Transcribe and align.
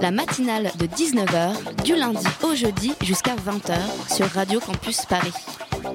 La 0.00 0.10
matinale 0.10 0.72
de 0.78 0.86
19h, 0.86 1.82
du 1.84 1.94
lundi 1.94 2.26
au 2.42 2.54
jeudi 2.54 2.94
jusqu'à 3.02 3.34
20h 3.36 3.76
sur 4.14 4.26
Radio 4.28 4.58
Campus 4.58 5.04
Paris. 5.04 5.32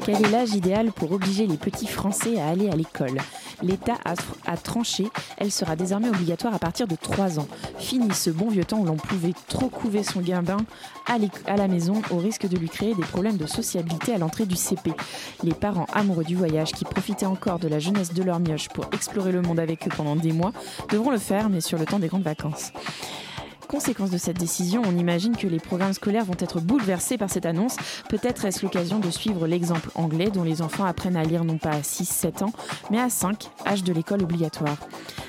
Quel 0.05 0.23
est 0.23 0.29
l'âge 0.29 0.53
idéal 0.53 0.91
pour 0.91 1.11
obliger 1.11 1.47
les 1.47 1.57
petits 1.57 1.87
Français 1.87 2.39
à 2.39 2.49
aller 2.49 2.69
à 2.69 2.75
l'école? 2.75 3.17
L'État 3.63 3.97
a, 4.05 4.57
tranché, 4.57 5.07
elle 5.37 5.51
sera 5.51 5.75
désormais 5.75 6.09
obligatoire 6.09 6.53
à 6.53 6.59
partir 6.59 6.87
de 6.87 6.95
3 6.95 7.39
ans. 7.39 7.47
Fini 7.79 8.13
ce 8.13 8.29
bon 8.29 8.49
vieux 8.49 8.65
temps 8.65 8.77
où 8.79 8.85
l'on 8.85 8.97
pouvait 8.97 9.33
trop 9.47 9.69
couver 9.69 10.03
son 10.03 10.21
gambin 10.21 10.57
à, 11.07 11.17
à 11.51 11.55
la 11.57 11.67
maison 11.67 12.01
au 12.11 12.17
risque 12.17 12.47
de 12.47 12.57
lui 12.57 12.69
créer 12.69 12.93
des 12.93 13.03
problèmes 13.03 13.37
de 13.37 13.47
sociabilité 13.47 14.13
à 14.13 14.19
l'entrée 14.19 14.45
du 14.45 14.55
CP. 14.55 14.93
Les 15.43 15.53
parents 15.53 15.87
amoureux 15.93 16.25
du 16.25 16.35
voyage 16.35 16.73
qui 16.73 16.85
profitaient 16.85 17.25
encore 17.25 17.57
de 17.57 17.67
la 17.67 17.79
jeunesse 17.79 18.13
de 18.13 18.21
leur 18.21 18.39
mioche 18.39 18.69
pour 18.69 18.85
explorer 18.93 19.31
le 19.31 19.41
monde 19.41 19.59
avec 19.59 19.87
eux 19.87 19.91
pendant 19.95 20.15
des 20.15 20.31
mois 20.31 20.51
devront 20.91 21.11
le 21.11 21.17
faire, 21.17 21.49
mais 21.49 21.61
sur 21.61 21.79
le 21.79 21.85
temps 21.85 21.99
des 21.99 22.07
grandes 22.07 22.23
vacances. 22.23 22.71
Conséquence 23.67 24.11
de 24.11 24.17
cette 24.17 24.37
décision, 24.37 24.83
on 24.85 24.97
imagine 24.97 25.35
que 25.35 25.47
les 25.47 25.59
programmes 25.59 25.93
scolaires 25.93 26.25
vont 26.25 26.35
être 26.39 26.61
bouleversés 26.61 27.17
par 27.17 27.29
cette 27.29 27.45
annonce. 27.45 27.75
Peut-être 28.09 28.45
est-ce 28.45 28.63
l'occasion 28.63 28.99
de 28.99 29.09
suivre 29.09 29.47
l'exemple 29.47 29.89
anglais 29.95 30.29
dont 30.29 30.43
les 30.43 30.61
enfants 30.61 30.85
apprennent 30.85 31.17
à 31.17 31.23
lire 31.23 31.43
non 31.43 31.57
pas 31.57 31.71
à 31.71 31.81
6-7 31.81 32.43
ans, 32.43 32.53
mais 32.91 32.99
à 32.99 33.09
5, 33.09 33.49
âge 33.65 33.83
de 33.83 33.91
l'école 33.91 34.23
obligatoire. 34.23 34.77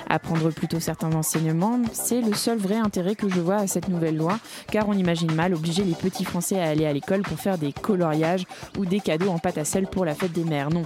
Apprendre 0.08 0.50
plutôt 0.50 0.78
certains 0.78 1.12
enseignements, 1.14 1.80
c'est 1.92 2.20
le 2.20 2.33
seul 2.34 2.58
vrai 2.58 2.77
intérêt 2.77 3.16
que 3.16 3.28
je 3.28 3.41
vois 3.41 3.56
à 3.56 3.66
cette 3.66 3.88
nouvelle 3.88 4.16
loi, 4.16 4.38
car 4.70 4.88
on 4.88 4.92
imagine 4.92 5.32
mal 5.32 5.53
obliger 5.53 5.82
les 5.82 5.94
petits 5.94 6.25
Français 6.25 6.60
à 6.60 6.69
aller 6.69 6.86
à 6.86 6.92
l'école 6.92 7.22
pour 7.22 7.41
faire 7.41 7.58
des 7.58 7.72
coloriages 7.72 8.44
ou 8.78 8.86
des 8.86 9.00
cadeaux 9.00 9.30
en 9.30 9.38
pâte 9.38 9.58
à 9.58 9.64
sel 9.64 9.88
pour 9.88 10.05
la 10.05 10.14
fête 10.14 10.32
des 10.32 10.44
mères. 10.44 10.70
Non. 10.70 10.84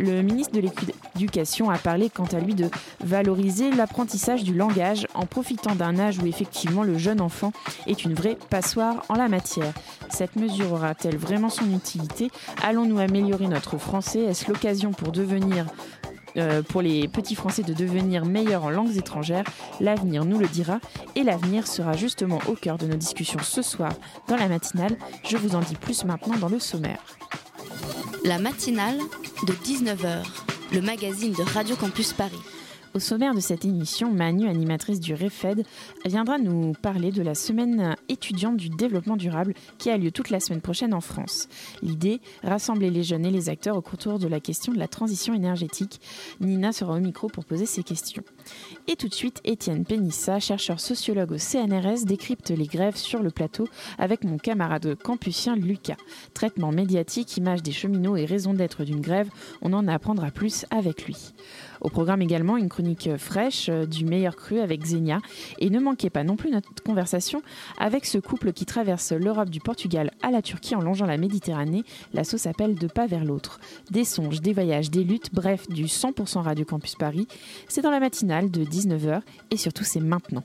Le 0.00 0.20
ministre 0.22 0.52
de 0.52 0.68
l'Éducation 1.14 1.70
a 1.70 1.78
parlé 1.78 2.10
quant 2.10 2.24
à 2.24 2.40
lui 2.40 2.54
de 2.54 2.68
valoriser 3.04 3.70
l'apprentissage 3.70 4.42
du 4.42 4.54
langage 4.54 5.06
en 5.14 5.26
profitant 5.26 5.76
d'un 5.76 5.98
âge 6.00 6.18
où 6.18 6.26
effectivement 6.26 6.82
le 6.86 6.98
jeune 6.98 7.20
enfant 7.20 7.52
est 7.86 8.04
une 8.04 8.14
vraie 8.14 8.38
passoire 8.50 9.04
en 9.08 9.14
la 9.14 9.28
matière. 9.28 9.72
Cette 10.08 10.36
mesure 10.36 10.72
aura-t-elle 10.72 11.16
vraiment 11.16 11.50
son 11.50 11.74
utilité? 11.74 12.30
Allons-nous 12.62 12.98
améliorer 12.98 13.48
notre 13.48 13.78
français? 13.78 14.20
Est-ce 14.20 14.48
l'occasion 14.48 14.92
euh, 16.36 16.62
pour 16.62 16.82
les 16.82 17.08
petits 17.08 17.34
Français 17.34 17.62
de 17.62 17.72
devenir 17.72 18.26
meilleurs 18.26 18.64
en 18.64 18.70
langues 18.70 18.96
étrangères, 18.96 19.44
l'avenir 19.80 20.24
nous 20.24 20.38
le 20.38 20.46
dira 20.46 20.80
et 21.14 21.22
l'avenir 21.22 21.66
sera 21.66 21.94
justement 21.94 22.40
au 22.46 22.52
cœur 22.52 22.76
de 22.76 22.86
nos 22.86 22.96
discussions 22.96 23.40
ce 23.42 23.62
soir 23.62 23.92
dans 24.28 24.36
la 24.36 24.48
matinale. 24.48 24.96
Je 25.24 25.36
vous 25.36 25.54
en 25.54 25.60
dis 25.60 25.76
plus 25.76 26.04
maintenant 26.04 26.36
dans 26.36 26.48
le 26.48 26.58
sommaire. 26.58 27.02
La 28.24 28.38
matinale 28.38 28.98
de 29.46 29.52
19h, 29.52 30.24
le 30.72 30.82
magazine 30.82 31.32
de 31.32 31.42
Radio 31.42 31.76
Campus 31.76 32.12
Paris. 32.12 32.42
Au 32.96 32.98
sommaire 32.98 33.34
de 33.34 33.40
cette 33.40 33.66
émission, 33.66 34.10
Manu, 34.10 34.48
animatrice 34.48 35.00
du 35.00 35.12
REFED, 35.12 35.66
viendra 36.06 36.38
nous 36.38 36.72
parler 36.72 37.12
de 37.12 37.20
la 37.20 37.34
semaine 37.34 37.94
étudiante 38.08 38.56
du 38.56 38.70
développement 38.70 39.18
durable 39.18 39.52
qui 39.76 39.90
a 39.90 39.98
lieu 39.98 40.10
toute 40.10 40.30
la 40.30 40.40
semaine 40.40 40.62
prochaine 40.62 40.94
en 40.94 41.02
France. 41.02 41.50
L'idée, 41.82 42.22
rassembler 42.42 42.88
les 42.88 43.02
jeunes 43.02 43.26
et 43.26 43.30
les 43.30 43.50
acteurs 43.50 43.76
autour 43.76 44.18
de 44.18 44.26
la 44.26 44.40
question 44.40 44.72
de 44.72 44.78
la 44.78 44.88
transition 44.88 45.34
énergétique. 45.34 46.00
Nina 46.40 46.72
sera 46.72 46.94
au 46.94 47.00
micro 47.00 47.28
pour 47.28 47.44
poser 47.44 47.66
ses 47.66 47.82
questions. 47.82 48.24
Et 48.88 48.96
tout 48.96 49.08
de 49.08 49.14
suite, 49.14 49.40
Étienne 49.44 49.84
Pénissa, 49.84 50.40
chercheur 50.40 50.80
sociologue 50.80 51.32
au 51.32 51.38
CNRS, 51.38 52.04
décrypte 52.04 52.50
les 52.50 52.66
grèves 52.66 52.96
sur 52.96 53.22
le 53.22 53.30
plateau 53.30 53.68
avec 53.98 54.24
mon 54.24 54.38
camarade 54.38 54.96
campusien 55.02 55.56
Lucas. 55.56 55.96
Traitement 56.34 56.72
médiatique, 56.72 57.36
image 57.36 57.62
des 57.62 57.72
cheminots 57.72 58.16
et 58.16 58.24
raison 58.24 58.54
d'être 58.54 58.84
d'une 58.84 59.00
grève, 59.00 59.28
on 59.62 59.72
en 59.72 59.88
apprendra 59.88 60.30
plus 60.30 60.66
avec 60.70 61.06
lui. 61.06 61.32
Au 61.80 61.88
programme 61.88 62.22
également 62.22 62.56
une 62.56 62.68
chronique 62.68 63.16
fraîche 63.16 63.68
euh, 63.68 63.86
du 63.86 64.04
meilleur 64.04 64.36
cru 64.36 64.60
avec 64.60 64.80
Xenia. 64.80 65.20
Et 65.58 65.70
ne 65.70 65.78
manquez 65.78 66.10
pas 66.10 66.24
non 66.24 66.36
plus 66.36 66.50
notre 66.50 66.82
conversation 66.82 67.42
avec 67.78 68.06
ce 68.06 68.18
couple 68.18 68.52
qui 68.52 68.66
traverse 68.66 69.12
l'Europe 69.12 69.50
du 69.50 69.60
Portugal 69.60 70.10
à 70.22 70.30
la 70.30 70.42
Turquie 70.42 70.74
en 70.74 70.80
longeant 70.80 71.06
la 71.06 71.16
Méditerranée. 71.16 71.84
La 72.12 72.24
sauce 72.24 72.42
s'appelle 72.42 72.74
de 72.74 72.86
pas 72.86 73.06
vers 73.06 73.24
l'autre. 73.24 73.60
Des 73.90 74.04
songes, 74.04 74.40
des 74.40 74.52
voyages, 74.52 74.90
des 74.90 75.04
luttes, 75.04 75.30
bref, 75.32 75.68
du 75.68 75.84
100% 75.84 76.40
Radio 76.40 76.64
Campus 76.64 76.94
Paris. 76.94 77.26
C'est 77.68 77.82
dans 77.82 77.90
la 77.90 78.00
matinale 78.00 78.35
de 78.42 78.64
19h 78.64 79.22
et 79.50 79.56
surtout 79.56 79.84
c'est 79.84 80.00
maintenant. 80.00 80.42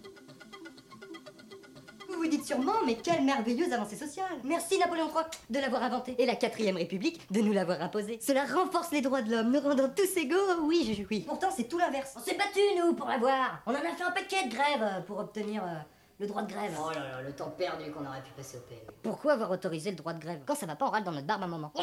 Vous 2.09 2.17
vous 2.17 2.27
dites 2.27 2.45
sûrement, 2.45 2.73
mais 2.85 2.95
quelle 2.95 3.23
merveilleuse 3.23 3.71
avancée 3.73 3.95
sociale 3.95 4.31
Merci 4.43 4.77
Napoléon 4.77 5.07
III 5.07 5.25
de 5.49 5.59
l'avoir 5.59 5.83
inventé 5.83 6.15
et 6.19 6.25
la 6.25 6.35
4ème 6.35 6.75
République 6.75 7.19
de 7.31 7.41
nous 7.41 7.51
l'avoir 7.53 7.81
imposé. 7.81 8.19
Cela 8.21 8.45
renforce 8.45 8.91
les 8.91 9.01
droits 9.01 9.21
de 9.21 9.31
l'homme, 9.31 9.51
nous 9.51 9.59
rendant 9.59 9.89
tous 9.89 10.17
égaux, 10.17 10.35
oui, 10.63 10.95
je 10.97 11.03
oui. 11.09 11.23
Pourtant, 11.27 11.49
c'est 11.55 11.67
tout 11.67 11.77
l'inverse. 11.77 12.13
On 12.17 12.19
s'est 12.21 12.37
battus, 12.37 12.63
nous, 12.77 12.93
pour 12.93 13.07
l'avoir 13.07 13.61
On 13.65 13.71
en 13.71 13.75
a 13.75 13.79
fait 13.79 14.03
un 14.03 14.11
paquet 14.11 14.47
de 14.47 14.53
grèves 14.53 14.81
euh, 14.81 15.01
pour 15.01 15.19
obtenir 15.19 15.63
euh, 15.63 15.79
le 16.21 16.27
droit 16.27 16.43
de 16.43 16.53
grève. 16.53 16.71
Oh 16.79 16.91
là 16.91 16.99
là, 16.99 17.21
le 17.21 17.33
temps 17.33 17.49
perdu 17.49 17.91
qu'on 17.91 18.05
aurait 18.05 18.21
pu 18.21 18.31
passer 18.31 18.57
au 18.57 18.61
PMU. 18.61 18.81
Pourquoi 19.01 19.33
avoir 19.33 19.49
autorisé 19.51 19.89
le 19.89 19.97
droit 19.97 20.13
de 20.13 20.19
grève 20.19 20.41
Quand 20.45 20.55
ça 20.55 20.67
va 20.67 20.75
pas, 20.75 20.85
on 20.87 20.91
râle 20.91 21.03
dans 21.03 21.11
notre 21.11 21.25
barbe 21.25 21.43
un 21.43 21.47
moment. 21.47 21.73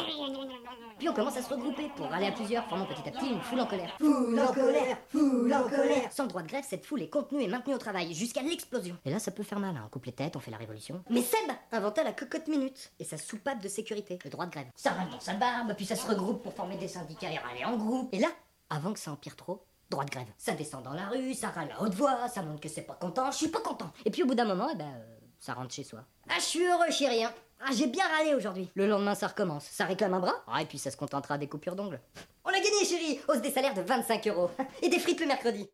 Puis 0.97 1.09
on 1.09 1.13
commence 1.13 1.37
à 1.37 1.41
se 1.41 1.49
regrouper 1.49 1.89
pour 1.95 2.07
râler 2.07 2.27
à 2.27 2.31
plusieurs, 2.31 2.65
formant 2.67 2.85
petit 2.85 3.07
à 3.07 3.11
petit 3.11 3.29
une 3.29 3.41
foule 3.41 3.59
en 3.59 3.65
colère. 3.65 3.95
Foule 3.97 4.39
en 4.39 4.53
colère 4.53 4.97
Foule 5.09 5.53
en 5.53 5.63
colère 5.63 6.11
Sans 6.11 6.23
le 6.23 6.29
droit 6.29 6.41
de 6.41 6.47
grève, 6.47 6.63
cette 6.67 6.85
foule 6.85 7.01
est 7.01 7.09
contenue 7.09 7.41
et 7.41 7.47
maintenue 7.47 7.75
au 7.75 7.77
travail, 7.77 8.13
jusqu'à 8.13 8.41
l'explosion. 8.41 8.97
Et 9.05 9.11
là, 9.11 9.19
ça 9.19 9.31
peut 9.31 9.43
faire 9.43 9.59
mal, 9.59 9.75
hein. 9.75 9.83
on 9.85 9.89
coupe 9.89 10.05
les 10.05 10.13
têtes, 10.13 10.35
on 10.35 10.39
fait 10.39 10.51
la 10.51 10.57
révolution. 10.57 11.03
Mais 11.09 11.21
Seb 11.21 11.51
inventa 11.71 12.03
la 12.03 12.13
cocotte 12.13 12.47
minute 12.47 12.91
et 12.99 13.03
sa 13.03 13.17
soupape 13.17 13.61
de 13.61 13.67
sécurité, 13.67 14.19
le 14.23 14.29
droit 14.29 14.45
de 14.45 14.51
grève. 14.51 14.67
Ça 14.75 14.91
râle 14.91 15.09
dans 15.09 15.19
sa 15.19 15.33
barbe, 15.33 15.73
puis 15.75 15.85
ça 15.85 15.95
se 15.95 16.07
regroupe 16.07 16.43
pour 16.43 16.53
former 16.53 16.77
des 16.77 16.87
syndicats 16.87 17.31
et 17.31 17.37
râler 17.37 17.65
en 17.65 17.77
groupe. 17.77 18.09
Et 18.13 18.19
là, 18.19 18.29
avant 18.69 18.93
que 18.93 18.99
ça 18.99 19.11
empire 19.11 19.35
trop, 19.35 19.65
droit 19.89 20.05
de 20.05 20.11
grève. 20.11 20.27
Ça 20.37 20.53
descend 20.53 20.83
dans 20.83 20.93
la 20.93 21.07
rue, 21.07 21.33
ça 21.33 21.49
râle 21.49 21.71
à 21.77 21.81
haute 21.81 21.93
voix, 21.93 22.27
ça 22.27 22.41
montre 22.41 22.61
que 22.61 22.69
c'est 22.69 22.83
pas 22.83 22.93
content, 22.95 23.31
je 23.31 23.37
suis 23.37 23.47
pas 23.47 23.61
content. 23.61 23.91
Et 24.05 24.11
puis 24.11 24.23
au 24.23 24.25
bout 24.25 24.35
d'un 24.35 24.45
moment, 24.45 24.69
eh 24.71 24.75
ben, 24.75 24.85
euh, 24.85 25.17
ça 25.39 25.53
rentre 25.53 25.73
chez 25.73 25.83
soi. 25.83 26.03
Ah, 26.29 26.35
je 26.37 26.43
suis 26.43 26.65
heureux, 26.65 26.91
chérie, 26.91 27.23
hein. 27.23 27.33
Ah, 27.61 27.71
j'ai 27.73 27.87
bien 27.87 28.05
râlé 28.07 28.33
aujourd'hui. 28.35 28.69
Le 28.75 28.87
lendemain, 28.87 29.15
ça 29.15 29.27
recommence. 29.27 29.65
Ça 29.65 29.83
réclame 29.83 30.13
un 30.13 30.19
bras 30.19 30.43
Ah, 30.47 30.61
et 30.61 30.65
puis 30.65 30.77
ça 30.77 30.91
se 30.91 30.97
contentera 30.97 31.37
des 31.37 31.47
coupures 31.47 31.75
d'ongles. 31.75 31.99
On 32.45 32.49
a 32.49 32.53
gagné, 32.53 32.85
chérie 32.85 33.19
Hausse 33.27 33.41
des 33.41 33.51
salaires 33.51 33.73
de 33.73 33.81
25 33.81 34.27
euros. 34.27 34.49
Et 34.81 34.89
des 34.89 34.99
frites 34.99 35.19
le 35.19 35.27
mercredi. 35.27 35.69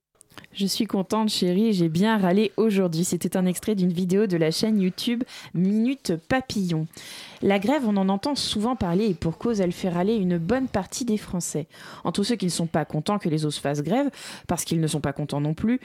Je 0.58 0.68
suis 0.68 0.86
contente, 0.86 1.28
chérie, 1.28 1.74
j'ai 1.74 1.90
bien 1.90 2.18
râlé 2.18 2.54
aujourd'hui. 2.56 3.04
C'était 3.04 3.36
un 3.36 3.46
extrait 3.46 3.76
d'une 3.76 3.92
vidéo 3.92 4.26
de 4.26 4.38
la 4.38 4.52
chaîne 4.52 4.80
YouTube 4.80 5.22
Minute 5.54 6.14
Papillon. 6.30 6.88
La 7.42 7.60
grève, 7.60 7.84
on 7.86 7.98
en 7.98 8.08
entend 8.08 8.36
souvent 8.36 8.78
parler 8.78 9.08
et 9.08 9.14
pour 9.14 9.38
cause, 9.38 9.60
elle 9.60 9.74
fait 9.74 9.90
râler 9.90 10.16
une 10.16 10.38
bonne 10.38 10.70
partie 10.70 11.04
des 11.04 11.18
Français. 11.18 11.68
Entre 12.06 12.24
ceux 12.24 12.38
qui 12.38 12.46
ne 12.46 12.52
sont 12.52 12.68
pas 12.68 12.86
contents 12.86 13.20
que 13.20 13.28
les 13.28 13.44
autres 13.44 13.60
fassent 13.60 13.84
grève, 13.84 14.10
parce 14.48 14.64
qu'ils 14.64 14.80
ne 14.80 14.88
sont 14.88 15.02
pas 15.02 15.12
contents 15.12 15.42
non 15.42 15.54
plus, 15.54 15.82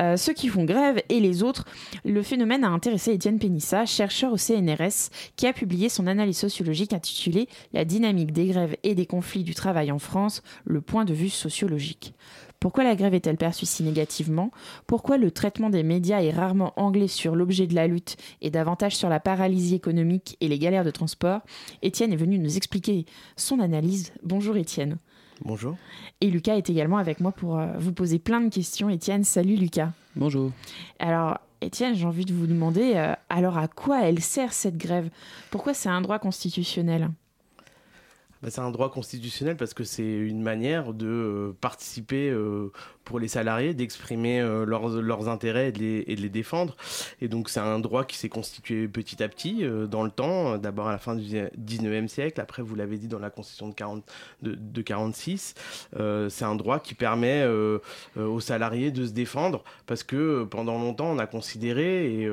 euh, 0.00 0.16
ceux 0.16 0.32
qui 0.32 0.48
font 0.48 0.64
grève 0.64 1.02
et 1.10 1.20
les 1.20 1.42
autres, 1.42 1.66
le 2.06 2.22
phénomène 2.22 2.64
a 2.64 2.70
intéressé 2.70 3.12
Étienne 3.12 3.38
Pénissa, 3.38 3.84
chercheur 3.84 4.32
au 4.32 4.38
CNRS, 4.38 5.10
qui 5.36 5.46
a 5.46 5.52
publié 5.52 5.90
son 5.90 6.06
analyse 6.06 6.38
sociologique 6.38 6.94
intitulée 6.94 7.46
La 7.74 7.84
dynamique 7.84 8.32
des 8.32 8.46
grèves 8.46 8.76
et 8.84 8.94
des 8.94 9.04
conflits 9.04 9.44
du 9.44 9.54
travail 9.54 9.92
en 9.92 9.98
France, 9.98 10.42
le 10.64 10.80
point 10.80 11.04
de 11.04 11.12
vue 11.12 11.28
sociologique. 11.28 12.14
Pourquoi 12.64 12.82
la 12.82 12.96
grève 12.96 13.12
est-elle 13.12 13.36
perçue 13.36 13.66
si 13.66 13.82
négativement? 13.82 14.50
Pourquoi 14.86 15.18
le 15.18 15.30
traitement 15.30 15.68
des 15.68 15.82
médias 15.82 16.22
est 16.22 16.30
rarement 16.30 16.72
anglais 16.76 17.08
sur 17.08 17.36
l'objet 17.36 17.66
de 17.66 17.74
la 17.74 17.86
lutte 17.86 18.16
et 18.40 18.48
davantage 18.48 18.96
sur 18.96 19.10
la 19.10 19.20
paralysie 19.20 19.74
économique 19.74 20.38
et 20.40 20.48
les 20.48 20.58
galères 20.58 20.82
de 20.82 20.90
transport? 20.90 21.42
Étienne 21.82 22.14
est 22.14 22.16
venu 22.16 22.38
nous 22.38 22.56
expliquer 22.56 23.04
son 23.36 23.60
analyse. 23.60 24.14
Bonjour 24.22 24.56
Étienne. 24.56 24.96
Bonjour. 25.44 25.76
Et 26.22 26.30
Lucas 26.30 26.56
est 26.56 26.70
également 26.70 26.96
avec 26.96 27.20
moi 27.20 27.32
pour 27.32 27.58
euh, 27.58 27.66
vous 27.76 27.92
poser 27.92 28.18
plein 28.18 28.40
de 28.40 28.48
questions. 28.48 28.88
Étienne, 28.88 29.24
salut 29.24 29.56
Lucas. 29.56 29.90
Bonjour. 30.16 30.50
Alors, 30.98 31.40
Étienne, 31.60 31.94
j'ai 31.94 32.06
envie 32.06 32.24
de 32.24 32.32
vous 32.32 32.46
demander, 32.46 32.94
euh, 32.94 33.12
alors 33.28 33.58
à 33.58 33.68
quoi 33.68 34.08
elle 34.08 34.20
sert 34.20 34.54
cette 34.54 34.78
grève? 34.78 35.10
Pourquoi 35.50 35.74
c'est 35.74 35.90
un 35.90 36.00
droit 36.00 36.18
constitutionnel? 36.18 37.10
Bah, 38.44 38.50
C'est 38.50 38.60
un 38.60 38.70
droit 38.70 38.90
constitutionnel 38.90 39.56
parce 39.56 39.72
que 39.72 39.84
c'est 39.84 40.04
une 40.04 40.42
manière 40.42 40.92
de 40.92 41.06
euh, 41.06 41.56
participer 41.62 42.28
euh, 42.28 42.70
pour 43.04 43.18
les 43.18 43.28
salariés, 43.28 43.72
d'exprimer 43.72 44.40
euh, 44.40 44.66
leurs, 44.66 44.88
leurs, 44.88 45.28
intérêts 45.30 45.68
et 45.68 45.72
de, 45.72 45.78
les, 45.78 46.04
de, 46.04 46.20
les, 46.20 46.28
défendre. 46.28 46.76
Et 47.22 47.28
donc 47.28 47.48
c'est 47.48 47.60
un 47.60 47.78
droit 47.78 48.04
qui 48.04 48.18
s'est 48.18 48.28
constitué 48.28 48.86
petit 48.86 49.22
à 49.22 49.28
petit 49.28 49.64
dans 49.90 50.02
le 50.02 50.10
temps, 50.10 50.58
d'abord 50.58 50.88
à 50.88 50.92
la 50.92 50.98
fin 50.98 51.14
du 51.14 51.22
19e 51.24 52.08
siècle, 52.08 52.40
après 52.40 52.62
vous 52.62 52.74
l'avez 52.74 52.98
dit 52.98 53.08
dans 53.08 53.18
la 53.18 53.30
Constitution 53.30 53.68
de, 53.68 53.74
40, 53.74 54.04
de, 54.42 54.54
de 54.54 54.82
46. 54.82 55.54
c'est 56.28 56.44
un 56.44 56.54
droit 56.54 56.80
qui 56.80 56.94
permet 56.94 57.46
aux 58.16 58.40
salariés 58.40 58.90
de 58.90 59.06
se 59.06 59.12
défendre 59.12 59.64
parce 59.86 60.02
que 60.02 60.44
pendant 60.44 60.78
longtemps 60.78 61.10
on 61.10 61.18
a 61.18 61.26
considéré, 61.26 62.22
et, 62.22 62.30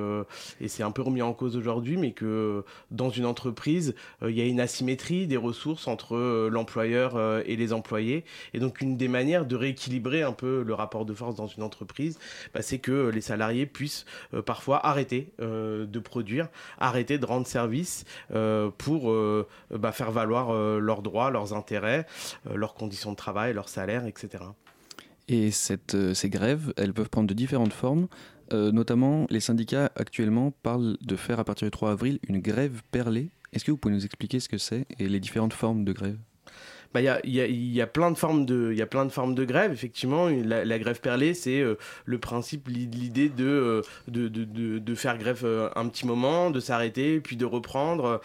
et 0.59 0.67
c'est 0.67 0.83
un 0.83 0.91
peu 0.91 1.03
remis 1.03 1.21
en 1.21 1.33
cause 1.33 1.55
aujourd'hui, 1.55 1.97
mais 1.97 2.11
que 2.11 2.65
dans 2.89 3.09
une 3.09 3.25
entreprise, 3.25 3.95
il 4.21 4.31
y 4.31 4.41
a 4.41 4.45
une 4.45 4.59
asymétrie 4.59 5.27
des 5.27 5.37
ressources 5.37 5.87
entre 5.87 6.00
euh, 6.11 6.49
l'employeur 6.49 7.15
euh, 7.15 7.41
et 7.45 7.55
les 7.55 7.73
employés. 7.73 8.25
Et 8.53 8.59
donc 8.59 8.81
une 8.81 8.97
des 8.97 9.07
manières 9.07 9.45
de 9.45 9.55
rééquilibrer 9.55 10.23
un 10.23 10.33
peu 10.33 10.63
le 10.63 10.73
rapport 10.73 11.05
de 11.05 11.13
force 11.13 11.35
dans 11.35 11.47
une 11.47 11.63
entreprise, 11.63 12.19
bah, 12.53 12.61
c'est 12.61 12.79
que 12.79 13.09
les 13.09 13.21
salariés 13.21 13.65
puissent 13.65 14.05
euh, 14.33 14.41
parfois 14.41 14.85
arrêter 14.85 15.31
de 15.39 15.99
produire, 15.99 16.47
arrêter 16.79 17.17
de 17.17 17.25
rendre 17.25 17.47
service 17.47 18.05
pour 18.77 19.13
bah, 19.69 19.91
faire 19.91 20.11
valoir 20.11 20.53
leurs 20.79 21.01
droits, 21.01 21.29
leurs 21.29 21.53
intérêts, 21.53 22.05
leurs 22.53 22.73
conditions 22.73 23.11
de 23.11 23.15
travail, 23.15 23.53
leur 23.53 23.69
salaire, 23.69 24.05
etc. 24.05 24.43
Et 25.27 25.51
cette, 25.51 26.13
ces 26.13 26.29
grèves, 26.29 26.73
elles 26.77 26.93
peuvent 26.93 27.09
prendre 27.09 27.27
de 27.27 27.33
différentes 27.33 27.73
formes. 27.73 28.07
notamment, 28.51 29.25
les 29.29 29.39
syndicats 29.39 29.91
actuellement 29.95 30.51
parlent 30.63 30.97
de 31.01 31.15
faire 31.15 31.39
à 31.39 31.43
partir 31.43 31.67
du 31.67 31.71
3 31.71 31.91
avril 31.91 32.19
une 32.27 32.39
grève 32.39 32.81
perlée 32.91 33.29
est-ce 33.53 33.65
que 33.65 33.71
vous 33.71 33.77
pouvez 33.77 33.93
nous 33.93 34.05
expliquer 34.05 34.39
ce 34.39 34.49
que 34.49 34.57
c'est 34.57 34.85
et 34.97 35.09
les 35.09 35.19
différentes 35.19 35.53
formes 35.53 35.83
de 35.83 35.93
grève? 35.93 36.17
Bah, 36.93 36.99
il 37.01 37.05
y, 37.05 37.39
a, 37.39 37.47
y, 37.47 37.81
a, 37.81 37.87
plein 37.87 38.11
de 38.11 38.17
formes 38.17 38.45
de, 38.45 38.73
y 38.73 38.81
a 38.81 38.85
plein 38.85 39.05
de 39.05 39.11
formes 39.11 39.33
de 39.33 39.45
grève. 39.45 39.71
Effectivement, 39.71 40.27
la, 40.27 40.79
grève 40.79 40.99
perlée, 40.99 41.33
c'est 41.33 41.61
euh, 41.61 41.75
le 42.05 42.19
principe, 42.19 42.67
l'idée 42.67 43.31
euh, 43.39 43.81
de, 44.07 44.27
de, 44.27 44.43
de, 44.43 44.79
de, 44.79 44.95
faire 44.95 45.17
grève 45.17 45.41
euh, 45.45 45.69
un 45.75 45.87
petit 45.87 46.05
moment, 46.05 46.51
de 46.51 46.59
s'arrêter, 46.59 47.21
puis 47.21 47.37
de 47.37 47.45
reprendre. 47.45 48.21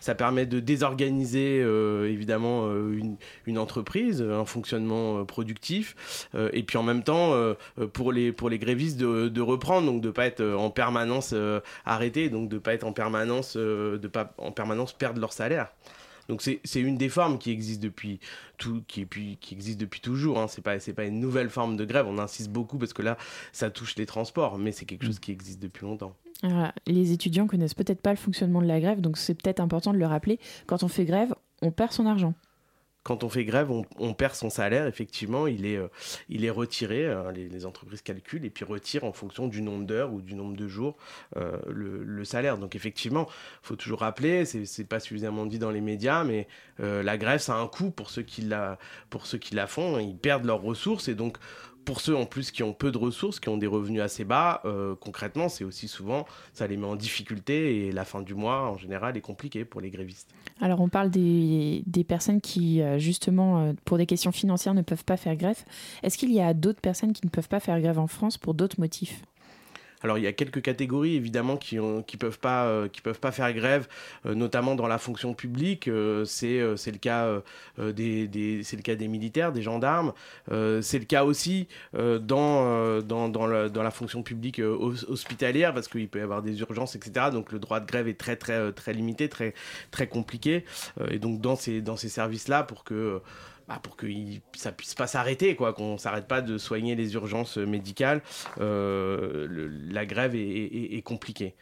ça 0.00 0.14
permet 0.14 0.46
de 0.46 0.60
désorganiser 0.60 1.58
évidemment 1.58 2.72
une, 2.72 3.16
une, 3.46 3.58
entreprise, 3.58 4.22
un 4.22 4.44
fonctionnement 4.44 5.24
productif, 5.24 6.28
et 6.52 6.62
puis 6.62 6.78
en 6.78 6.82
même 6.82 7.02
temps 7.02 7.34
pour 7.92 8.12
les 8.12 8.32
pour 8.32 8.50
les 8.50 8.58
grévistes 8.58 8.98
de, 8.98 9.40
reprendre, 9.40 9.86
donc 9.86 10.00
de 10.00 10.10
pas 10.10 10.26
être 10.26 10.42
en 10.42 10.70
permanence 10.70 11.34
arrêté, 11.84 12.28
donc 12.30 12.48
de 12.48 12.58
pas 12.58 12.74
être 12.74 12.84
en 12.84 12.92
permanence 12.92 13.56
de 13.56 14.08
pas 14.08 14.34
en 14.38 14.52
permanence 14.52 14.92
perdre 14.92 15.20
leur 15.20 15.32
salaire. 15.32 15.68
Donc 16.28 16.42
c'est 16.42 16.80
une 16.80 16.96
des 16.96 17.08
formes 17.08 17.38
qui 17.38 17.50
existe 17.50 17.82
depuis 17.82 18.20
tout, 18.58 18.82
qui, 18.88 19.06
qui 19.06 19.54
existe 19.54 19.78
depuis 19.78 20.00
toujours. 20.00 20.38
Hein. 20.38 20.46
C'est 20.48 20.62
pas 20.62 20.78
c'est 20.80 20.92
pas 20.92 21.04
une 21.04 21.20
nouvelle 21.20 21.50
forme 21.50 21.76
de 21.76 21.84
grève. 21.84 22.06
On 22.08 22.18
insiste 22.18 22.50
beaucoup 22.50 22.78
parce 22.78 22.92
que 22.92 23.02
là 23.02 23.16
ça 23.52 23.70
touche 23.70 23.96
les 23.96 24.06
transports, 24.06 24.58
mais 24.58 24.72
c'est 24.72 24.84
quelque 24.84 25.06
chose 25.06 25.18
qui 25.18 25.32
existe 25.32 25.60
depuis 25.60 25.84
longtemps. 25.84 26.16
les 26.86 27.12
étudiants 27.12 27.46
connaissent 27.46 27.74
peut-être 27.74 28.00
pas 28.00 28.10
le 28.10 28.16
fonctionnement 28.16 28.60
de 28.60 28.66
la 28.66 28.80
grève, 28.80 29.00
donc 29.00 29.18
c'est 29.18 29.34
peut-être 29.34 29.60
important 29.60 29.92
de 29.92 29.98
le 29.98 30.06
rappeler. 30.06 30.38
Quand 30.66 30.82
on 30.82 30.88
fait 30.88 31.04
grève, 31.04 31.34
on 31.62 31.70
perd 31.70 31.92
son 31.92 32.06
argent 32.06 32.34
quand 33.06 33.22
on 33.22 33.28
fait 33.28 33.44
grève, 33.44 33.70
on, 33.70 34.14
perd 34.14 34.34
son 34.34 34.50
salaire, 34.50 34.88
effectivement, 34.88 35.46
il 35.46 35.64
est, 35.64 35.76
euh, 35.76 35.86
il 36.28 36.44
est 36.44 36.50
retiré, 36.50 37.04
euh, 37.04 37.30
les, 37.30 37.64
entreprises 37.64 38.02
calculent 38.02 38.44
et 38.44 38.50
puis 38.50 38.64
retirent 38.64 39.04
en 39.04 39.12
fonction 39.12 39.46
du 39.46 39.62
nombre 39.62 39.86
d'heures 39.86 40.12
ou 40.12 40.20
du 40.20 40.34
nombre 40.34 40.56
de 40.56 40.66
jours 40.66 40.96
euh, 41.36 41.56
le, 41.68 42.24
salaire. 42.24 42.58
Donc 42.58 42.74
effectivement, 42.74 43.28
il 43.28 43.66
faut 43.68 43.76
toujours 43.76 44.00
rappeler, 44.00 44.44
c'est 44.44 44.88
pas 44.88 44.98
suffisamment 44.98 45.46
dit 45.46 45.60
dans 45.60 45.70
les 45.70 45.80
médias, 45.80 46.24
mais 46.24 46.48
la 46.80 47.16
grève, 47.16 47.38
ça 47.38 47.54
a 47.54 47.58
un 47.58 47.68
coût 47.68 47.92
pour 47.92 48.10
ceux 48.10 48.22
qui 48.22 48.42
la, 48.42 48.76
pour 49.08 49.26
ceux 49.26 49.38
qui 49.38 49.54
la 49.54 49.68
font, 49.68 50.00
ils 50.00 50.16
perdent 50.16 50.44
leurs 50.44 50.62
ressources 50.62 51.06
et 51.06 51.14
donc 51.14 51.38
pour 51.86 52.00
ceux 52.00 52.16
en 52.16 52.26
plus 52.26 52.50
qui 52.50 52.62
ont 52.64 52.74
peu 52.74 52.90
de 52.90 52.98
ressources, 52.98 53.40
qui 53.40 53.48
ont 53.48 53.56
des 53.56 53.68
revenus 53.68 54.02
assez 54.02 54.24
bas, 54.24 54.60
euh, 54.64 54.94
concrètement, 54.96 55.48
c'est 55.48 55.64
aussi 55.64 55.86
souvent, 55.88 56.26
ça 56.52 56.66
les 56.66 56.76
met 56.76 56.86
en 56.86 56.96
difficulté 56.96 57.86
et 57.86 57.92
la 57.92 58.04
fin 58.04 58.20
du 58.20 58.34
mois, 58.34 58.68
en 58.68 58.76
général, 58.76 59.16
est 59.16 59.20
compliquée 59.20 59.64
pour 59.64 59.80
les 59.80 59.90
grévistes. 59.90 60.28
Alors, 60.60 60.80
on 60.80 60.88
parle 60.88 61.10
des, 61.10 61.84
des 61.86 62.02
personnes 62.02 62.40
qui, 62.40 62.82
euh, 62.82 62.98
justement, 62.98 63.60
euh, 63.60 63.72
pour 63.84 63.98
des 63.98 64.06
questions 64.06 64.32
financières, 64.32 64.74
ne 64.74 64.82
peuvent 64.82 65.04
pas 65.04 65.16
faire 65.16 65.36
grève. 65.36 65.62
Est-ce 66.02 66.18
qu'il 66.18 66.32
y 66.32 66.40
a 66.40 66.54
d'autres 66.54 66.80
personnes 66.80 67.12
qui 67.12 67.24
ne 67.24 67.30
peuvent 67.30 67.48
pas 67.48 67.60
faire 67.60 67.80
grève 67.80 68.00
en 68.00 68.08
France 68.08 68.36
pour 68.36 68.54
d'autres 68.54 68.80
motifs? 68.80 69.22
Alors 70.06 70.18
il 70.18 70.24
y 70.24 70.28
a 70.28 70.32
quelques 70.32 70.62
catégories 70.62 71.16
évidemment 71.16 71.56
qui 71.56 71.78
ne 71.78 72.00
qui 72.00 72.16
peuvent 72.16 72.38
pas 72.38 72.66
euh, 72.66 72.88
peuvent 73.02 73.18
pas 73.18 73.32
faire 73.32 73.52
grève, 73.52 73.88
euh, 74.24 74.34
notamment 74.34 74.76
dans 74.76 74.86
la 74.86 74.98
fonction 74.98 75.34
publique. 75.34 75.88
Euh, 75.88 76.24
c'est 76.24 76.60
le 76.60 76.98
cas 76.98 77.42
des, 77.78 78.28
le 78.28 78.82
cas 78.82 78.94
des 78.94 79.08
militaires, 79.08 79.52
des 79.52 79.62
gendarmes. 79.62 80.12
c'est 80.48 80.98
le 80.98 81.04
cas 81.04 81.24
aussi 81.24 81.66
dans 81.92 83.00
dans 83.02 83.28
dans, 83.28 83.68
dans, 83.68 83.82
la 83.82 83.90
fonction 83.90 84.22
publique 84.22 84.60
hospitalière 85.08 85.74
parce 85.74 85.88
qu'il 85.88 86.08
peut 86.08 86.20
y 86.20 86.22
avoir 86.22 86.42
des 86.42 86.60
urgences 86.60 86.94
etc. 86.94 87.26
Donc 87.32 87.52
le 87.52 87.58
droit 87.58 87.80
de 87.80 87.86
grève 87.86 88.06
est 88.06 88.18
très 88.18 88.36
très 88.36 88.72
très 88.72 88.92
limité, 88.92 89.28
très 89.28 89.54
très 89.90 90.06
compliqué. 90.06 90.64
et 91.10 91.18
donc 91.18 91.40
dans 91.40 91.56
ces 91.56 91.80
dans 91.80 91.96
ces 91.96 92.08
services 92.08 92.48
là 92.48 92.62
pour 92.62 92.84
que 92.84 93.20
bah, 93.68 93.80
pour 93.82 93.96
que 93.96 94.06
ça 94.54 94.70
puisse 94.70 94.94
pas 94.94 95.06
s'arrêter, 95.06 95.56
quoi, 95.56 95.72
qu'on 95.72 95.98
s'arrête 95.98 96.28
pas 96.28 96.40
de 96.40 96.56
soigner 96.56 96.94
les 96.94 97.14
urgences 97.14 97.56
médicales. 97.56 98.22
Euh, 98.60 99.68
la 99.90 100.06
grève 100.06 100.34
est, 100.36 101.02
compliquée. 101.02 101.54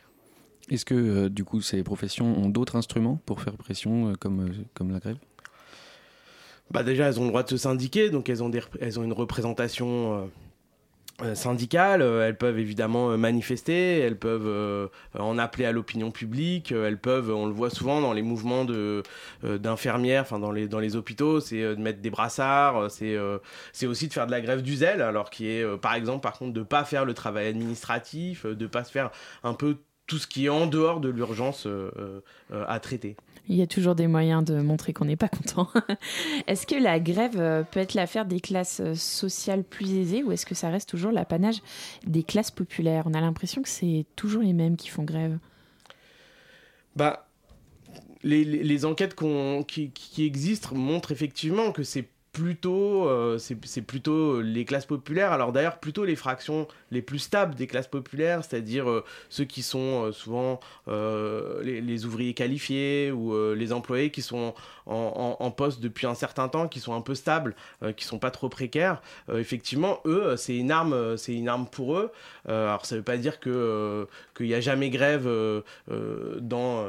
Est-ce 0.71 0.85
que 0.85 0.95
euh, 0.95 1.29
du 1.29 1.45
coup 1.45 1.61
ces 1.61 1.83
professions 1.83 2.27
ont 2.27 2.49
d'autres 2.49 2.77
instruments 2.77 3.21
pour 3.27 3.43
faire 3.43 3.55
pression 3.55 4.11
euh, 4.11 4.15
comme, 4.15 4.51
comme 4.73 4.93
la 4.93 4.99
grève? 4.99 5.19
Bah 6.71 6.83
déjà 6.83 7.09
elles 7.09 7.21
ont 7.21 7.25
le 7.25 7.29
droit 7.29 7.43
de 7.43 7.51
se 7.51 7.59
syndiquer, 7.59 8.09
donc 8.09 8.31
elles 8.31 8.43
ont, 8.43 8.51
elles 8.81 8.99
ont 8.99 9.05
une 9.05 9.13
représentation 9.13 10.31
syndicales, 11.35 12.03
euh, 12.03 12.27
elles 12.27 12.37
peuvent 12.37 12.59
évidemment 12.59 13.11
euh, 13.11 13.17
manifester, 13.17 14.01
elles 14.01 14.19
peuvent 14.19 14.91
en 15.19 15.39
appeler 15.39 15.65
à 15.65 15.73
l'opinion 15.73 16.11
publique, 16.11 16.73
elles 16.73 16.99
peuvent, 16.99 17.31
on 17.31 17.47
le 17.47 17.53
voit 17.53 17.71
souvent 17.71 18.01
dans 18.01 18.13
les 18.13 18.23
mouvements 18.23 18.65
de 18.65 19.03
d'infirmières, 19.43 20.23
enfin 20.23 20.39
dans 20.39 20.51
les 20.53 20.97
hôpitaux, 20.97 21.41
c'est 21.41 21.61
de 21.61 21.81
mettre 21.81 22.01
des 22.01 22.11
brassards, 22.11 22.91
c'est 22.91 23.87
aussi 23.87 24.09
de 24.09 24.13
faire 24.13 24.27
de 24.27 24.31
la 24.31 24.41
grève 24.41 24.63
du 24.63 24.77
zèle, 24.77 25.03
alors 25.03 25.31
qui 25.31 25.49
est 25.49 25.65
par 25.79 25.95
exemple 25.95 26.21
par 26.21 26.39
contre 26.39 26.53
de 26.53 26.63
pas 26.63 26.85
faire 26.85 27.05
le 27.05 27.15
travail 27.15 27.47
administratif, 27.49 28.47
de 28.47 28.67
pas 28.67 28.85
se 28.85 28.91
faire 28.91 29.11
un 29.43 29.55
peu 29.55 29.77
tout 30.07 30.19
ce 30.19 30.27
qui 30.27 30.47
est 30.47 30.51
en 30.51 30.67
dehors 30.67 31.01
de 31.01 31.09
l'urgence 31.09 31.69
à 32.51 32.81
traiter. 32.81 33.17
Il 33.49 33.57
y 33.57 33.63
a 33.63 33.67
toujours 33.67 33.95
des 33.95 34.07
moyens 34.07 34.43
de 34.43 34.61
montrer 34.61 34.93
qu'on 34.93 35.05
n'est 35.05 35.17
pas 35.17 35.29
content. 35.29 35.69
est-ce 36.47 36.67
que 36.67 36.77
la 36.77 36.99
grève 36.99 37.39
euh, 37.39 37.63
peut 37.63 37.81
être 37.81 37.95
l'affaire 37.95 38.25
des 38.25 38.41
classes 38.41 38.81
euh, 38.81 38.95
sociales 38.95 39.65
plus 39.65 39.93
aisées 39.95 40.23
ou 40.23 40.33
est-ce 40.33 40.47
que 40.47 40.55
ça 40.55 40.71
reste 40.71 40.89
toujours 40.89 41.13
l'apanage 41.13 41.61
des 42.07 42.23
classes 42.23 42.51
populaires? 42.51 43.05
On 43.07 43.13
a 43.13 43.21
l'impression 43.21 43.61
que 43.61 43.69
c'est 43.69 44.07
toujours 44.17 44.43
les 44.43 44.55
mêmes 44.55 44.77
qui 44.77 44.89
font 44.89 45.03
grève. 45.03 45.39
Bah, 46.97 47.29
les, 48.23 48.85
enquêtes 48.87 49.15
qui, 49.69 49.91
qui, 49.91 50.25
existent 50.25 50.75
montrent 50.75 51.13
effectivement 51.13 51.73
que 51.73 51.83
c'est 51.83 52.09
plutôt, 52.35 53.09
euh, 53.09 53.39
c'est 53.39 53.83
plutôt 53.83 54.43
les 54.43 54.65
classes 54.65 54.87
populaires. 54.87 55.33
Alors 55.33 55.53
d'ailleurs, 55.53 55.79
plutôt 55.79 56.05
les 56.05 56.17
fractions 56.17 56.67
les 56.91 57.01
plus 57.01 57.21
stables 57.21 57.55
des 57.55 57.69
classes 57.69 57.87
populaires, 57.87 58.43
c'est-à-dire 58.45 58.91
euh, 58.91 59.05
ceux 59.31 59.45
qui 59.45 59.63
sont 59.63 60.07
euh, 60.07 60.13
souvent 60.13 60.59
les, 60.89 62.05
ouvriers 62.05 62.35
qualifiés 62.35 63.13
ou 63.13 63.55
les 63.55 63.73
employés 63.73 64.11
qui 64.11 64.21
sont 64.21 64.53
en, 64.87 65.51
poste 65.53 65.81
depuis 65.81 66.09
un 66.09 66.15
certain 66.15 66.49
temps, 66.49 66.67
qui 66.67 66.81
sont 66.81 66.93
un 66.93 67.01
peu 67.01 67.15
stables, 67.15 67.55
qui 67.97 68.05
sont 68.05 68.19
pas 68.19 68.33
trop 68.33 68.49
précaires. 68.49 69.01
effectivement, 69.33 70.01
eux, 70.05 70.37
c'est 70.37 70.57
une 70.57 70.73
arme, 70.73 71.17
une 71.29 71.49
arme 71.49 71.67
pour 71.71 71.97
eux. 71.97 72.11
alors 72.49 72.85
ça 72.85 72.97
veut 72.97 73.03
pas 73.03 73.17
dire 73.17 73.39
que 73.39 74.09
qu'il 74.37 74.47
n'y 74.47 74.55
a 74.55 74.61
jamais 74.61 74.91
grève 74.91 75.29
dans 76.41 76.85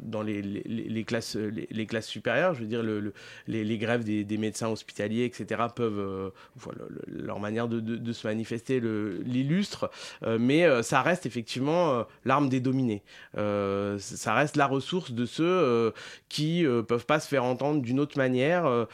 dans 0.00 0.22
les, 0.22 0.40
les, 0.42 1.04
classes 1.04 1.36
les, 1.36 1.86
classes 1.86 2.08
supérieures. 2.08 2.54
Je 2.54 2.60
veux 2.60 2.66
dire 2.66 2.82
le, 2.82 3.12
les, 3.46 3.78
grèves 3.78 4.04
des, 4.04 4.24
des 4.24 4.38
médecins 4.38 4.69
hospitaliers, 4.72 5.24
etc., 5.24 5.62
peuvent, 5.74 5.98
euh, 5.98 6.30
leur 7.06 7.40
manière 7.40 7.68
de, 7.68 8.12
se 8.12 8.26
manifester 8.26 8.80
l'illustre, 8.80 9.90
euh, 10.22 10.38
mais 10.40 10.64
euh, 10.64 10.82
ça 10.82 11.02
reste 11.02 11.26
effectivement 11.26 12.04
l'arme 12.24 12.48
des 12.48 12.60
dominés. 12.60 13.02
ça 13.34 14.34
reste 14.34 14.56
la 14.56 14.66
ressource 14.66 15.12
de 15.12 15.26
ceux 15.26 15.92
qui 16.28 16.64
peuvent 16.88 17.06
pas 17.06 17.20
se 17.20 17.28
faire 17.28 17.44
entendre 17.44 17.82
d'une 17.82 18.00
autre 18.00 18.18
manière 18.18 18.86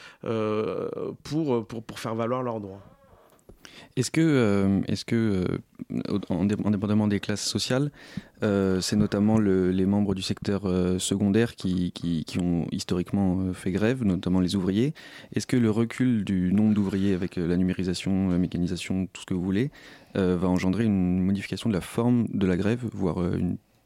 pour, 1.23 1.67
pour, 1.67 1.85
pour 1.85 1.99
faire 1.99 2.15
valoir 2.15 2.43
leurs 2.43 2.61
droits. 2.61 2.96
Est-ce 3.97 4.11
que, 4.11 4.21
euh, 4.21 4.81
est-ce 4.89 5.05
que 5.05 5.45
euh, 5.91 6.19
indépendamment 6.31 7.09
des 7.09 7.21
classes 7.21 7.45
sociales, 7.45 7.91
euh, 8.43 8.81
c'est 8.81 8.97
notamment 8.97 9.39
les 9.39 9.87
membres 9.87 10.15
du 10.15 10.23
secteur 10.23 10.63
secondaire 11.01 11.57
qui, 11.57 11.93
ont 12.41 12.67
historiquement 12.73 13.53
fait 13.53 13.71
grève, 13.71 14.05
notamment 14.05 14.41
les 14.41 14.57
ouvriers? 14.57 14.95
Est-ce 15.35 15.47
que 15.47 15.57
le 15.57 15.71
recul 15.71 16.25
du 16.25 16.53
nombre 16.53 16.75
d'ouvriers 16.75 17.15
avec 17.15 17.37
la 17.37 17.57
numérisation, 17.57 18.31
la 18.31 18.39
mécanisation, 18.39 19.07
tout 19.13 19.23
ce 19.23 19.27
que 19.27 19.35
vous 19.35 19.43
voulez, 19.43 19.71
va 20.15 20.49
engendrer 20.49 20.85
une 20.85 21.21
modification 21.21 21.69
de 21.69 21.75
la 21.75 21.81
forme 21.81 22.27
de 22.33 22.47
la 22.47 22.57
grève, 22.57 22.85
voire 22.93 23.19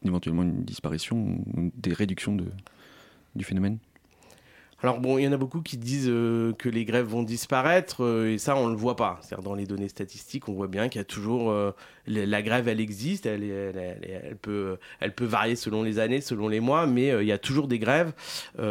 éventuellement 0.03 0.43
une 0.43 0.63
disparition, 0.63 1.43
des 1.75 1.93
réductions 1.93 2.37
du 3.35 3.43
phénomène? 3.43 3.77
Alors 4.83 4.99
bon, 4.99 5.19
il 5.19 5.23
y 5.23 5.27
en 5.27 5.31
a 5.31 5.37
beaucoup 5.37 5.61
qui 5.61 5.77
disent 5.77 6.09
euh, 6.09 6.53
que 6.53 6.67
les 6.67 6.85
grèves 6.85 7.05
vont 7.05 7.21
disparaître 7.21 8.03
euh, 8.03 8.33
et 8.33 8.37
ça 8.39 8.55
on 8.55 8.67
le 8.67 8.75
voit 8.75 8.95
pas. 8.95 9.19
C'est-à-dire 9.21 9.43
dans 9.43 9.53
les 9.53 9.65
données 9.67 9.89
statistiques, 9.89 10.49
on 10.49 10.53
voit 10.53 10.67
bien 10.67 10.89
qu'il 10.89 10.99
y 10.99 11.01
a 11.03 11.05
toujours 11.05 11.51
euh, 11.51 11.71
la 12.07 12.41
grève, 12.41 12.67
elle 12.67 12.81
existe, 12.81 13.27
elle, 13.27 13.43
elle, 13.43 14.35
peut, 14.41 14.77
elle 14.99 15.13
peut 15.13 15.25
varier 15.25 15.55
selon 15.55 15.83
les 15.83 15.99
années, 15.99 16.19
selon 16.19 16.47
les 16.47 16.59
mois, 16.59 16.87
mais 16.87 17.09
il 17.09 17.27
y 17.27 17.31
a 17.31 17.37
toujours 17.37 17.67
des 17.67 17.77
grèves 17.77 18.11
et 18.57 18.61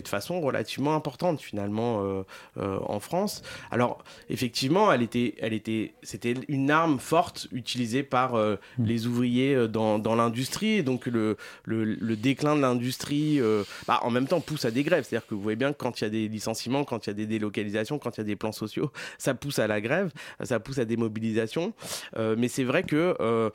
de 0.00 0.08
façon 0.08 0.40
relativement 0.40 0.94
importante 0.94 1.40
finalement 1.40 2.24
en 2.56 3.00
France. 3.00 3.42
Alors 3.72 4.04
effectivement, 4.30 4.92
elle 4.92 5.02
était, 5.02 5.34
elle 5.40 5.52
était, 5.52 5.94
c'était 6.04 6.34
une 6.46 6.70
arme 6.70 7.00
forte 7.00 7.48
utilisée 7.50 8.04
par 8.04 8.34
mmh. 8.34 8.58
les 8.78 9.08
ouvriers 9.08 9.66
dans, 9.66 9.98
dans 9.98 10.14
l'industrie. 10.14 10.84
Donc 10.84 11.06
le, 11.06 11.36
le, 11.64 11.84
le, 11.84 12.16
déclin 12.16 12.54
de 12.54 12.60
l'industrie, 12.60 13.40
bah, 13.88 13.98
en 14.02 14.10
même 14.10 14.28
temps 14.28 14.40
pousse 14.40 14.64
à 14.64 14.70
des 14.70 14.84
grèves. 14.84 15.04
C'est-à-dire 15.04 15.26
que 15.26 15.34
vous 15.40 15.44
voyez 15.44 15.56
bien 15.56 15.72
que 15.72 15.78
quand 15.78 16.00
il 16.00 16.04
y 16.04 16.06
a 16.06 16.10
des 16.10 16.28
licenciements, 16.28 16.84
quand 16.84 17.06
il 17.06 17.10
y 17.10 17.12
a 17.12 17.14
des 17.14 17.26
délocalisations, 17.26 17.98
quand 17.98 18.18
il 18.18 18.18
y 18.18 18.20
a 18.20 18.24
des 18.24 18.36
plans 18.36 18.52
sociaux, 18.52 18.92
ça 19.18 19.34
pousse 19.34 19.58
à 19.58 19.66
la 19.66 19.80
grève, 19.80 20.12
ça 20.42 20.60
pousse 20.60 20.78
à 20.78 20.84
des 20.84 20.98
mobilisations. 20.98 21.72
Euh, 22.16 22.36
mais 22.38 22.48
c'est 22.48 22.64
vrai 22.64 22.82
que 22.82 23.16
euh, 23.20 23.48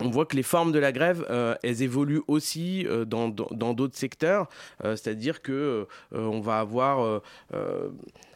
on 0.00 0.08
voit 0.08 0.24
que 0.24 0.34
les 0.34 0.42
formes 0.42 0.72
de 0.72 0.78
la 0.78 0.92
grève, 0.92 1.26
euh, 1.28 1.54
elles 1.62 1.82
évoluent 1.82 2.22
aussi 2.26 2.86
dans 3.06 3.28
d'autres 3.28 3.96
secteurs. 3.96 4.48
C'est-à-dire 4.82 5.42
que 5.42 5.86
on 6.12 6.40
va 6.40 6.60
avoir 6.60 7.20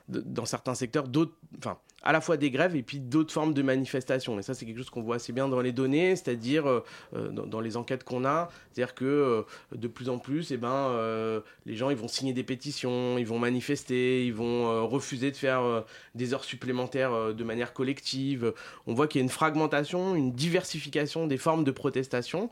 dans 0.09 0.45
certains 0.45 0.75
secteurs 0.75 1.09
d'autres, 1.09 1.35
enfin 1.59 1.79
à 2.03 2.13
la 2.13 2.21
fois 2.21 2.37
des 2.37 2.51
grèves 2.51 2.77
et 2.77 2.83
puis 2.83 3.01
d'autres 3.01 3.33
formes 3.33 3.55
de 3.55 3.63
manifestations. 3.63 4.39
Et 4.39 4.43
ça, 4.43 4.55
c'est 4.55 4.67
quelque 4.67 4.79
chose 4.79 4.91
qu'on 4.91 5.03
voit 5.03 5.17
assez 5.17 5.33
bien 5.33 5.49
dans 5.49 5.61
les 5.61 5.73
données, 5.73 6.17
c'est-à-dire 6.17 6.69
euh, 6.69 6.85
euh, 7.15 7.31
dans, 7.31 7.61
les 7.61 7.77
enquêtes 7.77 8.05
qu'on 8.05 8.25
a, 8.25 8.49
c'est-à-dire 8.73 8.95
que 8.95 9.05
euh, 9.05 9.43
de 9.75 9.89
plus 9.89 10.09
en 10.09 10.19
plus, 10.19 10.51
eh 10.51 10.57
ben, 10.57 11.43
les 11.67 11.77
gens 11.77 11.91
ils 11.91 11.97
vont 11.97 12.09
signer 12.09 12.33
des 12.33 12.43
pétitions, 12.43 13.19
ils 13.19 13.27
vont 13.27 13.39
manifester, 13.39 14.27
ils 14.27 14.35
vont 14.35 14.87
refuser 14.87 15.31
de 15.31 15.37
faire 15.37 15.85
des 16.15 16.35
heures 16.35 16.45
supplémentaires 16.45 17.35
de 17.35 17.45
manière 17.45 17.73
collective. 17.73 18.53
On 18.87 18.95
voit 18.95 19.07
qu'il 19.07 19.21
y 19.21 19.23
a 19.23 19.25
une 19.25 19.31
fragmentation, 19.31 20.15
une 20.15 20.33
diversification 20.33 21.27
des 21.27 21.39
formes 21.39 21.65
de 21.65 21.71
protestation 21.71 22.51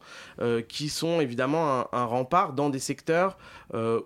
qui 0.68 0.88
sont 0.88 1.20
évidemment 1.20 1.92
un, 1.94 2.04
rempart 2.04 2.52
dans 2.52 2.70
des 2.70 2.78
secteurs 2.78 3.38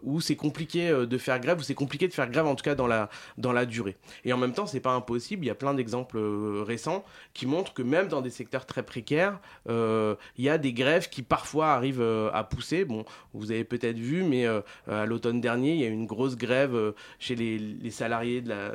où 0.02 0.20
c'est 0.20 0.36
compliqué 0.36 0.90
de 0.90 1.18
faire 1.18 1.40
grève, 1.40 1.58
où 1.58 1.62
c'est 1.62 1.74
compliqué 1.74 2.08
de 2.08 2.12
faire 2.12 2.30
grève 2.30 2.46
en 2.46 2.54
tout 2.54 2.64
cas 2.64 2.74
dans 2.74 2.86
la, 2.86 3.10
dans 3.38 3.52
la 3.52 3.66
durée. 3.66 3.96
Et 4.24 4.32
en 4.32 4.38
même 4.38 4.52
temps, 4.52 4.66
c'est 4.66 4.80
pas 4.80 4.92
impossible 4.92 5.33
il 5.42 5.46
y 5.46 5.50
a 5.50 5.54
plein 5.54 5.74
d'exemples 5.74 6.18
euh, 6.18 6.62
récents 6.66 7.04
qui 7.32 7.46
montrent 7.46 7.72
que 7.74 7.82
même 7.82 8.08
dans 8.08 8.20
des 8.20 8.30
secteurs 8.30 8.66
très 8.66 8.82
précaires, 8.82 9.40
euh, 9.68 10.14
il 10.36 10.44
y 10.44 10.48
a 10.48 10.58
des 10.58 10.72
grèves 10.72 11.08
qui 11.08 11.22
parfois 11.22 11.72
arrivent 11.72 12.00
euh, 12.00 12.30
à 12.32 12.44
pousser. 12.44 12.84
Bon, 12.84 13.04
vous 13.32 13.50
avez 13.50 13.64
peut-être 13.64 13.98
vu, 13.98 14.22
mais 14.22 14.46
à 14.88 15.06
l'automne 15.06 15.40
dernier, 15.40 15.74
il 15.74 15.80
y 15.80 15.84
a 15.84 15.88
eu 15.88 15.92
une 15.92 16.06
grosse 16.06 16.36
grève 16.36 16.94
chez 17.18 17.34
les, 17.34 17.90
salariés 17.90 18.40
de 18.40 18.48
la 18.48 18.72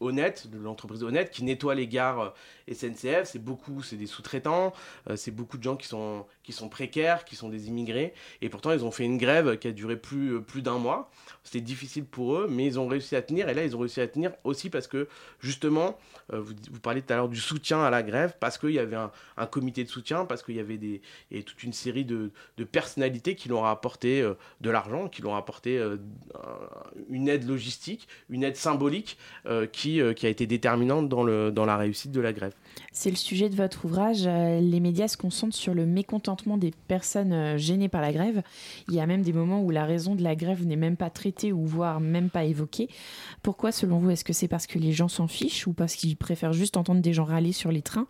Honnête, 0.00 0.48
de 0.50 0.58
l'entreprise 0.58 1.02
Honnête, 1.02 1.30
qui 1.30 1.44
nettoie 1.44 1.74
les 1.74 1.86
gares 1.86 2.34
SNCF. 2.70 3.24
C'est 3.24 3.42
beaucoup, 3.42 3.82
c'est 3.82 3.96
des 3.96 4.06
sous-traitants, 4.06 4.72
c'est 5.16 5.30
beaucoup 5.30 5.58
de 5.58 5.62
gens 5.62 5.76
qui 5.76 5.86
sont, 5.86 6.26
qui 6.42 6.52
sont 6.52 6.68
précaires, 6.68 7.24
qui 7.24 7.36
sont 7.36 7.48
des 7.48 7.68
immigrés. 7.68 8.12
Et 8.40 8.48
pourtant, 8.48 8.72
ils 8.72 8.84
ont 8.84 8.90
fait 8.90 9.04
une 9.04 9.18
grève 9.18 9.58
qui 9.58 9.68
a 9.68 9.72
duré 9.72 9.96
plus, 9.96 10.42
plus 10.42 10.62
d'un 10.62 10.78
mois. 10.78 11.10
C'était 11.44 11.60
difficile 11.60 12.04
pour 12.04 12.36
eux, 12.36 12.46
mais 12.50 12.66
ils 12.66 12.78
ont 12.78 12.86
réussi 12.86 13.16
à 13.16 13.22
tenir. 13.22 13.48
Et 13.48 13.54
là, 13.54 13.64
ils 13.64 13.74
ont 13.76 13.80
réussi 13.80 14.00
à 14.00 14.06
tenir 14.06 14.32
aussi 14.44 14.70
parce 14.70 14.86
que, 14.86 15.08
justement, 15.40 15.61
euh, 15.64 16.40
vous, 16.40 16.54
vous, 16.70 16.80
parliez 16.80 17.02
tout 17.02 17.12
à 17.12 17.16
l'heure 17.16 17.28
du 17.28 17.40
soutien 17.40 17.82
à 17.82 17.90
la 17.90 18.02
grève, 18.02 18.34
parce 18.40 18.58
qu'il 18.58 18.70
y 18.70 18.78
avait 18.78 18.96
un, 18.96 19.46
comité 19.46 19.84
de 19.84 19.88
soutien, 19.88 20.24
parce 20.24 20.42
qu'il 20.42 20.56
y 20.56 20.60
avait 20.60 20.78
des, 20.78 21.02
et 21.30 21.42
toute 21.42 21.62
une 21.62 21.72
série 21.72 22.04
de, 22.04 22.30
personnalités 22.70 23.34
qui 23.34 23.48
leur 23.48 23.66
apporté 23.66 24.22
euh, 24.22 24.34
de 24.60 24.70
l'argent, 24.70 25.08
qui 25.08 25.22
leur 25.22 25.34
apporté 25.34 25.78
euh, 25.78 25.96
une 27.10 27.28
aide 27.28 27.46
logistique, 27.46 28.08
une 28.30 28.44
aide 28.44 28.56
symbolique 28.56 29.18
qui, 29.72 30.00
qui 30.16 30.26
a 30.26 30.28
été 30.28 30.46
déterminante 30.46 31.08
dans, 31.08 31.24
le, 31.24 31.50
dans 31.50 31.64
la 31.64 31.76
réussite 31.76 32.12
de 32.12 32.20
la 32.20 32.32
grève. 32.32 32.54
C'est 32.92 33.10
le 33.10 33.16
sujet 33.16 33.48
de 33.48 33.56
votre 33.56 33.84
ouvrage. 33.84 34.24
Les 34.24 34.80
médias 34.80 35.08
se 35.08 35.16
concentrent 35.16 35.56
sur 35.56 35.74
le 35.74 35.86
mécontentement 35.86 36.56
des 36.56 36.72
personnes 36.88 37.56
gênées 37.58 37.88
par 37.88 38.00
la 38.00 38.12
grève. 38.12 38.42
Il 38.88 38.94
y 38.94 39.00
a 39.00 39.06
même 39.06 39.22
des 39.22 39.32
moments 39.32 39.62
où 39.62 39.70
la 39.70 39.84
raison 39.84 40.14
de 40.14 40.22
la 40.22 40.36
grève 40.36 40.64
n'est 40.66 40.76
même 40.76 40.96
pas 40.96 41.10
traitée 41.10 41.52
ou 41.52 41.66
voire 41.66 42.00
même 42.00 42.30
pas 42.30 42.44
évoquée. 42.44 42.88
Pourquoi, 43.42 43.72
selon 43.72 43.98
vous, 43.98 44.10
est-ce 44.10 44.24
que 44.24 44.32
c'est 44.32 44.48
parce 44.48 44.66
que 44.66 44.78
les 44.78 44.92
gens 44.92 45.08
s'en 45.08 45.26
fichent? 45.26 45.51
Ou 45.66 45.72
parce 45.72 45.94
qu'ils 45.94 46.16
préfèrent 46.16 46.52
juste 46.52 46.76
entendre 46.76 47.00
des 47.00 47.12
gens 47.12 47.24
râler 47.24 47.52
sur 47.52 47.70
les 47.70 47.82
trains? 47.82 48.06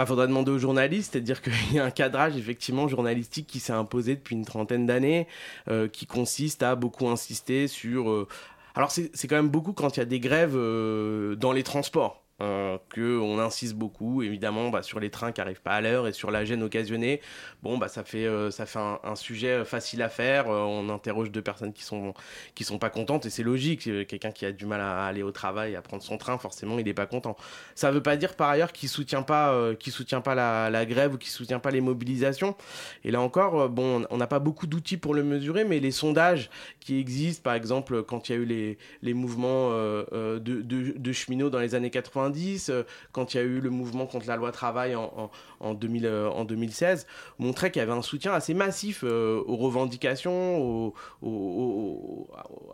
Bah, 0.00 0.06
faudra 0.06 0.26
demander 0.26 0.50
aux 0.50 0.58
journalistes, 0.58 1.12
c'est-à-dire 1.12 1.42
qu'il 1.42 1.74
y 1.74 1.78
a 1.78 1.84
un 1.84 1.90
cadrage 1.90 2.34
effectivement 2.36 2.88
journalistique 2.88 3.46
qui 3.46 3.60
s'est 3.60 3.74
imposé 3.74 4.14
depuis 4.14 4.34
une 4.34 4.46
trentaine 4.46 4.86
d'années, 4.86 5.26
euh, 5.68 5.88
qui 5.88 6.06
consiste 6.06 6.62
à 6.62 6.74
beaucoup 6.74 7.08
insister 7.08 7.68
sur. 7.68 8.10
Euh, 8.10 8.26
alors 8.74 8.90
c'est 8.90 9.28
quand 9.28 9.36
même 9.36 9.50
beaucoup 9.50 9.72
quand 9.72 9.96
il 9.96 10.00
y 10.00 10.02
a 10.02 10.06
des 10.06 10.20
grèves 10.20 10.54
euh, 10.56 11.34
dans 11.36 11.52
les 11.52 11.62
transports. 11.62 12.19
Euh, 12.42 12.78
qu'on 12.94 13.38
insiste 13.38 13.74
beaucoup 13.74 14.22
évidemment 14.22 14.70
bah, 14.70 14.82
sur 14.82 14.98
les 14.98 15.10
trains 15.10 15.30
qui 15.30 15.42
arrivent 15.42 15.60
pas 15.60 15.72
à 15.72 15.82
l'heure 15.82 16.06
et 16.06 16.12
sur 16.14 16.30
la 16.30 16.46
gêne 16.46 16.62
occasionnée. 16.62 17.20
Bon 17.62 17.76
bah 17.76 17.88
ça 17.88 18.02
fait 18.02 18.24
euh, 18.24 18.50
ça 18.50 18.64
fait 18.64 18.78
un, 18.78 19.14
sujet 19.14 19.62
facile 19.66 20.00
à 20.00 20.08
faire. 20.08 20.48
Euh, 20.48 20.60
on 20.60 20.88
interroge 20.88 21.30
deux 21.30 21.42
personnes 21.42 21.74
qui 21.74 21.82
sont 21.82 22.14
qui 22.54 22.64
sont 22.64 22.78
pas 22.78 22.88
contentes 22.88 23.26
et 23.26 23.30
c'est 23.30 23.42
logique. 23.42 23.82
Quelqu'un 24.06 24.30
qui 24.30 24.46
a 24.46 24.52
du 24.52 24.64
mal 24.64 24.80
à 24.80 25.04
aller 25.04 25.22
au 25.22 25.32
travail 25.32 25.76
à 25.76 25.82
prendre 25.82 26.02
son 26.02 26.16
train 26.16 26.38
forcément 26.38 26.78
il 26.78 26.88
est 26.88 26.94
pas 26.94 27.04
content. 27.04 27.36
Ça 27.74 27.90
veut 27.90 28.02
pas 28.02 28.16
dire 28.16 28.34
par 28.34 28.48
ailleurs 28.48 28.72
qu'il 28.72 28.88
soutient 28.88 29.22
pas 29.22 29.74
qu'il 29.74 29.92
soutient 29.92 30.22
pas 30.22 30.34
la, 30.34 30.86
grève 30.86 31.14
ou 31.14 31.18
qu'il 31.18 31.30
soutient 31.30 31.60
pas 31.60 31.70
les 31.70 31.82
mobilisations. 31.82 32.56
Et 33.04 33.10
là 33.10 33.20
encore 33.20 33.68
bon 33.68 34.06
on 34.08 34.16
n'a 34.16 34.26
pas 34.26 34.38
beaucoup 34.38 34.66
d'outils 34.66 34.96
pour 34.96 35.12
le 35.12 35.22
mesurer 35.24 35.64
mais 35.64 35.78
les 35.78 35.90
sondages 35.90 36.48
qui 36.80 36.98
existent 36.98 37.42
par 37.42 37.54
exemple 37.54 38.02
quand 38.02 38.30
il 38.30 38.32
y 38.32 38.38
a 38.38 38.38
eu 38.38 38.46
les, 38.46 38.78
les 39.02 39.12
mouvements 39.12 39.70
de 39.70 41.12
cheminots 41.12 41.50
dans 41.50 41.58
les 41.58 41.74
années 41.74 41.90
90 41.90 42.29
euh, 42.68 42.82
quand 43.12 43.34
il 43.34 43.36
y 43.36 43.40
a 43.40 43.42
eu 43.42 43.60
le 43.60 43.70
mouvement 43.70 44.06
contre 44.06 44.26
la 44.26 44.36
loi 44.36 44.52
travail 44.52 44.94
en, 44.94 45.30
en, 45.60 45.74
2000, 45.74 46.06
en 46.08 46.44
2016, 46.44 47.06
euh, 47.06 47.44
montrait 47.44 47.70
qu'il 47.70 47.80
y 47.80 47.82
avait 47.82 47.92
un 47.92 48.02
soutien 48.02 48.32
assez 48.32 48.54
massif 48.54 49.04
euh, 49.04 49.42
aux 49.46 49.56
revendications, 49.56 50.92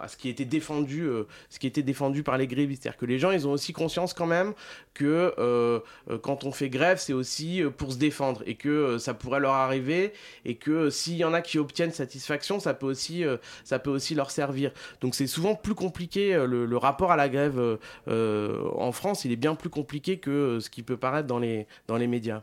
à 0.00 0.08
ce 0.08 0.16
qui 0.16 0.28
était 0.28 0.44
défendu, 0.44 1.08
ce 1.50 1.58
qui 1.58 1.66
était 1.66 1.82
défendu 1.82 2.22
par 2.22 2.38
les 2.38 2.46
grévistes. 2.46 2.82
C'est-à-dire 2.82 2.98
que 2.98 3.06
les 3.06 3.18
gens, 3.18 3.30
ils 3.30 3.46
ont 3.46 3.52
aussi 3.52 3.72
conscience 3.72 4.14
quand 4.14 4.26
même 4.26 4.54
que 4.94 5.82
quand 6.22 6.44
on 6.44 6.52
fait 6.52 6.68
grève, 6.68 6.98
c'est 6.98 7.12
aussi 7.12 7.62
pour 7.76 7.92
se 7.92 7.98
défendre 7.98 8.42
et 8.46 8.54
que 8.54 8.98
ça 8.98 9.14
pourrait 9.14 9.40
leur 9.40 9.54
arriver 9.54 10.12
et 10.44 10.56
que 10.56 10.90
s'il 10.90 11.16
y 11.16 11.24
en 11.24 11.34
a 11.34 11.40
qui 11.40 11.58
obtiennent 11.58 11.92
satisfaction, 11.92 12.60
ça 12.60 12.74
peut 12.74 12.86
aussi, 12.86 13.24
ça 13.64 13.78
peut 13.78 13.90
aussi 13.90 14.14
leur 14.14 14.30
servir. 14.30 14.72
Donc 15.00 15.14
c'est 15.14 15.26
souvent 15.26 15.54
plus 15.54 15.74
compliqué 15.74 16.34
le, 16.34 16.66
le, 16.66 16.76
rapport 16.76 17.12
à 17.12 17.16
la 17.16 17.28
grève 17.28 17.78
en 18.06 18.92
France. 18.92 19.24
Il 19.24 19.32
est 19.32 19.36
bien 19.36 19.45
plus 19.54 19.70
compliqué 19.70 20.18
que 20.18 20.30
euh, 20.30 20.60
ce 20.60 20.70
qui 20.70 20.82
peut 20.82 20.96
paraître 20.96 21.26
dans 21.26 21.38
les, 21.38 21.66
dans 21.86 21.96
les 21.96 22.06
médias. 22.06 22.42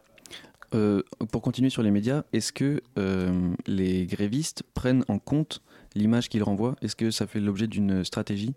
Euh, 0.73 1.03
pour 1.31 1.41
continuer 1.41 1.69
sur 1.69 1.83
les 1.83 1.91
médias, 1.91 2.23
est-ce 2.33 2.51
que 2.51 2.81
euh, 2.97 3.53
les 3.67 4.05
grévistes 4.05 4.63
prennent 4.73 5.05
en 5.07 5.19
compte 5.19 5.61
l'image 5.93 6.29
qu'ils 6.29 6.43
renvoient? 6.43 6.75
Est-ce 6.81 6.95
que 6.95 7.11
ça 7.11 7.27
fait 7.27 7.39
l'objet 7.39 7.67
d'une 7.67 8.03
stratégie? 8.03 8.53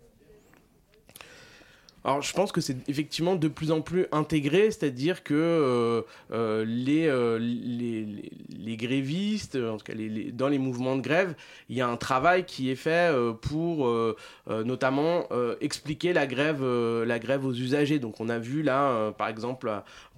Alors 2.07 2.21
je 2.21 2.31
pense 2.31 2.53
que 2.53 2.61
c'est 2.61 2.77
effectivement 2.87 3.35
de 3.35 3.49
plus 3.49 3.69
en 3.69 3.81
plus 3.81 4.07
intégré, 4.13 4.71
c'est-à-dire 4.71 5.23
que 5.23 5.33
euh, 5.33 6.03
euh, 6.31 6.65
euh, 6.65 7.37
les, 7.37 8.77
grévistes, 8.77 9.57
en 9.57 9.75
tout 9.75 9.83
cas 9.83 9.93
dans 10.31 10.47
les 10.47 10.57
mouvements 10.57 10.95
de 10.95 11.01
grève, 11.01 11.35
il 11.67 11.75
y 11.75 11.81
a 11.81 11.87
un 11.89 11.97
travail 11.97 12.45
qui 12.45 12.71
est 12.71 12.75
fait 12.75 13.13
pour 13.41 13.93
notamment 14.47 15.27
expliquer 15.59 16.13
la 16.13 16.27
grève, 16.27 16.63
la 16.63 17.19
grève 17.19 17.45
aux 17.45 17.53
usagers. 17.53 17.99
Donc 17.99 18.21
on 18.21 18.29
a 18.29 18.39
vu 18.39 18.61
là, 18.61 19.11
par 19.17 19.27
exemple, 19.27 19.69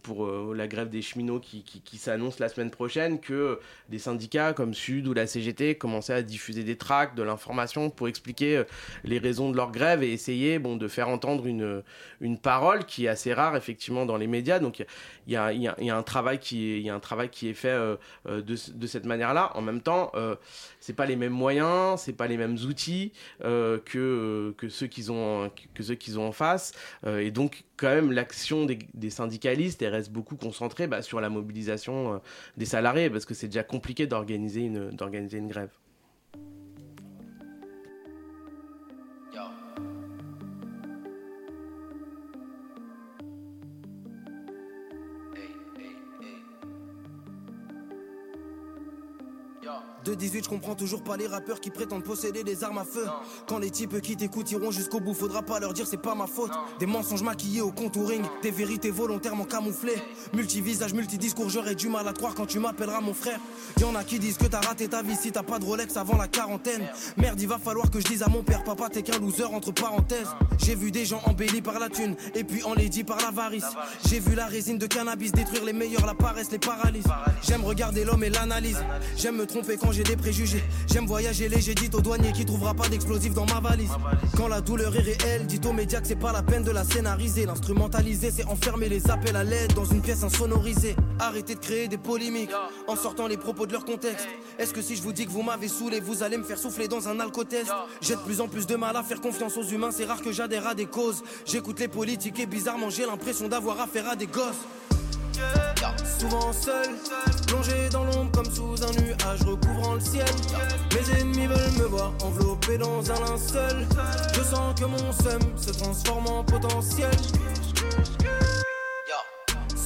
pour 0.02 0.26
euh, 0.26 0.54
la 0.56 0.68
grève 0.68 0.90
des 0.90 1.02
cheminots 1.02 1.40
qui, 1.40 1.64
qui, 1.64 1.98
s'annonce 1.98 2.40
la 2.40 2.50
semaine 2.50 2.72
prochaine 2.72 3.20
que 3.20 3.60
des 3.90 4.00
syndicats 4.00 4.54
comme 4.54 4.74
Sud 4.74 5.08
ou 5.08 5.14
la 5.14 5.28
CGT 5.28 5.76
commençaient 5.76 6.14
à 6.14 6.22
diffuser 6.22 6.64
des 6.64 6.78
tracts, 6.78 7.18
de 7.18 7.24
l'information 7.24 7.90
pour 7.90 8.08
expliquer 8.08 8.58
euh, 8.58 8.64
les 9.04 9.20
raisons 9.20 9.52
de 9.52 9.56
leur 9.56 9.72
grève 9.72 10.04
et 10.04 10.12
essayer 10.12 10.60
bon, 10.60 10.76
de 10.76 10.88
faire 10.88 11.10
entendre 11.10 11.46
une, 11.46 11.84
une 12.22 12.38
parole 12.38 12.86
qui 12.86 13.06
est 13.06 13.10
assez 13.10 13.34
rare 13.34 13.56
effectivement 13.56 14.06
dans 14.06 14.18
les 14.18 14.28
médias. 14.28 14.60
Donc 14.60 14.86
il 15.28 15.34
y 15.34 15.36
a, 15.36 15.54
y, 15.54 15.64
y 15.64 15.90
a, 15.90 15.98
un 15.98 16.04
travail 16.04 16.40
qui 16.40 16.88
est, 16.88 16.90
un 16.90 17.00
travail 17.00 17.30
qui 17.30 17.50
est 17.50 17.54
fait 17.54 17.70
euh, 17.70 17.96
de, 18.26 18.56
de, 18.74 18.88
cette 18.88 19.06
manière-là. 19.06 19.52
En 19.56 19.62
même 19.62 19.82
temps, 19.82 20.12
c'est 20.80 20.96
pas 20.96 21.06
les 21.06 21.16
mêmes 21.16 21.34
moyens, 21.34 22.00
c'est 22.02 22.14
pas 22.14 22.28
les 22.28 22.38
mêmes 22.38 22.56
outils 22.56 23.12
que, 23.42 24.54
que 24.58 24.70
ceux 24.70 24.88
qu'ils 24.88 25.12
ont, 25.12 25.52
que 25.74 25.84
ceux 25.84 25.96
qu'ils 25.96 26.20
ont 26.20 26.28
en 26.28 26.32
face. 26.32 26.74
et 27.06 27.32
donc 27.32 27.64
quand 27.80 27.88
même 27.88 28.12
l'action 28.12 28.66
des 28.66 29.10
syndicalistes 29.10 29.82
reste 29.90 30.12
beaucoup 30.12 30.36
concentré 30.36 30.88
bah, 30.88 31.02
sur 31.02 31.22
la 31.22 31.30
mobilisation 31.30 32.16
euh, 32.16 32.18
des 32.58 32.66
salariés, 32.66 33.10
parce 33.10 33.26
que 33.26 33.34
c'est 33.34 33.48
déjà 33.48 33.64
compliqué 33.64 34.08
d'organiser 34.08 34.62
une, 34.62 34.92
d'organiser 34.92 35.38
une 35.38 35.48
grève. 35.48 35.72
De 50.06 50.16
18, 50.16 50.46
je 50.46 50.50
comprends 50.50 50.76
toujours 50.76 51.04
pas 51.04 51.18
les 51.18 51.28
rappeurs 51.28 51.60
qui 51.60 51.70
prétendent 51.70 52.04
posséder 52.04 52.44
des 52.44 52.64
armes 52.64 52.78
à 52.78 52.86
feu. 52.86 53.06
Quand 53.48 53.60
les 53.60 53.70
types 53.70 54.00
qui 54.02 54.16
t'écoutent 54.16 54.50
iront 54.52 54.72
jusqu'au 54.72 55.00
bout, 55.02 55.14
faudra 55.14 55.42
pas 55.42 55.60
leur 55.60 55.74
dire 55.74 55.86
c'est 55.86 55.98
pas 55.98 56.16
ma 56.16 56.28
faute. 56.28 56.52
Des 56.80 56.86
mensonges 56.86 57.24
maquillés 57.24 57.62
au 57.62 57.72
contouring, 57.72 58.24
des 58.42 58.52
vérités 58.52 58.92
volontairement 58.92 59.44
camouflées. 59.44 60.02
Multivisage, 60.34 60.94
multidiscours, 60.94 61.50
j'aurais 61.50 61.76
du 61.76 61.90
mal 61.90 62.08
à 62.08 62.14
croire 62.14 62.34
quand 62.36 62.46
tu 62.46 62.60
m'appelleras 62.60 63.02
mon 63.02 63.14
frère. 63.14 63.40
Y 63.80 63.84
en 63.84 63.96
a 63.96 64.04
qui 64.04 64.20
disent 64.20 64.38
que 64.38 64.46
t'as 64.46 64.62
raté 64.62 64.88
ta 64.88 65.02
vie 65.02 65.16
si 65.16 65.32
t'as 65.32 65.44
pas 65.44 65.60
de 65.60 65.66
Rolex 65.66 65.98
avant 65.98 66.18
la 66.18 66.28
quarantaine. 66.28 66.88
Merde, 67.18 67.42
il 67.42 67.48
va 67.48 67.58
falloir 67.58 67.92
que 67.92 68.00
je 68.00 68.06
dise 68.06 68.24
à 68.24 68.30
mon 68.30 68.44
père, 68.44 68.64
papa, 68.64 68.90
t'es 68.90 69.02
qu'un 69.02 69.20
loser 69.20 69.44
entre 69.44 69.72
parenthèses. 69.74 70.30
J'ai 70.64 70.76
vu 70.76 70.92
des 70.92 71.06
gens 71.06 71.22
embellis 71.26 71.62
par 71.62 71.80
la 71.80 71.90
thune 71.90 72.16
et 72.34 72.46
puis 72.46 72.64
enlaidis 72.64 73.04
par 73.04 73.18
l'avarice. 73.18 73.66
J'ai 74.08 74.20
vu 74.20 74.36
la 74.36 74.46
résine 74.46 74.78
de 74.78 74.88
cannabis 74.88 75.34
détruire 75.34 75.66
les 75.66 75.74
meilleurs, 75.74 76.06
la 76.06 76.14
paresse, 76.14 76.52
les 76.52 76.60
paralyses. 76.60 77.04
J'aime 77.44 77.66
regarder 77.66 78.06
l'homme 78.06 78.24
et 78.24 78.30
l'analyse. 78.30 78.80
J'aime 79.18 79.36
me 79.36 79.49
tromper 79.50 79.78
quand 79.78 79.92
j'ai 79.92 80.04
des 80.04 80.16
préjugés. 80.16 80.64
J'aime 80.88 81.06
voyager 81.06 81.50
léger, 81.50 81.74
dites 81.74 81.96
au 81.96 82.02
douanier 82.02 82.32
qui 82.32 82.46
trouvera 82.46 82.74
pas 82.74 82.88
d'explosifs 82.88 83.34
dans 83.34 83.46
ma 83.46 83.60
valise. 83.60 83.90
Quand 84.38 84.48
la 84.48 84.62
douleur 84.62 84.96
est 84.96 85.02
réelle, 85.02 85.48
dites 85.48 85.66
aux 85.66 85.74
médias 85.74 86.00
que 86.00 86.08
c'est 86.08 86.16
pas 86.16 86.32
la 86.32 86.44
peine 86.44 86.64
de 86.64 86.72
la 86.72 86.84
scénariser. 86.84 87.46
L'instrumentaliser, 87.46 88.32
c'est 88.32 88.46
enfermer 88.46 88.88
les 88.88 89.10
appels 89.10 89.36
à 89.36 89.44
l'aide 89.44 89.74
dans 89.74 89.86
une 89.86 90.02
pièce 90.02 90.24
insonorisée. 90.24 90.96
Arrêtez 91.20 91.56
de 91.56 91.60
créer 91.60 91.88
des 91.88 91.98
polémiques 91.98 92.52
en 92.88 92.96
sortant 92.96 93.28
les 93.28 93.38
propos 93.38 93.66
de 93.66 93.74
leur 93.74 93.86
contexte. 93.86 94.28
Est-ce 94.60 94.74
que 94.74 94.82
si 94.82 94.96
je 94.96 95.02
vous 95.02 95.14
dis 95.14 95.26
que 95.26 95.32
vous 95.32 95.44
m'avez 95.44 95.68
saoulé, 95.68 96.00
vous 96.00 96.24
allez 96.24 96.38
me 96.38 96.44
faire 96.44 96.60
souffler 96.60 96.88
dans 96.88 97.10
un 97.10 97.20
alcotest? 97.20 97.72
J'ai 98.02 98.16
de 98.16 98.22
plus 98.22 98.42
en 98.42 98.48
plus 98.48 98.68
de 98.68 98.76
mal 98.76 98.96
à 98.96 99.04
faire 99.04 99.20
confiance 99.20 99.58
aux 99.58 99.64
humains, 99.64 99.92
c'est 99.92 100.06
rare 100.06 100.22
que 100.22 100.32
j'adhère 100.32 100.68
à 100.68 100.76
des 100.76 100.86
causes. 100.86 101.24
J'écoute 101.46 101.80
les 101.80 101.88
politiques 101.88 102.40
et 102.40 102.46
bizarrement 102.46 102.90
j'ai 102.90 103.06
l'impression 103.06 103.48
d'avoir 103.48 103.82
affaire 103.82 104.08
à 104.08 104.16
des 104.16 104.28
gosses. 104.28 104.64
Souvent 106.20 106.52
seul, 106.54 106.88
plongé 107.48 107.90
dans 107.92 108.04
l'ombre 108.04 108.32
comme 108.32 108.52
sous 108.52 108.76
un 108.84 108.92
nuage 109.02 109.42
recouvrant 109.46 109.96
le 109.96 110.00
ciel. 110.00 110.26
Mes 110.94 111.20
ennemis 111.20 111.48
veulent 111.48 111.78
me 111.80 111.86
voir 111.86 112.12
enveloppé 112.24 112.78
dans 112.78 113.00
un 113.12 113.20
linceul. 113.20 113.88
Je 114.34 114.42
sens 114.42 114.80
que 114.80 114.86
mon 114.86 115.12
seum 115.12 115.42
se 115.58 115.72
transforme 115.72 116.28
en 116.28 116.44
potentiel. 116.44 117.12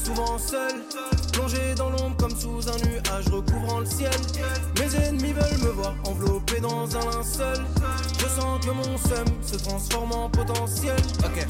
Souvent 0.03 0.37
seul, 0.37 0.73
plongé 1.31 1.75
dans 1.75 1.89
l'ombre 1.89 2.17
comme 2.17 2.35
sous 2.35 2.61
un 2.67 2.77
nuage 2.87 3.29
recouvrant 3.31 3.79
le 3.79 3.85
ciel. 3.85 4.11
Mes 4.79 4.95
ennemis 4.95 5.33
veulent 5.33 5.63
me 5.63 5.71
voir 5.71 5.95
enveloppé 6.05 6.59
dans 6.59 6.85
un 6.95 7.05
linceul. 7.11 7.65
Je 8.19 8.25
sens 8.25 8.65
que 8.65 8.71
mon 8.71 8.97
seum 8.97 9.25
se 9.45 9.55
transforme 9.55 10.11
en 10.11 10.29
potentiel. 10.29 10.97
Ok. 11.19 11.47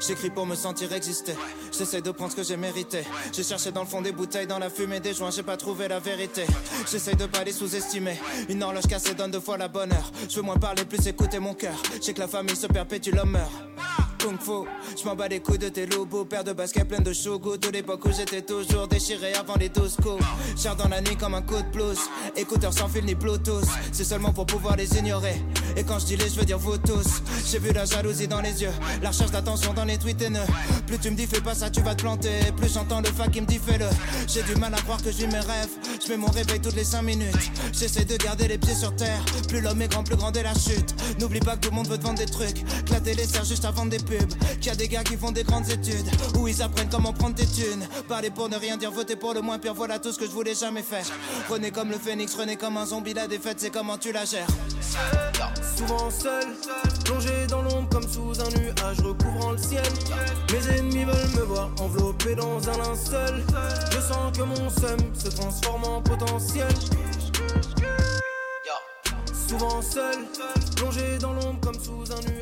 J'écris 0.00 0.30
pour 0.30 0.46
me 0.46 0.54
sentir 0.54 0.92
exister. 0.92 1.34
J'essaie 1.76 2.00
de 2.00 2.10
prendre 2.10 2.30
ce 2.30 2.36
que 2.36 2.42
j'ai 2.42 2.56
mérité. 2.56 3.02
J'ai 3.32 3.42
cherché 3.42 3.72
dans 3.72 3.82
le 3.82 3.86
fond 3.86 4.00
des 4.00 4.12
bouteilles, 4.12 4.46
dans 4.46 4.58
la 4.58 4.70
fumée 4.70 5.00
des 5.00 5.14
joints, 5.14 5.30
j'ai 5.30 5.42
pas 5.42 5.56
trouvé 5.56 5.88
la 5.88 5.98
vérité. 5.98 6.44
J'essaie 6.90 7.14
de 7.14 7.26
pas 7.26 7.44
les 7.44 7.52
sous-estimer. 7.52 8.18
Une 8.48 8.62
horloge 8.62 8.86
cassée 8.86 9.14
donne 9.14 9.30
deux 9.30 9.40
fois 9.40 9.56
la 9.58 9.68
bonne 9.68 9.92
heure. 9.92 10.10
Je 10.28 10.36
veux 10.36 10.42
moins 10.42 10.56
parler, 10.56 10.84
plus 10.84 11.06
écouter 11.06 11.38
mon 11.38 11.54
cœur. 11.54 11.74
J'ai 12.00 12.14
que 12.14 12.20
la 12.20 12.28
famille 12.28 12.56
se 12.56 12.66
perpétue, 12.66 13.10
l'homme 13.10 13.32
meurt. 13.32 13.52
Kung 14.18 14.38
Fu, 14.38 14.66
je 15.00 15.04
m'en 15.04 15.14
bats 15.14 15.28
les 15.28 15.40
couilles 15.40 15.58
de 15.58 15.68
tes 15.68 15.86
lobos, 15.86 16.24
paire 16.24 16.42
de 16.42 16.52
baskets 16.52 16.88
plein 16.88 17.00
de 17.00 17.12
shogo. 17.12 17.56
De 17.56 17.68
l'époque 17.68 18.04
où 18.04 18.12
j'étais 18.12 18.42
toujours 18.42 18.88
déchiré 18.88 19.32
avant 19.34 19.54
les 19.54 19.68
12 19.68 19.96
coups. 19.96 20.24
Cher 20.56 20.74
dans 20.74 20.88
la 20.88 21.00
nuit 21.00 21.16
comme 21.16 21.34
un 21.34 21.42
coup 21.42 21.56
de 21.56 21.70
blues. 21.70 21.98
Écouteurs 22.36 22.72
sans 22.72 22.88
fil 22.88 23.04
ni 23.04 23.14
Bluetooth, 23.14 23.64
c'est 23.92 24.04
seulement 24.04 24.32
pour 24.32 24.46
pouvoir 24.46 24.76
les 24.76 24.98
ignorer. 24.98 25.40
Et 25.76 25.84
quand 25.84 25.98
je 26.00 26.06
dis 26.06 26.16
les, 26.16 26.28
je 26.28 26.40
veux 26.40 26.44
dire 26.44 26.58
vous 26.58 26.76
tous. 26.78 27.22
J'ai 27.46 27.58
vu 27.58 27.72
la 27.72 27.84
jalousie 27.84 28.26
dans 28.26 28.40
les 28.40 28.62
yeux, 28.62 28.72
la 29.02 29.10
recherche 29.10 29.30
d'attention 29.30 29.72
dans 29.72 29.84
les 29.84 29.98
tweets 29.98 30.20
haineux. 30.20 30.46
Plus 30.86 30.98
tu 30.98 31.10
me 31.10 31.16
dis 31.16 31.26
fais 31.26 31.40
pas 31.40 31.54
ça, 31.54 31.70
tu 31.70 31.80
vas 31.82 31.94
te 31.94 32.02
planter. 32.02 32.52
Plus 32.56 32.72
j'entends 32.72 33.00
le 33.00 33.08
fac 33.08 33.30
qui 33.30 33.40
me 33.40 33.46
dit 33.46 33.60
fais-le. 33.64 33.88
J'ai 34.26 34.42
du 34.42 34.56
mal 34.56 34.74
à 34.74 34.78
croire 34.78 35.02
que 35.02 35.12
j'ai 35.12 35.26
mes 35.26 35.38
rêves. 35.38 35.70
Je 36.04 36.10
mets 36.10 36.16
mon 36.16 36.30
réveil 36.30 36.60
toutes 36.60 36.76
les 36.76 36.84
5 36.84 37.02
minutes. 37.02 37.36
J'essaie 37.72 38.04
de 38.04 38.16
garder 38.16 38.48
les 38.48 38.58
pieds 38.58 38.74
sur 38.74 38.94
terre. 38.96 39.24
Plus 39.48 39.60
l'homme 39.60 39.80
est 39.82 39.88
grand, 39.88 40.02
plus 40.02 40.16
grande 40.16 40.36
est 40.36 40.42
la 40.42 40.54
chute. 40.54 40.94
N'oublie 41.20 41.40
pas 41.40 41.56
que 41.56 41.60
tout 41.60 41.70
le 41.70 41.76
monde 41.76 41.88
veut 41.88 41.98
te 41.98 42.04
vendre 42.04 42.18
des 42.18 42.26
trucs. 42.26 42.64
Que 42.84 42.92
la 42.92 43.00
télé 43.00 43.24
sert 43.24 43.44
juste 43.44 43.64
à 43.64 43.70
vendre 43.70 43.90
des 43.90 43.98
pubs. 44.08 44.34
Qu'il 44.60 44.66
y 44.66 44.70
a 44.70 44.74
des 44.74 44.88
gars 44.88 45.04
qui 45.04 45.16
font 45.16 45.32
des 45.32 45.44
grandes 45.44 45.68
études. 45.68 46.08
Où 46.38 46.48
ils 46.48 46.62
apprennent 46.62 46.88
comment 46.90 47.12
prendre 47.12 47.34
tes 47.34 47.46
thunes. 47.46 47.86
Parler 48.08 48.30
pour 48.30 48.48
ne 48.48 48.56
rien 48.56 48.76
dire, 48.76 48.90
voter 48.90 49.16
pour 49.16 49.34
le 49.34 49.40
moins 49.40 49.58
pire. 49.58 49.74
Voilà 49.74 49.98
tout 49.98 50.12
ce 50.12 50.18
que 50.18 50.26
je 50.26 50.30
voulais 50.30 50.54
jamais 50.54 50.82
faire. 50.82 51.04
Renez 51.48 51.70
comme 51.70 51.90
le 51.90 51.98
phénix, 51.98 52.34
renez 52.34 52.56
comme 52.56 52.76
un 52.76 52.86
zombie. 52.86 53.14
La 53.14 53.26
défaite, 53.26 53.58
c'est 53.60 53.70
comment 53.70 53.98
tu 53.98 54.12
la 54.12 54.24
gères. 54.24 54.48
Souvent 55.76 56.10
seul, 56.10 56.46
plongé 57.04 57.46
dans 57.48 57.62
l'ombre 57.62 57.88
comme 57.90 58.08
sous 58.08 58.40
un 58.40 58.48
nuage 58.58 59.00
recouvrant 59.00 59.52
le 59.52 59.58
ciel. 59.58 59.82
Mes 60.52 60.76
ennemis 60.76 61.04
veulent 61.04 61.36
me 61.36 61.42
voir 61.42 61.70
enveloppé 61.80 62.34
dans 62.34 62.58
un 62.68 62.78
linceul. 62.78 63.44
Je 63.92 64.00
sens 64.00 64.36
que 64.36 64.42
mon 64.42 64.70
seum 64.70 64.98
se 65.14 65.28
transforme 65.28 65.84
en 65.84 66.02
potentiel. 66.02 66.66
Souvent 69.48 69.80
seul, 69.80 70.16
plongé 70.76 71.18
dans 71.18 71.32
l'ombre 71.32 71.60
comme 71.60 71.80
sous 71.82 72.12
un 72.12 72.20
nuage 72.30 72.37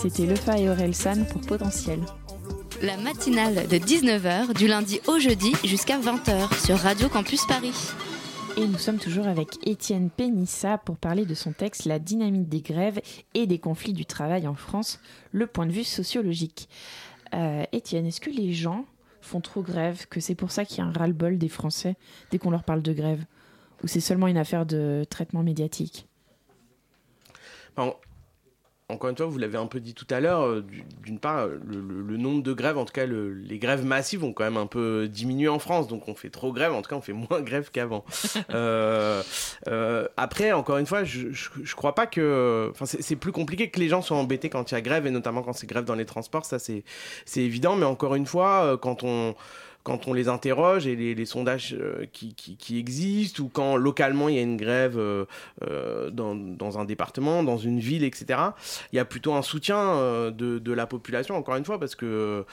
C'était 0.00 0.26
Lefa 0.26 0.60
et 0.60 0.68
Aurel 0.68 0.94
San 0.94 1.26
pour 1.26 1.40
Potentiel. 1.40 1.98
La 2.82 2.96
matinale 2.96 3.66
de 3.66 3.78
19h 3.78 4.54
du 4.54 4.68
lundi 4.68 5.00
au 5.08 5.18
jeudi 5.18 5.52
jusqu'à 5.64 5.98
20h 5.98 6.64
sur 6.64 6.78
Radio 6.78 7.08
Campus 7.08 7.44
Paris. 7.46 7.74
Et 8.56 8.68
nous 8.68 8.78
sommes 8.78 8.98
toujours 8.98 9.26
avec 9.26 9.48
Étienne 9.66 10.08
Pénissa 10.08 10.78
pour 10.78 10.98
parler 10.98 11.26
de 11.26 11.34
son 11.34 11.50
texte 11.50 11.84
La 11.84 11.98
dynamique 11.98 12.48
des 12.48 12.60
grèves 12.60 13.00
et 13.34 13.48
des 13.48 13.58
conflits 13.58 13.92
du 13.92 14.06
travail 14.06 14.46
en 14.46 14.54
France, 14.54 15.00
le 15.32 15.48
point 15.48 15.66
de 15.66 15.72
vue 15.72 15.82
sociologique. 15.82 16.68
Euh, 17.34 17.64
Étienne, 17.72 18.06
est-ce 18.06 18.20
que 18.20 18.30
les 18.30 18.52
gens 18.52 18.84
font 19.20 19.40
trop 19.40 19.62
grève, 19.62 20.06
que 20.06 20.20
c'est 20.20 20.36
pour 20.36 20.52
ça 20.52 20.64
qu'il 20.64 20.78
y 20.78 20.80
a 20.80 20.84
un 20.84 20.92
ras-le-bol 20.92 21.38
des 21.38 21.48
Français 21.48 21.96
dès 22.30 22.38
qu'on 22.38 22.52
leur 22.52 22.62
parle 22.62 22.82
de 22.82 22.92
grève? 22.92 23.24
Ou 23.82 23.88
c'est 23.88 23.98
seulement 23.98 24.28
une 24.28 24.38
affaire 24.38 24.64
de 24.64 25.04
traitement 25.10 25.42
médiatique? 25.42 26.06
Encore 28.90 29.10
une 29.10 29.16
fois, 29.16 29.26
vous 29.26 29.36
l'avez 29.38 29.58
un 29.58 29.66
peu 29.66 29.80
dit 29.80 29.92
tout 29.92 30.06
à 30.08 30.18
l'heure, 30.18 30.40
euh, 30.46 30.62
du- 30.62 30.82
d'une 31.04 31.18
part, 31.18 31.46
le, 31.46 31.58
le- 31.80 32.00
le 32.00 32.16
nombre 32.16 32.42
de 32.42 32.54
grèves, 32.54 32.78
en 32.78 32.86
tout 32.86 32.92
cas 32.94 33.04
le- 33.04 33.34
les 33.34 33.58
grèves 33.58 33.84
massives 33.84 34.24
ont 34.24 34.32
quand 34.32 34.44
même 34.44 34.56
un 34.56 34.66
peu 34.66 35.08
diminué 35.08 35.46
en 35.48 35.58
France, 35.58 35.88
donc 35.88 36.08
on 36.08 36.14
fait 36.14 36.30
trop 36.30 36.52
grève, 36.54 36.72
en 36.72 36.80
tout 36.80 36.88
cas 36.88 36.96
on 36.96 37.02
fait 37.02 37.12
moins 37.30 37.42
grève 37.42 37.70
qu'avant. 37.70 38.04
Euh, 38.50 39.22
euh, 39.68 40.06
après, 40.16 40.52
encore 40.52 40.78
une 40.78 40.86
fois, 40.86 41.04
je, 41.04 41.30
je, 41.32 41.50
je 41.62 41.74
crois 41.74 41.94
pas 41.94 42.06
que... 42.06 42.68
Enfin, 42.70 42.86
c'est 42.86 43.16
plus 43.16 43.32
compliqué 43.32 43.68
que 43.68 43.78
les 43.78 43.88
gens 43.88 44.00
soient 44.00 44.16
embêtés 44.16 44.48
quand 44.48 44.70
il 44.70 44.74
y 44.74 44.78
a 44.78 44.80
grève, 44.80 45.06
et 45.06 45.10
notamment 45.10 45.42
quand 45.42 45.52
c'est 45.52 45.66
grève 45.66 45.84
dans 45.84 45.94
les 45.94 46.06
transports, 46.06 46.46
ça 46.46 46.58
c'est 46.58 46.82
évident, 47.36 47.76
mais 47.76 47.84
encore 47.86 48.14
une 48.14 48.26
fois, 48.26 48.62
euh, 48.64 48.76
quand 48.78 49.02
on 49.04 49.34
quand 49.82 50.06
on 50.06 50.12
les 50.12 50.28
interroge 50.28 50.86
et 50.86 50.96
les, 50.96 51.24
sondages 51.24 51.74
euh, 51.78 52.04
qui, 52.12 52.78
existent, 52.78 53.42
ou 53.42 53.48
quand 53.48 53.76
localement 53.76 54.28
il 54.28 54.34
y 54.34 54.38
a 54.38 54.42
une 54.42 54.56
grève 54.58 54.98
euh, 54.98 55.24
euh, 55.62 56.10
dans, 56.10 56.78
un 56.78 56.84
département, 56.84 57.42
dans 57.42 57.56
une 57.56 57.80
ville, 57.80 58.04
etc., 58.04 58.38
il 58.92 58.96
y 58.96 58.98
a 58.98 59.04
plutôt 59.04 59.32
un 59.32 59.42
soutien 59.42 60.30
de, 60.30 60.72
la 60.72 60.86
population, 60.86 61.36
encore 61.36 61.56
une 61.56 61.64
fois, 61.64 61.80
parce 61.80 61.94
que 61.94 62.44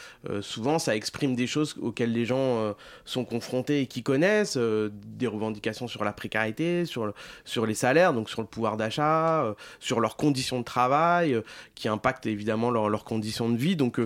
souvent 0.42 0.80
ça 0.80 0.96
exprime 0.96 1.36
des 1.36 1.48
choses 1.48 1.76
auxquelles 1.82 2.14
les 2.14 2.26
gens 2.26 2.74
sont 3.04 3.26
confrontés 3.26 3.82
et 3.82 3.88
qui 3.88 4.02
connaissent, 4.02 4.58
des 4.58 5.28
revendications 5.28 5.88
sur 5.88 6.04
la 6.06 6.14
précarité, 6.14 6.86
sur, 6.86 7.06
le- 7.06 7.14
sur 7.44 7.66
les 7.66 7.74
salaires, 7.74 8.14
donc 8.14 8.30
sur 8.30 8.42
le 8.42 8.48
pouvoir 8.48 8.78
d'achat, 8.78 9.54
sur 9.80 10.00
leurs 10.00 10.16
conditions 10.16 10.60
de 10.60 10.66
travail, 10.66 11.42
qui 11.76 11.90
impactent 11.90 12.26
évidemment 12.26 12.72
leur- 12.72 12.90
leurs 12.90 13.04
conditions 13.04 13.50
de 13.50 13.58
vie. 13.58 13.76
Donc 13.76 14.00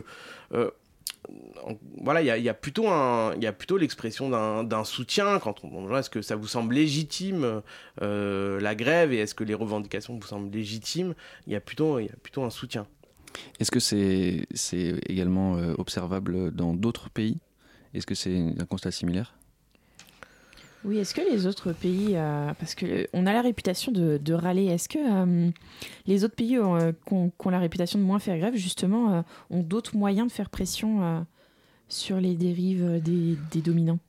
voilà, 2.01 2.21
il 2.21 2.43
y 2.43 2.49
a, 2.49 2.53
plutôt, 2.53 2.87
un- 2.89 3.33
il 3.35 3.51
plutôt 3.53 3.77
l'expression 3.77 4.29
d'un 4.63 4.83
soutien 4.83 5.39
quand 5.39 5.63
on 5.63 5.69
on- 5.69 5.97
est-ce 5.97 6.09
que 6.09 6.21
ça 6.21 6.35
vous 6.35 6.47
semble 6.47 6.75
légitime 6.75 7.61
euh, 8.01 8.59
la 8.59 8.75
grève 8.75 9.13
et 9.13 9.17
est-ce 9.17 9.35
que 9.35 9.43
les 9.43 9.53
revendications 9.53 10.15
vous 10.17 10.25
semblent 10.27 10.51
légitimes 10.51 11.13
Il 11.47 11.53
y 11.53 11.55
a 11.55 11.61
plutôt, 11.61 11.99
il 11.99 12.05
y 12.05 12.09
a 12.09 12.15
plutôt 12.21 12.43
un 12.43 12.49
soutien. 12.49 12.87
Est-ce 13.59 13.71
que 13.71 13.79
c'est 13.79 14.47
c'est 14.53 14.95
également 15.07 15.57
euh, 15.57 15.73
observable 15.77 16.51
dans 16.51 16.73
d'autres 16.73 17.09
pays? 17.09 17.37
Est-ce 17.93 18.05
que 18.05 18.15
c'est 18.15 18.37
un 18.59 18.65
constat 18.65 18.91
similaire? 18.91 19.35
Oui, 20.85 20.97
est-ce 20.97 21.13
que 21.13 21.21
les 21.21 21.45
autres 21.45 21.73
pays, 21.73 22.15
euh, 22.15 22.53
parce 22.57 22.73
que 22.73 22.85
euh, 22.85 23.05
a 23.25 23.33
la 23.33 23.41
réputation 23.41 23.91
de, 23.91 24.17
râler, 24.33 24.65
est-ce 24.67 24.87
que 24.87 24.97
euh, 24.97 25.49
les 26.05 26.23
autres 26.23 26.35
pays 26.35 26.57
qui 27.05 27.13
ont- 27.13 27.31
la 27.49 27.59
réputation 27.59 27.99
de 27.99 28.03
moins 28.05 28.19
faire 28.19 28.37
grève, 28.37 28.55
justement, 28.55 29.23
ont 29.49 29.61
d'autres 29.61 29.97
moyens 29.97 30.27
de 30.27 30.31
faire 30.31 30.49
pression 30.49 31.25
sur 31.89 32.21
les 32.21 32.35
dérives 32.35 33.01
des 33.03 33.61
dominants? 33.61 33.99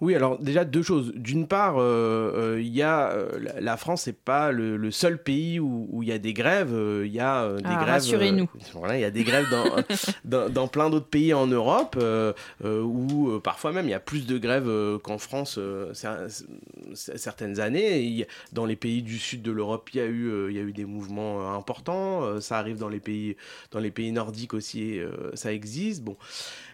Oui, 0.00 0.14
alors 0.14 0.38
déjà 0.38 0.64
deux 0.64 0.82
choses. 0.82 1.12
D'une 1.14 1.46
part, 1.46 1.76
euh, 1.78 2.54
euh, 2.54 2.60
il 2.60 2.68
y 2.74 2.80
a 2.82 3.10
euh, 3.10 3.28
la- 3.60 3.76
France, 3.76 4.02
c'est 4.02 4.16
pas 4.18 4.50
le, 4.50 4.76
le 4.78 4.90
seul 4.90 5.22
pays 5.22 5.60
où 5.60 6.00
il 6.02 6.08
y 6.08 6.12
a 6.12 6.18
des 6.18 6.32
grèves. 6.32 6.72
Il 7.04 7.12
y 7.12 7.20
a 7.20 7.52
des 7.56 7.62
Ah, 7.64 7.74
grèves. 7.76 7.88
rassurez-nous. 7.88 8.48
voilà, 8.72 8.96
il 8.96 9.02
y 9.02 9.04
a 9.04 9.10
des 9.10 9.24
grèves 9.24 9.46
dans, 9.50 9.64
dans, 10.24 10.48
dans 10.48 10.68
plein 10.68 10.88
d'autres 10.88 11.08
pays 11.08 11.34
en 11.34 11.46
Europe 11.46 11.96
euh, 12.00 12.32
où 12.64 13.38
parfois 13.40 13.72
même 13.72 13.86
il 13.86 13.90
y 13.90 13.94
a 13.94 14.00
plus 14.00 14.26
de 14.26 14.38
grèves 14.38 14.70
qu'en 15.02 15.18
France 15.18 15.58
cer- 15.58 16.28
cer- 16.28 17.16
certaines 17.18 17.60
années. 17.60 18.02
Et 18.02 18.26
dans 18.52 18.64
les 18.66 18.76
pays 18.76 19.02
du 19.02 19.18
sud 19.18 19.42
de 19.42 19.52
l'Europe, 19.52 19.90
il 19.92 19.98
y 19.98 20.00
a 20.00 20.06
eu 20.06 20.48
il 20.50 20.56
y 20.56 20.58
a 20.58 20.62
eu 20.62 20.72
des 20.72 20.86
mouvements 20.86 21.54
importants. 21.54 22.40
Ça 22.40 22.58
arrive 22.58 22.78
dans 22.78 22.88
les 22.88 23.00
pays 23.00 23.36
dans 23.70 23.80
les 23.80 23.90
pays 23.90 24.12
nordiques 24.12 24.54
aussi, 24.54 24.98
ça 25.34 25.52
existe. 25.52 26.02
Bon. 26.02 26.16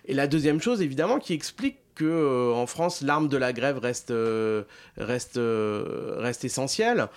Et 0.05 0.15
la 0.15 0.29
deuxième 0.29 0.61
chose, 0.61 0.81
évidemment, 0.81 1.19
qui 1.19 1.33
explique 1.35 1.79
que 1.97 2.05
euh, 2.05 2.53
en 2.53 2.67
France 2.67 3.01
l'arme 3.03 3.27
de 3.29 3.37
la 3.37 3.53
grève 3.53 3.79
reste 3.79 4.13
euh, 4.13 4.63
reste 4.99 5.39
euh, 5.39 6.15
reste 6.19 6.45
essentielle, 6.45 7.09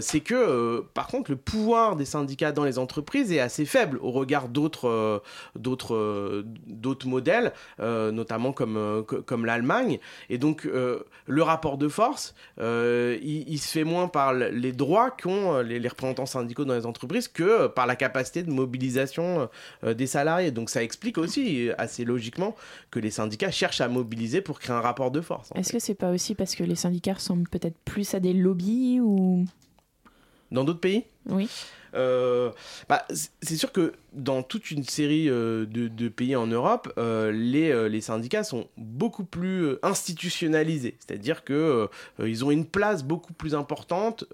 c'est 0.00 0.20
que 0.20 0.84
par 0.92 1.06
contre 1.06 1.30
le 1.30 1.36
pouvoir 1.36 1.96
des 1.96 2.04
syndicats 2.04 2.52
dans 2.52 2.64
les 2.64 2.78
entreprises 2.78 3.32
est 3.32 3.40
assez 3.40 3.64
faible 3.64 3.98
au 4.02 4.10
regard 4.10 4.48
d'autres 4.48 5.22
d'autres 5.56 6.44
d'autres 6.66 7.06
modèles, 7.06 7.52
notamment 7.78 8.52
comme 8.52 9.04
co- 9.06 9.22
comme 9.22 9.46
l'Allemagne. 9.46 9.98
Et 10.28 10.38
donc 10.38 10.64
le 10.64 11.42
rapport 11.42 11.78
de 11.78 11.88
force, 11.88 12.34
il, 12.58 13.58
se 13.58 13.68
fait 13.68 13.84
moins 13.84 14.08
par 14.08 14.34
les 14.34 14.72
droits 14.72 15.10
qu'ont 15.10 15.60
les, 15.60 15.78
les 15.78 15.88
représentants 15.88 16.26
syndicaux 16.26 16.64
dans 16.64 16.74
les 16.74 16.86
entreprises 16.86 17.28
que 17.28 17.68
par 17.68 17.86
la 17.86 17.96
capacité 17.96 18.42
de 18.42 18.50
mobilisation 18.50 19.48
des 19.84 20.06
salariés. 20.06 20.50
Donc 20.50 20.68
ça 20.70 20.82
explique 20.82 21.18
aussi 21.18 21.70
assez 21.78 22.04
logiquement 22.04 22.56
que 22.90 22.98
les 22.98 23.10
syndicats 23.10 23.50
cherchent 23.52 23.80
à 23.80 23.88
mobiliser 23.88 23.99
pour 24.40 24.60
créer 24.60 24.74
un 24.76 24.80
rapport 24.80 25.10
de 25.10 25.20
force. 25.20 25.50
Est-ce 25.54 25.72
que 25.72 25.78
c'est 25.78 25.94
pas 25.94 26.10
aussi 26.10 26.34
parce 26.34 26.54
que 26.54 26.64
les 26.64 26.74
syndicats 26.74 27.14
ressemblent 27.14 27.48
peut-être 27.48 27.78
plus 27.84 28.14
à 28.14 28.20
des 28.20 28.32
lobbies 28.32 29.00
ou 29.00 29.44
Dans 30.50 30.64
d'autres 30.64 30.80
pays? 30.80 31.04
Oui 31.28 31.48
Euh, 31.94 32.50
bah, 32.88 33.04
c'est 33.42 33.56
sûr 33.56 33.72
que 33.72 33.92
dans 34.12 34.42
toute 34.42 34.70
une 34.70 34.82
série 34.82 35.28
euh, 35.28 35.66
de, 35.66 36.08
pays 36.08 36.34
en 36.34 36.46
Europe, 36.46 36.92
euh, 36.98 37.30
les, 37.30 38.00
syndicats 38.00 38.44
sont 38.44 38.66
beaucoup 38.76 39.24
plus 39.24 39.76
institutionnalisés. 39.82 40.96
C'est-à-dire 40.98 41.44
que 41.44 41.88
euh, 42.18 42.28
ils 42.28 42.44
ont 42.44 42.50
une 42.50 42.64
place 42.64 43.04
beaucoup 43.04 43.32
plus 43.32 43.54
importante 43.54 44.24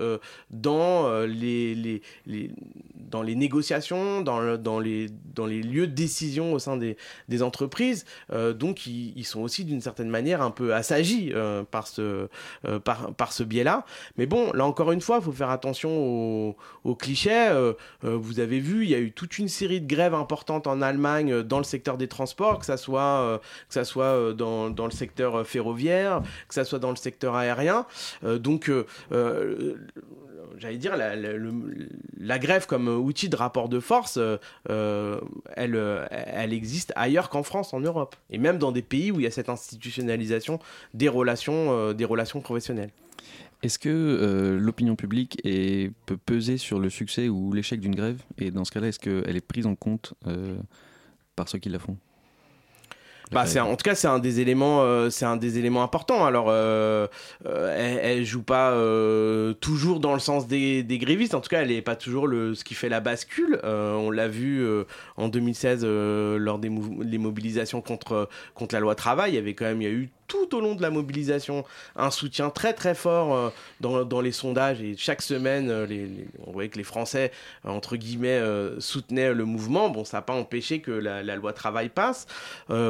dans, 0.50 1.26
les, 1.26 2.00
négociations, 3.12 4.22
dans, 4.22 4.40
le- 4.40 4.58
dans, 4.58 4.78
les, 4.78 5.08
lieux 5.36 5.86
de 5.86 5.94
décision 5.94 6.52
au 6.52 6.58
sein 6.58 6.76
des, 6.76 6.96
entreprises. 7.42 8.04
Donc, 8.30 8.86
ils, 8.86 9.24
sont 9.24 9.40
aussi 9.40 9.64
d'une 9.64 9.80
certaine 9.80 10.08
manière 10.08 10.40
un 10.42 10.50
peu 10.50 10.74
assagis 10.74 11.32
par 11.70 11.86
ce, 11.88 12.28
biais-là. 13.42 13.84
Mais 14.16 14.26
bon, 14.26 14.52
là 14.52 14.64
encore 14.64 14.92
une 14.92 15.00
fois, 15.00 15.18
il 15.20 15.24
faut 15.24 15.32
faire 15.32 15.50
attention 15.50 16.54
aux 16.84 16.94
clichés. 16.94 17.45
Euh, 17.50 17.72
euh, 18.04 18.16
vous 18.16 18.40
avez 18.40 18.60
vu, 18.60 18.84
il 18.84 18.90
y 18.90 18.94
a 18.94 18.98
eu 18.98 19.12
toute 19.12 19.38
une 19.38 19.48
série 19.48 19.80
de 19.80 19.86
grèves 19.86 20.14
importantes 20.14 20.66
en 20.66 20.82
Allemagne 20.82 21.32
euh, 21.32 21.42
dans 21.42 21.58
le 21.58 21.64
secteur 21.64 21.96
des 21.96 22.08
transports, 22.08 22.58
que 22.58 22.66
ça 22.66 22.76
soit, 22.76 23.40
que 23.68 23.74
ça 23.74 23.84
soit 23.84 24.32
dans, 24.34 24.70
dans 24.70 24.84
le 24.86 24.90
secteur 24.90 25.46
ferroviaire, 25.46 26.22
que 26.48 26.54
ça 26.54 26.64
soit 26.64 26.78
dans 26.78 26.90
le 26.90 26.96
secteur 26.96 27.34
aérien. 27.34 27.86
Donc, 28.22 28.70
j'allais 30.58 30.78
dire, 30.78 30.96
la, 30.96 32.38
grève 32.38 32.66
comme 32.66 32.88
outil 32.88 33.28
de 33.28 33.36
rapport 33.36 33.68
de 33.68 33.80
force, 33.80 34.18
elle, 34.68 36.08
elle 36.10 36.52
existe 36.52 36.92
ailleurs 36.96 37.28
qu'en 37.28 37.42
France, 37.42 37.74
en 37.74 37.80
Europe. 37.80 38.16
Et 38.30 38.38
même 38.38 38.58
dans 38.58 38.72
des 38.72 38.82
pays 38.82 39.10
où 39.10 39.20
il 39.20 39.24
y 39.24 39.26
a 39.26 39.30
cette 39.30 39.48
institutionnalisation 39.48 40.58
des 40.94 41.08
relations, 41.08 41.92
des 41.92 42.04
relations 42.04 42.40
professionnelles. 42.40 42.90
Est-ce 43.62 43.78
que 43.78 43.88
euh, 43.88 44.58
l'opinion 44.58 44.96
publique 44.96 45.38
est- 45.44 45.90
peut 46.06 46.16
peser 46.18 46.56
sur 46.58 46.78
le 46.78 46.90
succès 46.90 47.28
ou 47.28 47.52
l'échec 47.52 47.80
d'une 47.80 47.94
grève? 47.94 48.20
Et 48.38 48.50
dans 48.50 48.64
ce 48.64 48.70
cas-là, 48.72 48.88
est-ce 48.88 48.98
qu'elle 48.98 49.36
est 49.36 49.46
prise 49.46 49.66
en 49.66 49.74
compte 49.74 50.14
euh, 50.26 50.56
par 51.36 51.48
ceux 51.48 51.58
qui 51.58 51.68
la 51.70 51.78
font? 51.78 51.96
Bah, 53.32 53.44
c'est 53.44 53.58
en 53.58 53.74
tout 53.74 53.82
cas 53.82 53.96
c'est 53.96 54.06
un 54.06 54.20
des 54.20 54.38
éléments 54.38 54.82
euh, 54.82 55.10
c'est 55.10 55.24
un 55.24 55.36
des 55.36 55.58
éléments 55.58 55.82
importants. 55.82 56.24
Alors 56.24 56.46
euh, 56.48 57.08
euh, 57.44 57.74
elle, 57.76 58.18
elle 58.18 58.24
joue 58.24 58.44
pas 58.44 58.70
toujours 59.60 59.98
dans 59.98 60.12
le 60.14 60.20
sens 60.20 60.46
des, 60.46 60.84
des 60.84 60.98
grévistes. 60.98 61.34
En 61.34 61.40
tout 61.40 61.48
cas 61.48 61.62
elle 61.62 61.72
est 61.72 61.82
pas 61.82 61.96
toujours 61.96 62.28
le 62.28 62.54
ce 62.54 62.62
qui 62.62 62.74
fait 62.74 62.88
la 62.88 63.00
bascule. 63.00 63.58
On 63.64 64.12
l'a 64.12 64.28
vu 64.28 64.64
en 65.16 65.26
2016 65.26 65.80
euh, 65.82 66.38
lors 66.38 66.60
des 66.60 66.70
les 67.02 67.18
mobilisations 67.18 67.80
contre 67.80 68.28
contre 68.54 68.76
la 68.76 68.80
loi 68.80 68.94
travail. 68.94 69.32
Il 69.32 69.34
y 69.34 69.38
avait 69.38 69.54
quand 69.54 69.64
même 69.64 69.82
il 69.82 69.84
y 69.88 69.90
a 69.90 69.94
eu 69.94 70.08
tout 70.26 70.54
au 70.56 70.60
long 70.60 70.74
de 70.74 70.82
la 70.82 70.90
mobilisation. 70.90 71.64
Un 71.96 72.10
soutien 72.10 72.50
très 72.50 72.72
très 72.72 72.94
fort 72.94 73.34
euh, 73.34 73.50
dans, 73.80 74.04
dans 74.04 74.20
les 74.20 74.32
sondages. 74.32 74.80
Et 74.82 74.96
chaque 74.96 75.22
semaine 75.22 75.68
euh, 75.70 75.86
on 76.46 76.52
voyait 76.52 76.68
que 76.68 76.78
les 76.78 76.84
Français 76.84 77.32
euh, 77.64 77.70
entre 77.70 77.96
guillemets 77.96 78.40
soutenaient 78.78 79.32
le 79.32 79.44
mouvement. 79.44 79.88
Bon 79.88 80.04
ça 80.04 80.18
n'a 80.18 80.22
pas 80.22 80.34
empêché 80.34 80.80
que 80.80 80.90
la, 80.90 81.22
la 81.22 81.36
loi 81.36 81.52
travail 81.52 81.88
passe. 81.88 82.26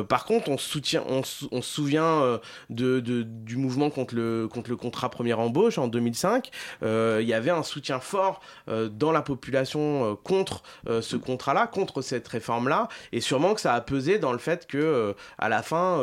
Par 0.08 0.24
contre, 0.24 0.48
on 0.48 0.58
soutient, 0.58 1.02
on, 1.08 1.22
se- 1.22 1.46
souvient 1.60 2.40
de, 2.70 3.00
du 3.00 3.56
mouvement 3.56 3.90
contre 3.90 4.14
le, 4.14 4.48
contre 4.48 4.70
le 4.70 4.76
contrat 4.76 5.10
première 5.10 5.38
embauche 5.40 5.78
en 5.78 5.88
2005. 5.88 6.50
Euh, 6.82 7.18
Il 7.22 7.28
y 7.28 7.34
avait 7.34 7.50
un 7.50 7.62
soutien 7.62 8.00
fort 8.00 8.40
dans 8.66 9.12
la 9.12 9.22
population 9.22 10.16
contre 10.24 10.62
ce 10.86 11.16
contrat-là, 11.16 11.66
contre 11.66 12.02
cette 12.02 12.26
réforme-là, 12.28 12.88
et 13.12 13.20
sûrement 13.20 13.54
que 13.54 13.60
ça 13.60 13.74
a 13.74 13.80
pesé 13.80 14.18
dans 14.18 14.32
le 14.32 14.38
fait 14.38 14.66
que, 14.66 15.14
à 15.38 15.48
la 15.48 15.62
fin, 15.62 16.00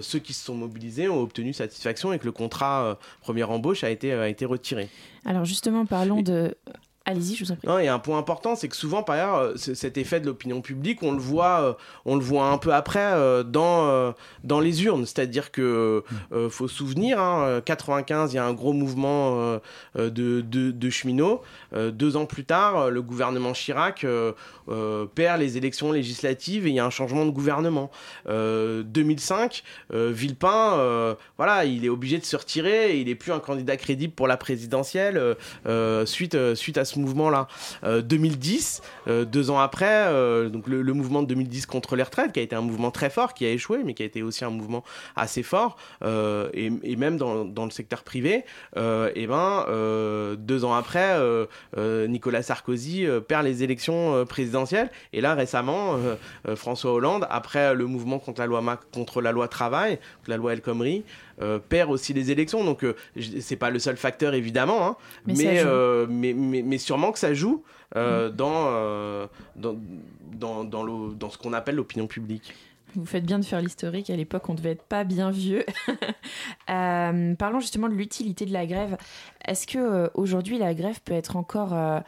ceux 0.00 0.18
qui 0.18 0.32
se 0.32 0.44
sont 0.44 0.49
mobilisés 0.54 1.08
ont 1.08 1.20
obtenu 1.20 1.52
satisfaction 1.52 2.12
et 2.12 2.18
que 2.18 2.24
le 2.26 2.32
contrat 2.32 2.84
euh, 2.84 2.94
première 3.20 3.50
embauche 3.50 3.84
a 3.84 3.90
été, 3.90 4.12
a 4.12 4.28
été 4.28 4.44
retiré. 4.44 4.88
Alors 5.24 5.44
justement, 5.44 5.86
parlons 5.86 6.22
de. 6.22 6.54
Allez-y, 7.10 7.34
je 7.34 7.44
vous 7.44 7.52
en 7.52 7.56
prie. 7.56 7.66
Non, 7.66 7.76
a 7.76 7.92
un 7.92 7.98
point 7.98 8.18
important, 8.18 8.54
c'est 8.54 8.68
que 8.68 8.76
souvent, 8.76 9.02
par 9.02 9.16
ailleurs, 9.16 9.36
euh, 9.36 9.56
cet 9.56 9.98
effet 9.98 10.20
de 10.20 10.26
l'opinion 10.26 10.60
publique, 10.60 11.02
on 11.02 11.10
le 11.10 11.18
voit, 11.18 11.60
euh, 11.60 11.72
on 12.04 12.14
le 12.14 12.22
voit 12.22 12.46
un 12.46 12.58
peu 12.58 12.72
après 12.72 13.00
euh, 13.00 13.42
dans, 13.42 14.14
dans 14.44 14.60
les 14.60 14.84
urnes. 14.84 15.06
C'est-à-dire 15.06 15.50
que 15.50 16.04
faut 16.50 16.68
se 16.68 16.76
souvenir, 16.76 17.20
hein, 17.20 17.42
euh, 17.44 17.60
95, 17.60 18.32
il 18.32 18.36
y 18.36 18.38
a 18.38 18.44
un 18.44 18.52
gros 18.52 18.72
mouvement 18.72 19.58
de, 19.96 20.40
de, 20.40 20.90
cheminots. 20.90 21.42
Deux 21.74 22.16
ans 22.16 22.26
plus 22.26 22.44
tard, 22.44 22.90
le 22.90 23.02
gouvernement 23.02 23.52
Chirac 23.52 24.06
perd 25.14 25.40
les 25.40 25.56
élections 25.56 25.92
législatives 25.92 26.66
et 26.66 26.70
il 26.70 26.74
y 26.76 26.80
a 26.80 26.86
un 26.86 26.90
changement 26.90 27.26
de 27.26 27.30
gouvernement. 27.30 27.90
Euh, 28.28 28.82
2005, 28.84 29.62
euh, 29.92 30.12
Villepin, 30.12 31.16
voilà, 31.36 31.64
il 31.64 31.84
est 31.84 31.88
obligé 31.88 32.18
de 32.18 32.24
se 32.24 32.36
retirer 32.36 32.92
et 32.92 33.00
il 33.00 33.08
est 33.08 33.14
plus 33.14 33.32
un 33.32 33.40
candidat 33.40 33.76
crédible 33.76 34.12
pour 34.12 34.28
la 34.28 34.36
présidentielle 34.36 35.36
suite, 36.04 36.54
suite 36.54 36.78
à 36.78 36.84
ce 36.84 36.99
mouvement-là. 37.00 37.48
Euh, 37.84 38.02
2010, 38.02 38.82
euh, 39.08 39.24
deux 39.24 39.50
ans 39.50 39.58
après, 39.58 40.06
euh, 40.06 40.48
donc 40.48 40.66
le, 40.66 40.82
mouvement 40.92 41.22
de 41.22 41.28
2010 41.28 41.66
contre 41.66 41.96
les 41.96 42.02
retraites, 42.02 42.32
qui 42.32 42.40
a 42.40 42.42
été 42.42 42.56
un 42.56 42.60
mouvement 42.60 42.90
très 42.90 43.10
fort, 43.10 43.34
qui 43.34 43.44
a 43.46 43.50
échoué, 43.50 43.82
mais 43.84 43.94
qui 43.94 44.02
a 44.02 44.06
été 44.06 44.22
aussi 44.22 44.44
un 44.44 44.50
mouvement 44.50 44.84
assez 45.16 45.42
fort, 45.42 45.76
euh, 46.02 46.50
et, 46.52 46.96
même 46.96 47.16
dans, 47.16 47.44
dans 47.44 47.64
le 47.64 47.70
secteur 47.70 48.02
privé, 48.02 48.44
euh, 48.76 49.10
et 49.14 49.26
ben, 49.26 49.64
euh, 49.68 50.36
deux 50.36 50.64
ans 50.64 50.74
après, 50.74 51.14
euh, 51.14 51.46
euh, 51.76 52.06
Nicolas 52.06 52.42
Sarkozy 52.42 53.06
euh, 53.06 53.20
perd 53.20 53.44
les 53.44 53.62
élections 53.62 54.14
euh, 54.14 54.24
présidentielles, 54.24 54.90
et 55.12 55.20
là 55.20 55.34
récemment, 55.34 55.94
euh, 55.94 56.14
euh, 56.48 56.56
François 56.56 56.92
Hollande, 56.92 57.26
après 57.30 57.74
le 57.74 57.86
mouvement 57.86 58.18
contre 58.18 58.40
la 58.40 58.46
loi, 58.46 58.62
contre 58.92 59.22
la 59.22 59.32
loi 59.32 59.48
travail, 59.48 59.98
la 60.26 60.36
loi 60.36 60.52
El 60.52 60.60
Khomri, 60.60 61.04
euh, 61.04 61.29
perd 61.68 61.90
aussi 61.90 62.12
les 62.12 62.30
élections. 62.30 62.64
Donc 62.64 62.84
euh, 62.84 62.94
c'est 63.40 63.56
pas 63.56 63.70
le 63.70 63.78
seul 63.78 63.96
facteur 63.96 64.34
évidemment, 64.34 64.86
hein, 64.86 64.96
Mais 65.26 65.34
mais, 65.36 65.62
euh, 65.64 66.06
mais, 66.08 66.32
mais, 66.32 66.62
mais 66.62 66.78
sûrement 66.78 67.12
que 67.12 67.18
ça 67.18 67.34
joue 67.34 67.64
euh, 67.96 68.30
dans, 68.30 68.66
euh, 68.68 69.26
dans, 69.56 69.76
dans, 70.64 70.64
dans, 70.64 71.30
ce 71.30 71.38
qu'on 71.38 71.52
appelle 71.52 71.76
l'opinion 71.76 72.06
publique. 72.06 72.54
Vous 72.94 73.06
faites 73.06 73.24
bien 73.24 73.38
de 73.38 73.44
faire 73.44 73.60
l'historique. 73.60 74.10
À 74.10 74.16
l'époque, 74.16 74.48
on 74.48 74.54
devait 74.54 74.70
être 74.70 74.84
pas 74.84 75.04
bien 75.04 75.30
vieux. 75.30 75.64
Euh, 76.68 77.34
parlons 77.34 77.58
justement 77.58 77.88
de 77.88 77.94
l'utilité 77.94 78.46
de 78.46 78.52
la 78.52 78.64
grève. 78.64 78.96
Est-ce 79.44 79.66
que 79.66 79.78
euh, 79.78 80.08
aujourd'hui 80.14 80.56
la 80.56 80.72
grève 80.72 81.00
peut 81.04 81.14
être 81.14 81.34
encore 81.34 81.72
euh, 81.72 81.98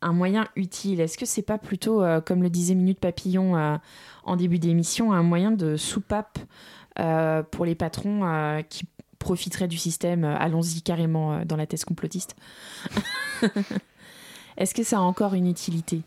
un 0.00 0.12
moyen 0.14 0.48
utile? 0.56 1.00
Est-ce 1.00 1.18
que 1.18 1.26
c'est 1.26 1.42
pas 1.42 1.58
plutôt, 1.58 2.02
euh, 2.02 2.22
comme 2.22 2.42
le 2.42 2.48
disait 2.48 2.74
Minute 2.74 2.98
Papillon 2.98 3.58
euh, 3.58 3.76
en 4.24 4.36
début 4.36 4.58
d'émission, 4.58 5.12
un 5.12 5.22
moyen 5.22 5.50
de 5.50 5.76
soupape 5.76 6.38
euh, 6.38 6.44
pour 7.50 7.64
les 7.64 7.74
patrons 7.74 8.24
euh, 8.24 8.62
qui 8.62 8.84
profiteraient 9.18 9.68
du 9.68 9.78
système 9.78 10.24
Euh, 10.24 10.36
Allons-y 10.38 10.82
carrément 10.82 11.34
euh, 11.34 11.44
dans 11.44 11.56
la 11.56 11.66
thèse 11.66 11.84
complotiste. 11.84 12.36
Est-ce 14.56 14.74
que 14.74 14.82
ça 14.84 14.98
a 14.98 15.00
encore 15.00 15.34
une 15.34 15.48
utilité? 15.48 16.02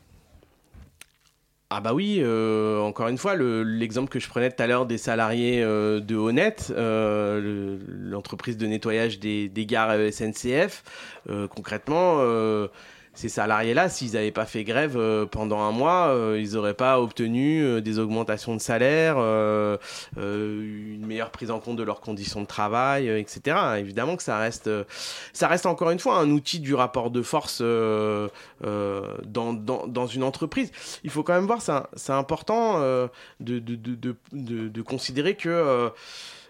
Ah 1.70 1.82
bah 1.82 1.94
oui, 1.94 2.20
euh, 2.22 2.80
encore 2.80 3.10
une 3.10 3.18
fois, 3.18 3.36
le- 3.36 3.62
l'exemple 3.64 4.08
que 4.10 4.20
je 4.22 4.30
prenais 4.30 4.50
tout 4.50 4.64
à 4.64 4.68
l'heure 4.68 4.86
des 4.86 4.98
salariés 4.98 5.62
euh, 5.62 6.00
de 6.00 6.16
Honnête, 6.16 6.72
euh, 6.74 7.42
le- 7.42 7.80
l'entreprise 8.10 8.56
de 8.56 8.66
nettoyage 8.68 9.20
des, 9.20 9.50
gares 9.66 9.90
euh, 9.90 10.10
SNCF, 10.10 10.84
euh, 11.30 11.46
concrètement, 11.50 12.20
euh, 12.20 12.70
ces 13.18 13.30
salariés-là, 13.30 13.90
s'ils 13.90 14.14
n'avaient 14.14 14.32
pas 14.32 14.46
fait 14.46 14.64
grève 14.64 14.96
euh, 14.96 15.26
pendant 15.26 15.62
un 15.62 15.72
mois, 15.72 16.10
euh, 16.10 16.40
ils 16.40 16.54
n'auraient 16.54 16.76
pas 16.76 17.02
obtenu 17.02 17.64
euh, 17.64 17.82
des 17.82 17.98
augmentations 17.98 18.54
de 18.54 18.62
salaire, 18.62 19.18
une 19.18 21.04
meilleure 21.04 21.32
prise 21.32 21.50
en 21.50 21.60
compte 21.60 21.78
de 21.78 21.84
leurs 21.84 22.00
conditions 22.00 22.42
de 22.42 22.46
travail, 22.46 23.10
etc. 23.10 23.58
Évidemment 23.80 24.18
que 24.18 24.24
ça 24.24 24.38
reste, 24.38 24.70
ça 25.34 25.48
reste 25.48 25.66
encore 25.66 25.90
une 25.90 25.98
fois 25.98 26.20
un 26.20 26.30
outil 26.30 26.60
du 26.60 26.76
rapport 26.76 27.10
de 27.10 27.24
force 27.24 27.60
dans, 27.60 28.30
dans, 29.26 30.08
une 30.08 30.24
entreprise. 30.24 30.72
Il 31.04 31.10
faut 31.10 31.24
quand 31.24 31.34
même 31.34 31.48
voir, 31.48 31.62
c'est 31.62 32.14
important 32.14 32.80
de, 32.80 33.10
de, 33.40 33.60
de, 33.60 34.16
de, 34.32 34.82
considérer 34.84 35.36
que 35.36 35.92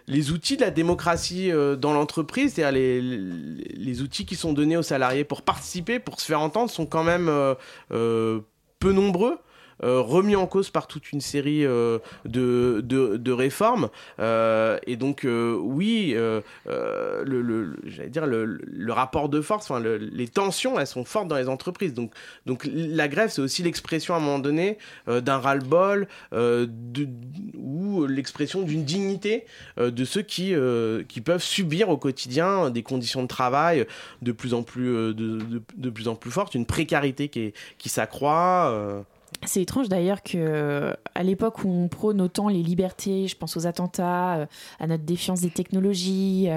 les 0.08 0.32
outils 0.32 0.56
de 0.56 0.62
la 0.62 0.70
démocratie 0.70 1.52
euh, 1.52 1.76
dans 1.76 1.92
l'entreprise, 1.92 2.54
c'est-à-dire 2.54 2.80
les, 2.80 4.02
outils 4.02 4.26
qui 4.26 4.36
sont 4.36 4.52
donnés 4.52 4.76
aux 4.76 4.82
salariés 4.82 5.24
pour 5.24 5.42
participer, 5.42 5.98
pour 5.98 6.20
se 6.20 6.26
faire 6.26 6.40
entendre, 6.40 6.70
sont 6.70 6.86
quand 6.86 7.04
même 7.04 7.28
euh, 7.28 7.54
euh, 7.92 8.40
peu 8.80 8.92
nombreux. 8.92 9.38
Remis 9.82 10.36
en 10.36 10.46
cause 10.46 10.70
par 10.70 10.86
toute 10.86 11.12
une 11.12 11.20
série 11.20 11.62
de, 11.62 12.02
de, 12.24 13.32
réformes. 13.32 13.88
et 14.18 14.96
donc, 14.96 15.26
oui, 15.26 16.14
le, 16.66 17.76
j'allais 17.86 18.08
dire, 18.08 18.26
le, 18.26 18.92
rapport 18.92 19.28
de 19.28 19.40
force, 19.40 19.70
enfin, 19.70 19.80
les 19.80 20.28
tensions, 20.28 20.78
elles 20.78 20.86
sont 20.86 21.04
fortes 21.04 21.28
dans 21.28 21.36
les 21.36 21.48
entreprises. 21.48 21.94
Donc, 21.94 22.12
donc 22.46 22.68
la 22.72 23.08
grève, 23.08 23.30
c'est 23.30 23.42
aussi 23.42 23.62
l'expression 23.62 24.14
à 24.14 24.16
un 24.16 24.20
moment 24.20 24.38
donné 24.38 24.78
d'un 25.06 25.38
ras-le-bol 25.38 26.08
ou 27.56 28.06
l'expression 28.06 28.62
d'une 28.62 28.84
dignité 28.84 29.44
de 29.76 30.04
ceux 30.04 30.22
qui, 30.22 30.54
qui 31.08 31.20
peuvent 31.20 31.42
subir 31.42 31.88
au 31.88 31.96
quotidien 31.96 32.70
des 32.70 32.82
conditions 32.82 33.22
de 33.22 33.28
travail 33.28 33.86
de 34.22 34.32
plus 34.32 34.54
en 34.54 34.62
plus, 34.62 34.94
euh, 34.94 35.14
de, 35.14 35.90
plus, 35.90 36.08
en 36.08 36.14
plus 36.14 36.30
fortes, 36.30 36.54
une 36.54 36.66
précarité 36.66 37.28
qui, 37.28 37.52
qui 37.78 37.88
s'accroît. 37.88 39.04
Euh. 39.42 39.46
C'est 39.46 39.62
étrange 39.62 39.88
d'ailleurs 39.88 40.22
que 40.22 40.94
à 41.14 41.22
l'époque 41.22 41.64
où 41.64 41.68
on 41.68 41.88
prône 41.88 42.20
autant 42.20 42.48
les 42.48 42.62
libertés, 42.62 43.28
je 43.28 43.36
pense 43.36 43.56
aux 43.56 43.66
attentats, 43.66 44.36
euh, 44.36 44.46
à 44.78 44.86
notre 44.86 45.04
défiance 45.04 45.40
des 45.40 45.50
technologies, 45.50 46.48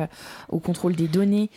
au 0.50 0.60
contrôle 0.60 0.96
des 0.96 1.08
données, 1.08 1.50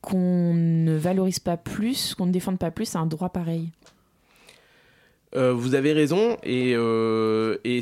qu'on 0.00 0.54
ne 0.54 0.96
valorise 0.96 1.40
pas 1.40 1.56
plus, 1.56 2.14
qu'on 2.14 2.26
ne 2.26 2.32
défende 2.32 2.58
pas 2.58 2.70
plus 2.70 2.94
un 2.96 3.06
droit 3.06 3.30
pareil. 3.30 3.70
vous 5.34 5.74
avez 5.74 5.92
raison, 5.92 6.36
et 6.44 6.74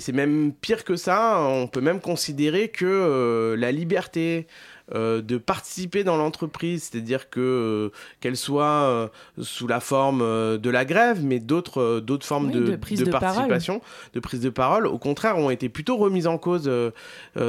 c'est 0.01 0.13
même 0.13 0.53
pire 0.53 0.85
que 0.85 0.97
ça. 0.97 1.41
On 1.41 1.67
peut 1.67 1.81
même 1.81 2.01
considérer 2.01 2.69
que 2.69 3.55
la 3.59 3.73
liberté, 3.73 4.47
euh, 4.93 5.23
de 5.23 5.39
participer 5.39 6.05
dans 6.05 6.19
l'entreprise, 6.19 6.91
c'est-à-dire 6.91 7.31
que 7.31 7.41
euh, 7.41 7.89
qu'elle 8.21 8.37
soit 8.37 8.65
euh, 8.67 9.09
sous 9.41 9.67
la 9.67 9.81
forme 9.81 10.21
de 10.59 10.71
la 10.71 10.85
grève, 10.85 11.25
mais 11.25 11.39
d'autres 11.39 12.01
d'autres 12.01 12.27
formes 12.27 12.51
de, 12.51 12.77
participation, 12.77 13.81
de 14.13 14.21
prise 14.21 14.41
de 14.41 14.51
parole, 14.51 14.87
au 14.87 14.99
contraire, 14.99 15.39
ont 15.39 15.49
été 15.49 15.71
plutôt 15.71 15.97
remises 15.97 16.27
en 16.27 16.37
cause 16.37 16.71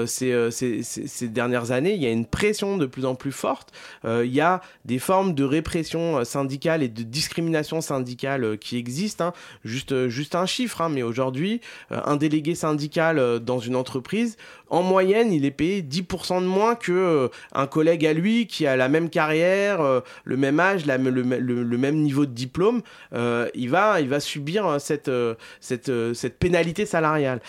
ces, 0.06 0.50
ces, 0.52 0.82
ces, 0.82 1.28
dernières 1.28 1.71
années. 1.71 1.93
Il 1.93 2.02
y 2.02 2.06
a 2.06 2.12
une 2.12 2.26
pression 2.26 2.78
de 2.78 2.86
plus 2.86 3.04
en 3.04 3.15
plus 3.15 3.34
forte. 3.34 3.74
il 4.06 4.34
y 4.34 4.39
a 4.39 4.62
des 4.86 5.00
formes 5.00 5.34
de 5.34 5.43
répression 5.43 6.24
syndicale 6.24 6.84
et 6.84 6.88
de 6.88 7.04
discrimination 7.04 7.82
syndicale 7.82 8.58
qui 8.58 8.78
existent. 8.78 9.26
Hein. 9.26 9.34
Juste, 9.65 10.08
juste 10.08 10.36
un 10.36 10.45
chiffre, 10.45 10.82
hein, 10.82 10.89
mais 10.89 11.04
aujourd'hui, 11.04 11.60
un 11.89 12.15
délégué 12.15 12.56
syndical 12.56 13.41
dans 13.41 13.60
une 13.60 13.76
entreprise, 13.76 14.38
en 14.69 14.82
moyenne, 14.82 15.32
il 15.32 15.45
est 15.45 15.51
payé 15.51 15.82
10% 15.82 16.41
de 16.41 16.47
moins 16.47 16.75
que 16.75 16.91
euh, 16.91 17.28
un 17.54 17.67
collègue 17.67 18.06
à 18.06 18.13
lui 18.13 18.47
qui 18.47 18.65
a 18.65 18.75
la 18.75 18.89
même 18.89 19.10
carrière, 19.10 19.82
euh, 19.82 19.99
le 20.23 20.38
même 20.38 20.60
âge, 20.60 20.86
le, 20.86 21.78
même 21.78 21.97
niveau 21.97 22.25
de 22.25 22.32
diplôme. 22.32 22.82
Euh, 23.13 23.47
il 23.54 23.69
va, 23.69 24.01
il 24.01 24.10
va 24.10 24.19
subir 24.19 24.78
cette 24.80 25.12
cette 25.60 25.91
cette 26.13 26.39
pénalité 26.39 26.86
salariale. 26.86 27.41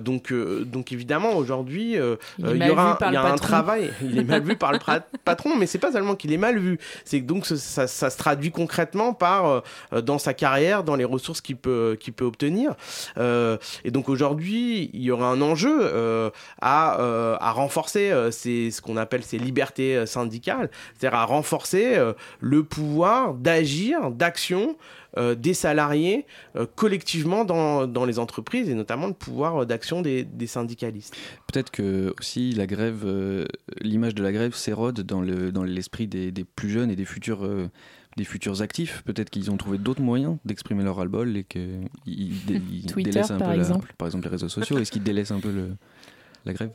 donc 0.00 0.32
donc 0.32 0.92
évidemment 0.92 1.36
aujourd'hui, 1.36 1.96
il, 2.38 2.56
y 2.56 2.70
aura 2.70 2.98
y 3.00 3.16
a 3.16 3.24
un 3.24 3.36
travail. 3.36 3.90
Il 4.02 4.18
est 4.18 4.24
mal 4.24 4.42
vu 4.42 4.56
par 4.56 4.72
le 4.72 4.78
patron, 5.24 5.56
mais 5.56 5.66
c'est 5.66 5.78
pas 5.78 5.92
seulement 5.92 6.14
qu'il 6.14 6.32
est 6.32 6.38
mal 6.38 6.58
vu. 6.58 6.78
C'est 7.04 7.20
donc 7.20 7.46
ça, 7.46 7.86
ça, 7.86 8.10
se 8.10 8.18
traduit 8.18 8.50
concrètement 8.50 9.14
par 9.14 9.62
dans 10.02 10.18
sa 10.18 10.34
carrière, 10.34 10.84
dans 10.84 10.96
les 10.96 11.04
ressources 11.04 11.40
qu'il 11.40 11.56
peut 11.56 11.96
qu'il 11.98 12.12
peut 12.12 12.24
obtenir. 12.24 12.74
et 13.18 13.90
donc 13.90 14.08
aujourd'hui, 14.08 14.90
il 14.92 15.02
y 15.02 15.10
aura 15.10 15.28
un 15.28 15.40
enjeu 15.40 16.30
à, 16.60 17.00
euh, 17.00 17.36
à 17.40 17.52
renforcer 17.52 18.10
euh, 18.10 18.30
ce 18.30 18.80
qu'on 18.80 18.96
appelle 18.96 19.22
ces 19.22 19.38
libertés 19.38 19.96
euh, 19.96 20.06
syndicales, 20.06 20.70
c'est-à-dire 20.96 21.18
à 21.18 21.24
renforcer 21.24 21.96
le 22.40 22.64
pouvoir 22.64 23.34
d'agir, 23.34 24.10
d'action 24.10 24.76
des 25.16 25.54
salariés 25.54 26.26
collectivement 26.76 27.44
dans, 27.44 27.86
dans, 27.86 28.04
les 28.04 28.18
entreprises 28.18 28.68
et 28.68 28.74
notamment 28.74 29.06
le 29.06 29.14
pouvoir 29.14 29.66
d'action 29.66 30.02
des, 30.02 30.22
des, 30.22 30.46
syndicalistes. 30.46 31.16
Peut-être 31.50 31.70
que 31.70 32.14
aussi 32.20 32.52
la 32.52 32.66
grève, 32.66 33.06
l'image 33.80 34.14
de 34.14 34.22
la 34.22 34.32
grève 34.32 34.54
s'érode 34.54 35.00
dans 35.00 35.22
l'esprit 35.22 36.04
le, 36.04 36.10
dans 36.10 36.18
des, 36.18 36.30
des, 36.30 36.44
plus 36.44 36.70
jeunes 36.70 36.90
et 36.90 36.96
des 36.96 37.06
futurs 37.06 37.48
des 38.16 38.24
futurs 38.24 38.60
actifs. 38.60 39.02
Peut-être 39.04 39.30
qu'ils 39.30 39.50
ont 39.50 39.56
trouvé 39.56 39.78
d'autres 39.78 40.02
moyens 40.02 40.36
d'exprimer 40.44 40.84
leur 40.84 40.96
ras-le-bol 40.96 41.36
et 41.36 41.44
qu'ils 41.44 41.88
délaissent 42.96 43.30
un 43.30 43.38
par 43.38 43.52
peu 43.52 43.58
exemple. 43.58 43.94
par 43.96 44.08
exemple 44.08 44.24
les 44.24 44.30
réseaux 44.30 44.48
sociaux. 44.48 44.78
Est-ce 44.78 44.92
qu'ils 44.92 45.02
délaissent 45.02 45.30
un 45.30 45.40
peu 45.40 45.50
le, 45.50 45.70
la 46.44 46.52
grève 46.52 46.70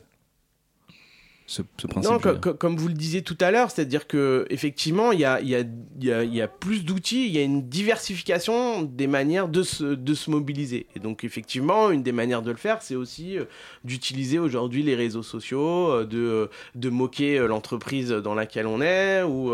ce, 1.46 1.62
principe 1.86 2.10
non, 2.10 2.18
comme 2.38 2.76
vous 2.76 2.88
le 2.88 2.94
disiez 2.94 3.20
tout 3.20 3.36
à 3.40 3.50
l'heure, 3.50 3.70
c'est-à-dire 3.70 4.06
que 4.06 4.46
effectivement, 4.48 5.12
il 5.12 5.20
y 5.20 5.26
a, 5.26 5.42
y, 5.42 5.54
a, 5.54 6.24
y 6.24 6.40
a, 6.40 6.48
plus 6.48 6.86
d'outils, 6.86 7.26
il 7.26 7.32
y 7.32 7.38
a 7.38 7.42
une 7.42 7.68
diversification 7.68 8.80
des 8.82 9.06
manières 9.06 9.48
de 9.48 9.62
se, 9.62 9.84
de 9.84 10.14
se 10.14 10.30
mobiliser. 10.30 10.86
Et 10.96 11.00
donc 11.00 11.22
effectivement, 11.22 11.90
une 11.90 12.02
des 12.02 12.12
manières 12.12 12.40
de 12.40 12.50
le 12.50 12.56
faire, 12.56 12.80
c'est 12.80 12.94
aussi 12.94 13.38
euh, 13.38 13.44
d'utiliser 13.84 14.38
aujourd'hui 14.38 14.82
les 14.82 14.94
réseaux 14.94 15.22
sociaux, 15.22 15.90
euh, 15.90 16.04
de, 16.06 16.48
de 16.74 16.88
moquer 16.88 17.38
euh, 17.38 17.46
l'entreprise 17.46 18.08
dans 18.08 18.34
laquelle 18.34 18.66
on 18.66 18.80
est, 18.80 19.22
ou, 19.22 19.52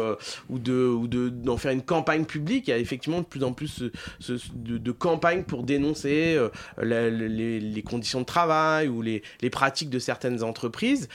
ou 0.48 0.59
de 0.59 0.87
ou 0.87 1.09
d'en 1.09 1.57
faire 1.57 1.72
une 1.72 1.83
campagne 1.83 2.24
publique. 2.24 2.68
Il 2.68 2.70
y 2.70 2.74
a 2.74 2.79
effectivement 2.79 3.18
de 3.18 3.26
plus 3.26 3.42
en 3.42 3.53
plus 3.53 3.83
de, 4.20 4.79
de, 4.79 4.92
campagnes 4.92 5.42
pour 5.42 5.64
dénoncer 5.64 6.38
les, 6.81 7.61
les, 7.61 7.83
conditions 7.83 8.20
de 8.20 8.26
travail 8.26 8.88
ou 8.88 9.03
les, 9.03 9.22
les 9.40 9.50
pratiques 9.50 9.90
de 9.90 9.98
certaines 9.98 10.42
entreprises, 10.42 11.09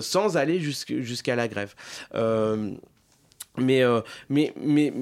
sans 0.00 0.19
sans 0.20 0.36
aller 0.36 0.60
jusqu'à 0.60 1.36
la 1.36 1.48
grève. 1.48 1.74
Euh, 2.14 2.72
mais, 3.56 3.82
euh, 3.82 4.00
mais, 4.28 4.52
mais, 4.60 4.92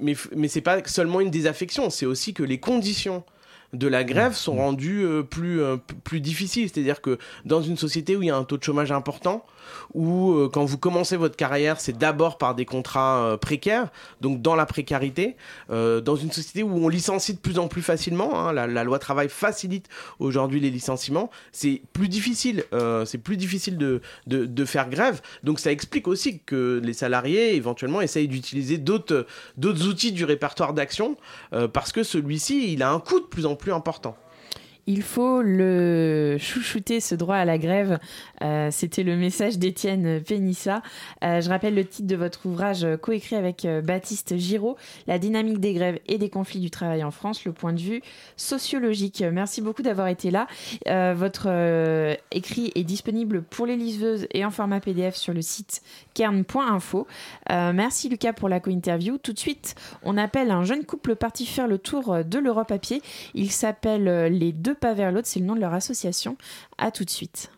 mais, 0.00 0.14
mais 0.36 0.48
pas 0.60 0.84
seulement 0.86 1.20
une 1.20 1.30
désaffection, 1.30 1.90
c'est 1.90 2.06
aussi 2.06 2.34
que 2.34 2.42
les 2.42 2.58
conditions 2.58 3.24
de 3.72 3.88
la 3.88 4.04
grève 4.04 4.34
sont 4.34 4.56
rendues 4.56 5.04
euh, 5.04 5.22
plus, 5.22 5.60
plus 6.04 6.20
difficiles. 6.20 6.68
C'est-à-dire 6.68 7.00
que 7.00 7.18
dans 7.44 7.62
une 7.62 7.76
société 7.76 8.16
où 8.16 8.22
il 8.22 8.26
y 8.26 8.30
a 8.30 8.36
un 8.36 8.44
taux 8.44 8.56
de 8.56 8.62
chômage 8.62 8.92
important, 8.92 9.44
où 9.92 10.32
euh, 10.32 10.48
quand 10.48 10.64
vous 10.64 10.78
commencez 10.78 11.16
votre 11.16 11.36
carrière, 11.36 11.80
c'est 11.80 11.96
d'abord 11.96 12.38
par 12.38 12.54
des 12.54 12.64
contrats 12.64 13.24
euh, 13.24 13.36
précaires, 13.36 13.88
donc 14.20 14.42
dans 14.42 14.54
la 14.54 14.66
précarité, 14.66 15.36
euh, 15.70 16.00
dans 16.00 16.16
une 16.16 16.32
société 16.32 16.62
où 16.62 16.74
on 16.74 16.88
licencie 16.88 17.34
de 17.34 17.38
plus 17.38 17.58
en 17.58 17.68
plus 17.68 17.82
facilement, 17.82 18.38
hein, 18.38 18.52
la, 18.52 18.84
loi 18.84 18.98
travail 18.98 19.28
facilite 19.28 19.88
aujourd'hui 20.18 20.60
les 20.60 20.70
licenciements, 20.70 21.30
c'est 21.52 21.82
plus 21.92 22.08
difficile, 22.08 22.64
c'est 23.04 23.18
plus 23.18 23.36
difficile 23.36 23.78
de, 23.78 24.00
de, 24.26 24.64
faire 24.64 24.88
grève, 24.88 25.20
donc 25.42 25.58
ça 25.58 25.72
explique 25.72 26.08
aussi 26.08 26.40
que 26.40 26.80
les 26.82 26.92
salariés 26.92 27.54
éventuellement 27.54 28.00
essayent 28.00 28.28
d'utiliser 28.28 28.78
d'autres 28.78 29.26
outils 29.58 30.12
du 30.12 30.24
répertoire 30.24 30.74
d'action, 30.74 31.16
parce 31.72 31.92
que 31.92 32.02
celui-ci, 32.02 32.72
il 32.72 32.82
a 32.82 32.90
un 32.90 33.00
coût 33.00 33.20
de 33.20 33.24
plus 33.24 33.46
en 33.46 33.53
plus 33.56 33.72
important. 33.72 34.16
Il 34.86 35.02
faut 35.02 35.40
le 35.40 36.36
chouchouter, 36.38 37.00
ce 37.00 37.14
droit 37.14 37.36
à 37.36 37.44
la 37.46 37.56
grève. 37.56 37.98
Euh, 38.42 38.68
c'était 38.70 39.02
le 39.02 39.16
message 39.16 39.58
d'Étienne 39.58 40.20
Pénissa. 40.22 40.82
Euh, 41.22 41.40
je 41.40 41.48
rappelle 41.48 41.74
le 41.74 41.86
titre 41.86 42.06
de 42.06 42.16
votre 42.16 42.44
ouvrage 42.46 42.84
euh, 42.84 42.96
coécrit 42.98 43.36
avec 43.36 43.66
Baptiste 43.82 44.36
Giraud, 44.36 44.76
La 45.06 45.18
dynamique 45.18 45.58
des 45.58 45.72
grèves 45.72 46.00
et 46.06 46.18
des 46.18 46.28
conflits 46.28 46.60
du 46.60 46.70
travail 46.70 47.02
en 47.02 47.10
France, 47.10 47.44
le 47.46 47.52
point 47.52 47.72
de 47.72 47.80
vue 47.80 48.02
sociologique. 48.36 49.24
Merci 49.32 49.62
beaucoup 49.62 49.82
d'avoir 49.82 50.08
été 50.08 50.30
là. 50.30 50.46
votre 51.14 51.48
écrit 52.30 52.72
est 52.74 52.84
disponible 52.84 53.42
pour 53.42 53.66
les 53.66 53.76
liseuses 53.76 54.26
et 54.32 54.44
en 54.44 54.50
format 54.50 54.80
PDF 54.80 55.14
sur 55.14 55.32
le 55.32 55.42
site 55.42 55.82
kern.info. 56.14 57.06
merci 57.50 58.08
Lucas 58.08 58.32
pour 58.32 58.48
la 58.48 58.60
co-interview. 58.60 59.18
Tout 59.18 59.32
de 59.32 59.38
suite, 59.38 59.74
on 60.02 60.16
appelle 60.16 60.50
un 60.50 60.64
jeune 60.64 60.84
couple 60.84 61.16
parti 61.16 61.46
faire 61.46 61.68
le 61.68 61.78
tour 61.78 62.24
de 62.24 62.38
l'Europe 62.38 62.70
à 62.70 62.78
pied. 62.78 63.02
Il 63.34 63.50
s'appelle 63.50 64.04
Les 64.26 64.52
Deux 64.52 64.73
pas 64.74 64.94
vers 64.94 65.12
l'autre, 65.12 65.28
c'est 65.28 65.40
le 65.40 65.46
nom 65.46 65.54
de 65.54 65.60
leur 65.60 65.74
association. 65.74 66.36
À 66.78 66.90
tout 66.90 67.04
de 67.04 67.10
suite. 67.10 67.50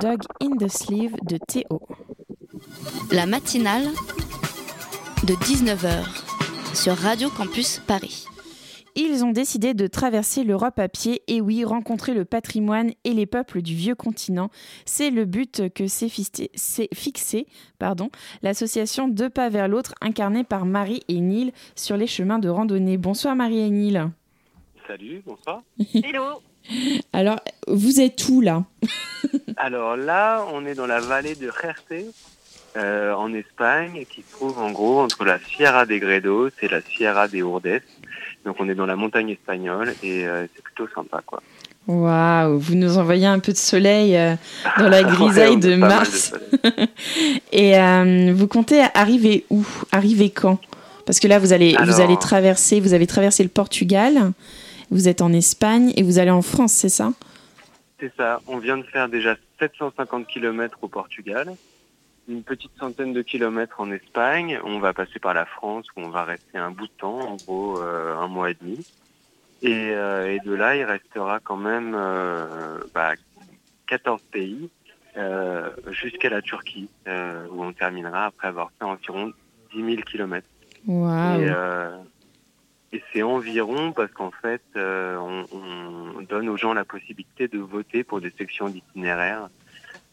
Dog 0.00 0.22
in 0.40 0.56
the 0.56 0.68
Sleeve 0.68 1.14
de 1.28 1.36
Théo. 1.36 1.80
La 3.12 3.26
matinale 3.26 3.84
de 5.24 5.34
19h 5.34 6.74
sur 6.74 6.96
Radio 6.96 7.28
Campus 7.30 7.80
Paris. 7.86 8.26
Ils 8.96 9.24
ont 9.24 9.32
décidé 9.32 9.74
de 9.74 9.86
traverser 9.86 10.44
l'Europe 10.44 10.78
à 10.78 10.88
pied 10.88 11.22
et 11.28 11.40
oui, 11.40 11.64
rencontrer 11.64 12.14
le 12.14 12.24
patrimoine 12.24 12.92
et 13.04 13.12
les 13.12 13.26
peuples 13.26 13.60
du 13.60 13.74
vieux 13.74 13.94
continent. 13.94 14.50
C'est 14.84 15.10
le 15.10 15.24
but 15.24 15.72
que 15.74 15.86
s'est 15.86 16.08
fixé 16.08 17.46
pardon, 17.78 18.10
l'association 18.42 19.08
Deux 19.08 19.30
pas 19.30 19.48
vers 19.48 19.68
l'autre 19.68 19.94
incarnée 20.00 20.44
par 20.44 20.64
Marie 20.64 21.02
et 21.08 21.20
Neil 21.20 21.52
sur 21.76 21.96
les 21.96 22.06
chemins 22.06 22.38
de 22.38 22.48
randonnée. 22.48 22.96
Bonsoir 22.96 23.36
Marie 23.36 23.60
et 23.60 23.70
Neil. 23.70 24.02
Salut, 24.86 25.22
bonsoir. 25.26 25.62
Hello. 25.94 26.40
Alors, 27.12 27.40
vous 27.68 28.00
êtes 28.00 28.28
où 28.28 28.40
là? 28.40 28.64
Alors 29.56 29.96
là, 29.96 30.44
on 30.52 30.66
est 30.66 30.74
dans 30.74 30.86
la 30.86 31.00
vallée 31.00 31.34
de 31.34 31.50
Jerte, 31.62 31.92
euh, 32.76 33.12
en 33.14 33.32
Espagne, 33.32 34.04
qui 34.10 34.22
se 34.22 34.32
trouve 34.32 34.58
en 34.58 34.72
gros 34.72 35.00
entre 35.00 35.24
la 35.24 35.38
Sierra 35.38 35.86
de 35.86 35.96
Gredos 35.96 36.50
et 36.60 36.66
la 36.66 36.80
Sierra 36.80 37.28
de 37.28 37.36
Urdes. 37.36 37.80
Donc 38.44 38.56
on 38.58 38.68
est 38.68 38.74
dans 38.74 38.86
la 38.86 38.96
montagne 38.96 39.30
espagnole 39.30 39.94
et 40.02 40.26
euh, 40.26 40.46
c'est 40.54 40.62
plutôt 40.62 40.88
sympa 40.92 41.22
quoi. 41.24 41.40
Waouh, 41.86 42.58
vous 42.58 42.74
nous 42.74 42.98
envoyez 42.98 43.26
un 43.26 43.38
peu 43.38 43.52
de 43.52 43.58
soleil 43.58 44.16
euh, 44.16 44.34
dans 44.76 44.88
la 44.88 45.02
grisaille 45.04 45.58
de 45.58 45.76
mars. 45.76 46.34
et 47.52 47.74
vous 48.32 48.48
comptez 48.48 48.82
arriver 48.94 49.44
où? 49.50 49.64
Arriver 49.92 50.30
quand? 50.30 50.58
Parce 51.06 51.20
que 51.20 51.28
là 51.28 51.38
vous 51.38 51.52
allez 51.52 51.76
vous 51.84 52.00
allez 52.00 52.16
traverser, 52.18 52.80
vous 52.80 52.92
avez 52.92 53.06
traversé 53.06 53.44
le 53.44 53.50
Portugal, 53.50 54.32
vous 54.94 55.08
êtes 55.08 55.20
en 55.20 55.32
Espagne 55.32 55.92
et 55.96 56.02
vous 56.02 56.18
allez 56.18 56.30
en 56.30 56.40
France, 56.40 56.72
c'est 56.72 56.88
ça? 56.88 57.12
C'est 58.00 58.12
ça. 58.16 58.40
On 58.46 58.58
vient 58.58 58.78
de 58.78 58.84
faire 58.84 59.08
déjà 59.08 59.36
750 59.58 60.26
km 60.26 60.78
au 60.82 60.88
Portugal 60.88 61.54
une 62.28 62.42
petite 62.42 62.72
centaine 62.78 63.12
de 63.12 63.22
kilomètres 63.22 63.80
en 63.80 63.90
Espagne. 63.90 64.58
On 64.64 64.78
va 64.78 64.92
passer 64.92 65.18
par 65.18 65.34
la 65.34 65.44
France 65.44 65.86
où 65.96 66.00
on 66.00 66.08
va 66.08 66.24
rester 66.24 66.58
un 66.58 66.70
bout 66.70 66.86
de 66.86 66.92
temps, 66.92 67.20
en 67.20 67.36
gros 67.36 67.78
euh, 67.80 68.16
un 68.16 68.28
mois 68.28 68.50
et 68.50 68.54
demi. 68.54 68.86
Et, 69.62 69.90
euh, 69.90 70.32
et, 70.32 70.40
de 70.40 70.52
là, 70.52 70.76
il 70.76 70.84
restera 70.84 71.40
quand 71.40 71.56
même 71.56 71.94
euh, 71.94 72.78
bah, 72.94 73.12
14 73.88 74.22
pays 74.32 74.70
jusqu'à 75.90 76.28
la 76.28 76.42
Turquie, 76.42 76.88
où 77.06 77.62
on 77.62 77.72
terminera 77.72 78.26
après 78.26 78.48
avoir 78.48 78.70
fait 78.78 78.84
environ 78.84 79.32
10 79.72 79.84
000 79.84 80.02
kilomètres. 80.02 80.48
Wow. 80.86 81.40
Et, 81.40 81.50
et 82.94 83.02
c'est 83.12 83.22
environ 83.22 83.92
parce 83.92 84.12
qu'en 84.12 84.30
fait, 84.30 84.62
on, 84.76 85.44
on, 85.52 86.22
donne 86.22 86.48
aux 86.48 86.56
gens 86.56 86.72
la 86.72 86.84
possibilité 86.84 87.48
de 87.48 87.58
voter 87.58 88.02
pour 88.04 88.20
des 88.20 88.32
sections 88.38 88.68
d'itinéraire 88.68 89.50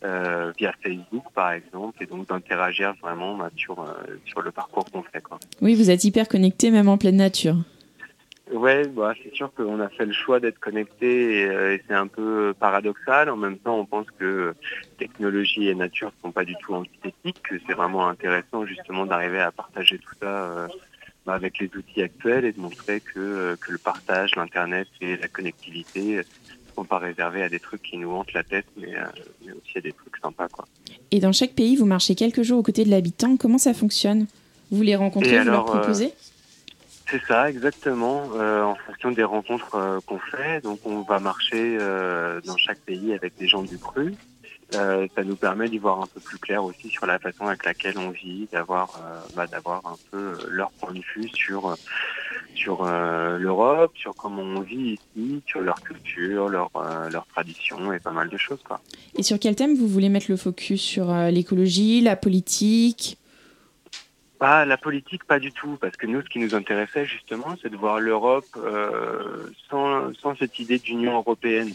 euh, 0.03 0.51
via 0.57 0.73
Facebook 0.83 1.25
par 1.35 1.51
exemple, 1.51 2.01
et 2.01 2.07
donc 2.07 2.27
d'interagir 2.27 2.95
vraiment 3.01 3.35
bah, 3.35 3.51
sur, 3.55 3.79
euh, 3.79 3.93
sur 4.25 4.41
le 4.41 4.49
parcours 4.51 4.85
qu'on 4.85 5.03
fait. 5.03 5.21
Quoi. 5.21 5.37
Oui, 5.61 5.75
vous 5.75 5.91
êtes 5.91 6.03
hyper 6.03 6.27
connecté 6.27 6.71
même 6.71 6.87
en 6.87 6.97
pleine 6.97 7.17
nature. 7.17 7.55
Ouais, 8.51 8.87
bah, 8.87 9.13
c'est 9.21 9.33
sûr 9.35 9.53
qu'on 9.53 9.79
a 9.79 9.89
fait 9.89 10.07
le 10.07 10.11
choix 10.11 10.39
d'être 10.39 10.59
connecté 10.59 11.41
et, 11.41 11.45
euh, 11.45 11.75
et 11.75 11.83
c'est 11.87 11.93
un 11.93 12.07
peu 12.07 12.53
paradoxal. 12.59 13.29
En 13.29 13.37
même 13.37 13.59
temps, 13.59 13.77
on 13.77 13.85
pense 13.85 14.07
que 14.17 14.55
technologie 14.97 15.67
et 15.67 15.75
nature 15.75 16.11
ne 16.17 16.21
sont 16.23 16.31
pas 16.31 16.45
du 16.45 16.55
tout 16.55 16.73
antithétiques, 16.73 17.41
que 17.43 17.55
c'est 17.67 17.73
vraiment 17.73 18.07
intéressant 18.07 18.65
justement 18.65 19.05
d'arriver 19.05 19.39
à 19.39 19.51
partager 19.51 19.99
tout 19.99 20.15
ça 20.19 20.45
euh, 20.45 20.67
avec 21.27 21.59
les 21.59 21.69
outils 21.75 22.01
actuels 22.01 22.45
et 22.45 22.51
de 22.51 22.59
montrer 22.59 22.99
que, 22.99 23.19
euh, 23.19 23.55
que 23.55 23.71
le 23.71 23.77
partage, 23.77 24.35
l'Internet 24.35 24.87
et 25.01 25.17
la 25.17 25.27
connectivité 25.27 26.21
sont 26.75 26.85
pas 26.85 26.97
réservés 26.97 27.43
à 27.43 27.49
des 27.49 27.59
trucs 27.59 27.81
qui 27.81 27.97
nous 27.97 28.11
hantent 28.11 28.33
la 28.33 28.43
tête, 28.43 28.65
mais, 28.77 28.95
euh, 28.95 29.03
mais, 29.45 29.51
aussi 29.51 29.77
à 29.77 29.81
des 29.81 29.91
trucs 29.91 30.17
sympas. 30.21 30.47
Quoi. 30.47 30.65
Et 31.11 31.19
dans 31.19 31.31
chaque 31.31 31.53
pays, 31.53 31.75
vous 31.75 31.85
marchez 31.85 32.15
quelques 32.15 32.41
jours 32.41 32.59
aux 32.59 32.63
côtés 32.63 32.85
de 32.85 32.89
l'habitant. 32.89 33.37
Comment 33.37 33.57
ça 33.57 33.73
fonctionne? 33.73 34.27
Vous 34.71 34.81
les 34.81 34.95
rencontrez, 34.95 35.35
Et 35.35 35.39
vous 35.39 35.49
alors, 35.49 35.65
leur 35.65 35.81
proposez? 35.81 36.05
Euh, 36.05 37.09
C'est 37.11 37.21
ça, 37.27 37.49
exactement, 37.49 38.23
euh, 38.35 38.63
en 38.63 38.75
fonction 38.75 39.11
des 39.11 39.23
rencontres 39.23 39.75
euh, 39.75 39.99
qu'on 40.05 40.19
fait. 40.19 40.61
Donc 40.63 40.79
on 40.85 41.01
va 41.01 41.19
marcher 41.19 41.77
euh, 41.79 42.39
dans 42.45 42.57
chaque 42.57 42.79
pays 42.79 43.13
avec 43.13 43.37
des 43.37 43.47
gens 43.47 43.63
du 43.63 43.77
cru. 43.77 44.15
Euh, 44.73 45.07
ça 45.15 45.23
nous 45.23 45.35
permet 45.35 45.67
d'y 45.67 45.79
voir 45.79 46.01
un 46.01 46.07
peu 46.07 46.21
plus 46.21 46.37
clair 46.37 46.63
aussi 46.63 46.89
sur 46.89 47.05
la 47.05 47.19
façon 47.19 47.45
avec 47.47 47.65
laquelle 47.65 47.97
on 47.97 48.09
vit, 48.09 48.47
d'avoir 48.51 49.01
bah, 49.35 49.45
d'avoir 49.45 49.85
un 49.85 49.97
peu 50.11 50.37
leur 50.49 50.71
point 50.71 50.93
de 50.93 51.01
vue 51.13 51.27
sur 51.33 51.75
sur 52.55 52.85
euh, 52.85 53.37
l'Europe, 53.37 53.91
sur 53.95 54.13
comment 54.15 54.41
on 54.41 54.61
vit 54.61 54.99
ici, 55.15 55.41
sur 55.47 55.61
leur 55.61 55.81
culture, 55.81 56.49
leur, 56.49 56.69
euh, 56.75 57.09
leur 57.09 57.25
tradition 57.27 57.91
et 57.93 57.99
pas 57.99 58.11
mal 58.11 58.29
de 58.29 58.37
choses. 58.37 58.61
Quoi. 58.63 58.79
Et 59.15 59.23
sur 59.23 59.39
quel 59.39 59.55
thème 59.55 59.75
vous 59.75 59.87
voulez 59.87 60.09
mettre 60.09 60.27
le 60.29 60.37
focus? 60.37 60.81
Sur 60.81 61.11
euh, 61.11 61.31
l'écologie, 61.31 62.01
la 62.01 62.15
politique? 62.15 63.17
Bah, 64.39 64.65
La 64.65 64.77
politique, 64.77 65.23
pas 65.23 65.39
du 65.39 65.51
tout, 65.51 65.77
parce 65.79 65.95
que 65.97 66.07
nous, 66.07 66.21
ce 66.21 66.29
qui 66.29 66.39
nous 66.39 66.55
intéressait 66.55 67.05
justement, 67.05 67.55
c'est 67.61 67.69
de 67.69 67.77
voir 67.77 67.99
l'Europe 67.99 68.45
sans, 69.69 70.13
sans 70.15 70.35
cette 70.35 70.57
idée 70.57 70.79
d'Union 70.79 71.17
européenne. 71.17 71.71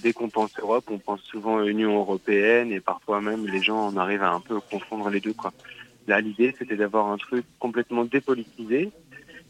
Dès 0.00 0.12
qu'on 0.12 0.28
pense 0.28 0.52
Europe, 0.58 0.84
on 0.90 0.98
pense 0.98 1.22
souvent 1.22 1.62
Union 1.62 1.98
européenne 1.98 2.72
et 2.72 2.80
parfois 2.80 3.20
même 3.20 3.46
les 3.46 3.60
gens 3.60 3.86
en 3.86 3.96
arrivent 3.96 4.22
à 4.22 4.30
un 4.30 4.40
peu 4.40 4.60
confondre 4.60 5.08
les 5.10 5.20
deux. 5.20 5.34
Là, 6.08 6.20
l'idée, 6.20 6.54
c'était 6.58 6.76
d'avoir 6.76 7.08
un 7.10 7.16
truc 7.16 7.44
complètement 7.58 8.04
dépolitisé, 8.04 8.90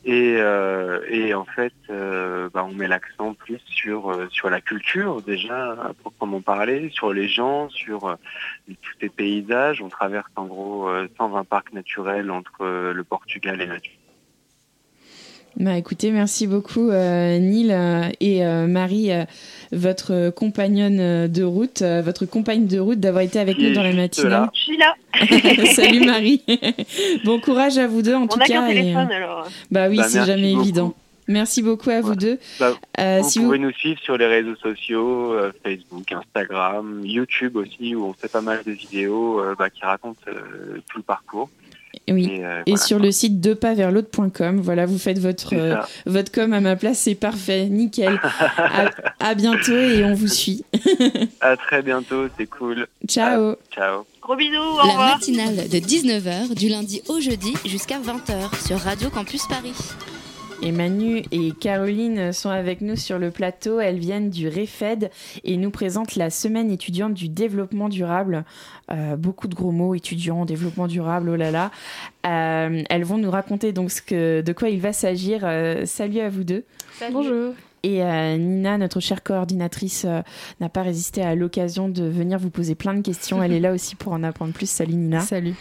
et, 0.04 0.34
euh, 0.38 1.38
en 1.38 1.44
fait, 1.44 1.72
euh, 1.88 2.48
bah, 2.52 2.66
on 2.68 2.74
met 2.74 2.88
l'accent 2.88 3.34
plus 3.34 3.60
sur 3.66 4.10
euh, 4.10 4.26
sur 4.30 4.50
la 4.50 4.60
culture 4.60 5.22
déjà 5.22 5.72
à 5.72 5.92
proprement 5.94 6.40
parler, 6.40 6.90
sur 6.92 7.12
les 7.12 7.28
gens, 7.28 7.68
sur 7.68 8.06
euh, 8.06 8.16
tous 8.66 8.94
les 9.00 9.08
paysages. 9.08 9.80
On 9.80 9.88
traverse 9.88 10.30
en 10.34 10.46
gros 10.46 10.90
120 11.18 11.44
parcs 11.44 11.72
naturels 11.72 12.30
entre 12.30 12.92
le 12.92 13.04
Portugal 13.04 13.60
et 13.60 13.66
la 13.66 13.78
Turquie. 13.78 14.01
Bah 15.56 15.76
écoutez, 15.76 16.10
merci 16.10 16.46
beaucoup 16.46 16.88
euh, 16.90 17.38
Neil 17.38 17.70
euh, 17.72 18.08
et 18.20 18.44
euh, 18.44 18.66
Marie, 18.66 19.10
votre 19.70 20.30
compagnonne 20.30 21.28
de 21.28 21.42
route, 21.44 21.82
votre 21.82 22.24
compagne 22.26 22.66
de 22.66 22.78
route 22.78 22.98
d'avoir 23.00 23.22
été 23.22 23.38
avec 23.38 23.58
nous 23.58 23.72
dans 23.72 23.82
la 23.82 23.92
là. 23.92 24.50
Je 24.54 24.60
suis 24.60 24.78
là. 24.78 24.94
Salut 25.72 26.06
Marie. 26.06 26.42
bon 27.24 27.38
courage 27.38 27.76
à 27.78 27.86
vous 27.86 28.02
deux 28.02 28.14
en 28.14 28.22
On 28.22 28.26
tout 28.28 28.40
a 28.40 28.44
cas. 28.44 28.66
et, 28.68 28.74
téléphone 28.74 29.08
euh, 29.10 29.16
alors. 29.16 29.48
Bah 29.70 29.88
oui, 29.88 29.98
Bah, 29.98 30.04
c'est 30.08 30.18
merci 30.18 30.30
jamais 30.32 30.50
beaucoup. 30.52 30.62
évident. 30.62 30.94
Merci 31.28 31.62
beaucoup 31.62 31.90
à 31.90 32.00
vous 32.00 32.16
deux. 32.16 32.38
Bah, 32.58 32.72
Euh, 32.98 33.20
vous 33.22 33.28
si 33.28 33.38
pouvez 33.38 33.58
vous... 33.58 33.64
nous 33.64 33.72
suivre 33.72 34.00
sur 34.00 34.16
les 34.16 34.26
réseaux 34.26 34.56
sociaux, 34.56 35.32
euh, 35.34 35.52
Facebook, 35.62 36.10
Instagram, 36.10 37.02
YouTube 37.04 37.56
aussi, 37.56 37.94
où 37.94 38.04
on 38.06 38.12
fait 38.12 38.28
pas 38.30 38.40
mal 38.40 38.62
de 38.66 38.72
vidéos 38.72 39.38
euh, 39.40 39.54
bah, 39.56 39.70
qui 39.70 39.82
racontent 39.84 40.18
euh, 40.28 40.80
tout 40.90 40.98
le 40.98 41.04
parcours. 41.04 41.48
Oui. 42.10 42.28
Et, 42.30 42.44
euh, 42.44 42.62
Et 42.66 42.72
voilà, 42.72 42.84
sur 42.84 42.98
le 42.98 43.12
site 43.12 43.40
depasversl'autre.com, 43.40 44.60
voilà, 44.60 44.86
vous 44.86 44.98
faites 44.98 45.18
votre, 45.18 45.54
euh, 45.54 45.76
votre 46.06 46.32
com 46.32 46.52
à 46.52 46.60
ma 46.60 46.76
place, 46.76 46.98
c'est 46.98 47.14
parfait, 47.14 47.66
nickel. 47.66 48.18
à, 48.58 48.90
à 49.20 49.34
bientôt 49.34 49.72
et 49.76 50.04
on 50.04 50.14
vous 50.14 50.26
suit. 50.28 50.64
À 51.40 51.56
très 51.56 51.82
bientôt, 51.82 52.26
c'est 52.36 52.46
cool. 52.46 52.86
Ciao. 53.06 53.54
Ciao. 53.74 54.04
Gros 54.20 54.36
bisous, 54.36 54.56
au 54.56 54.76
La 54.78 54.82
revoir. 54.84 55.14
matinale 55.14 55.68
de 55.68 55.78
19h 55.78 56.54
du 56.54 56.68
lundi 56.68 57.02
au 57.08 57.20
jeudi 57.20 57.54
jusqu'à 57.66 57.98
20h 57.98 58.66
sur 58.66 58.78
Radio 58.78 59.08
Campus 59.10 59.46
Paris. 59.46 59.74
Et 60.64 60.70
Manu 60.70 61.24
et 61.32 61.50
Caroline 61.50 62.32
sont 62.32 62.48
avec 62.48 62.82
nous 62.82 62.94
sur 62.94 63.18
le 63.18 63.32
plateau. 63.32 63.80
Elles 63.80 63.98
viennent 63.98 64.30
du 64.30 64.46
REFED 64.46 65.10
et 65.42 65.56
nous 65.56 65.72
présentent 65.72 66.14
la 66.14 66.30
semaine 66.30 66.70
étudiante 66.70 67.14
du 67.14 67.28
développement 67.28 67.88
durable. 67.88 68.44
Euh, 68.92 69.16
beaucoup 69.16 69.48
de 69.48 69.56
gros 69.56 69.72
mots, 69.72 69.96
étudiants, 69.96 70.44
développement 70.44 70.86
durable, 70.86 71.30
oh 71.30 71.36
là 71.36 71.50
là. 71.50 71.72
Euh, 72.26 72.84
elles 72.88 73.04
vont 73.04 73.18
nous 73.18 73.30
raconter 73.30 73.72
donc 73.72 73.90
ce 73.90 74.00
que, 74.00 74.40
de 74.40 74.52
quoi 74.52 74.68
il 74.68 74.80
va 74.80 74.92
s'agir. 74.92 75.40
Euh, 75.42 75.84
salut 75.84 76.20
à 76.20 76.28
vous 76.28 76.44
deux. 76.44 76.64
Bonjour. 77.10 77.54
Et 77.82 78.04
euh, 78.04 78.36
Nina, 78.36 78.78
notre 78.78 79.00
chère 79.00 79.24
coordinatrice, 79.24 80.04
euh, 80.04 80.20
n'a 80.60 80.68
pas 80.68 80.82
résisté 80.82 81.22
à 81.22 81.34
l'occasion 81.34 81.88
de 81.88 82.04
venir 82.04 82.38
vous 82.38 82.50
poser 82.50 82.76
plein 82.76 82.94
de 82.94 83.00
questions. 83.00 83.42
Elle 83.42 83.52
est 83.52 83.60
là 83.60 83.72
aussi 83.72 83.96
pour 83.96 84.12
en 84.12 84.22
apprendre 84.22 84.52
plus. 84.52 84.70
Salut 84.70 84.94
Nina. 84.94 85.20
Salut. 85.20 85.54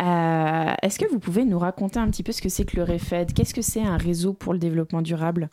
Euh, 0.00 0.72
Est-ce 0.82 0.98
que 0.98 1.06
vous 1.06 1.18
pouvez 1.18 1.44
nous 1.44 1.58
raconter 1.58 1.98
un 1.98 2.08
petit 2.08 2.22
peu 2.22 2.32
ce 2.32 2.40
que 2.40 2.48
c'est 2.48 2.64
que 2.64 2.76
le 2.76 2.84
REFED? 2.84 3.32
Qu'est-ce 3.32 3.54
que 3.54 3.62
c'est 3.62 3.82
un 3.82 3.96
réseau 3.96 4.32
pour 4.32 4.52
le 4.52 4.58
développement 4.58 5.02
durable? 5.02 5.50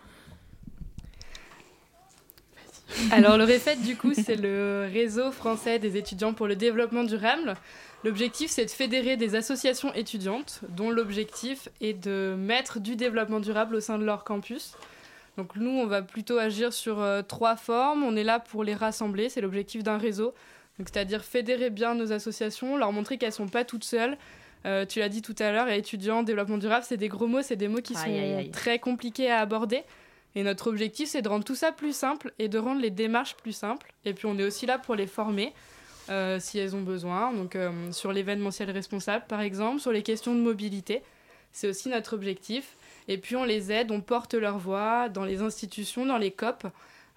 Alors 3.12 3.38
le 3.38 3.44
REFED, 3.44 3.82
du 3.82 3.96
coup, 3.96 4.14
c'est 4.14 4.36
le 4.36 4.88
réseau 4.92 5.32
français 5.32 5.80
des 5.80 5.98
étudiants 5.98 6.34
pour 6.34 6.48
le 6.48 6.56
développement 6.56 7.04
durable. 7.04 7.56
L'objectif, 8.04 8.52
c'est 8.52 8.66
de 8.66 8.70
fédérer 8.70 9.18
des 9.18 9.36
associations 9.36 9.92
étudiantes 9.94 10.62
dont 10.70 10.92
l'objectif 10.92 11.68
est 11.82 11.94
de 11.94 12.36
mettre 12.38 12.80
du 12.80 12.96
développement 12.96 13.40
durable 13.40 13.76
au 13.76 13.80
sein 13.80 13.98
de 13.98 14.06
leur 14.06 14.24
campus. 14.24 14.76
Donc 15.38 15.56
nous, 15.56 15.72
on 15.72 15.88
va 15.88 16.04
plutôt 16.04 16.38
agir 16.38 16.72
sur 16.72 17.02
euh, 17.02 17.22
trois 17.24 17.56
formes. 17.56 18.04
On 18.04 18.16
est 18.16 18.24
là 18.24 18.40
pour 18.40 18.64
les 18.64 18.76
rassembler, 18.76 19.28
c'est 19.28 19.42
l'objectif 19.42 19.84
d'un 19.84 19.98
réseau. 19.98 20.34
C'est-à-dire 20.80 21.24
fédérer 21.24 21.70
bien 21.70 21.96
nos 21.96 22.12
associations, 22.12 22.78
leur 22.78 22.92
montrer 22.92 23.18
qu'elles 23.18 23.32
sont 23.32 23.48
pas 23.48 23.64
toutes 23.64 23.84
seules. 23.86 24.18
Euh, 24.66 24.86
tu 24.86 25.00
l'as 25.00 25.10
dit 25.10 25.22
tout 25.22 25.36
à 25.40 25.52
l'heure, 25.52 25.70
étudiants, 25.70 26.24
développement 26.24 26.58
durable, 26.58 26.86
c'est 26.88 26.98
des 26.98 27.08
gros 27.08 27.28
mots, 27.28 27.42
c'est 27.42 27.56
des 27.56 27.68
mots 27.68 27.82
qui 27.82 27.96
Aïe, 27.96 28.02
sont 28.02 28.10
aïe, 28.10 28.34
aïe. 28.34 28.52
très 28.52 28.80
compliqués 28.80 29.30
à 29.30 29.40
aborder. 29.40 29.84
Et 30.34 30.44
notre 30.44 30.68
objectif, 30.68 31.08
c'est 31.08 31.22
de 31.22 31.30
rendre 31.30 31.46
tout 31.46 31.56
ça 31.56 31.72
plus 31.72 31.96
simple 31.96 32.34
et 32.40 32.50
de 32.50 32.58
rendre 32.58 32.82
les 32.82 32.90
démarches 32.90 33.36
plus 33.36 33.54
simples. 33.54 33.94
Et 34.04 34.14
puis 34.14 34.26
on 34.26 34.38
est 34.38 34.44
aussi 34.44 34.66
là 34.66 34.78
pour 34.78 34.96
les 34.96 35.08
former. 35.08 35.54
Euh, 36.10 36.40
si 36.40 36.60
elles 36.60 36.76
ont 36.76 36.82
besoin, 36.84 37.34
donc 37.34 37.56
euh, 37.56 37.72
sur 37.92 38.12
l'événementiel 38.12 38.70
responsable 38.70 39.26
par 39.28 39.42
exemple, 39.42 39.80
sur 39.80 39.92
les 39.92 40.04
questions 40.04 40.36
de 40.36 40.40
mobilité, 40.40 41.02
c'est 41.52 41.68
aussi 41.68 41.90
notre 41.90 42.14
objectif. 42.14 42.76
Et 43.08 43.18
puis 43.18 43.36
on 43.36 43.44
les 43.44 43.72
aide, 43.72 43.90
on 43.92 44.02
porte 44.02 44.36
leur 44.36 44.60
voix 44.60 45.10
dans 45.10 45.26
les 45.26 45.42
institutions, 45.42 46.06
dans 46.06 46.18
les 46.20 46.30
COP. 46.32 46.68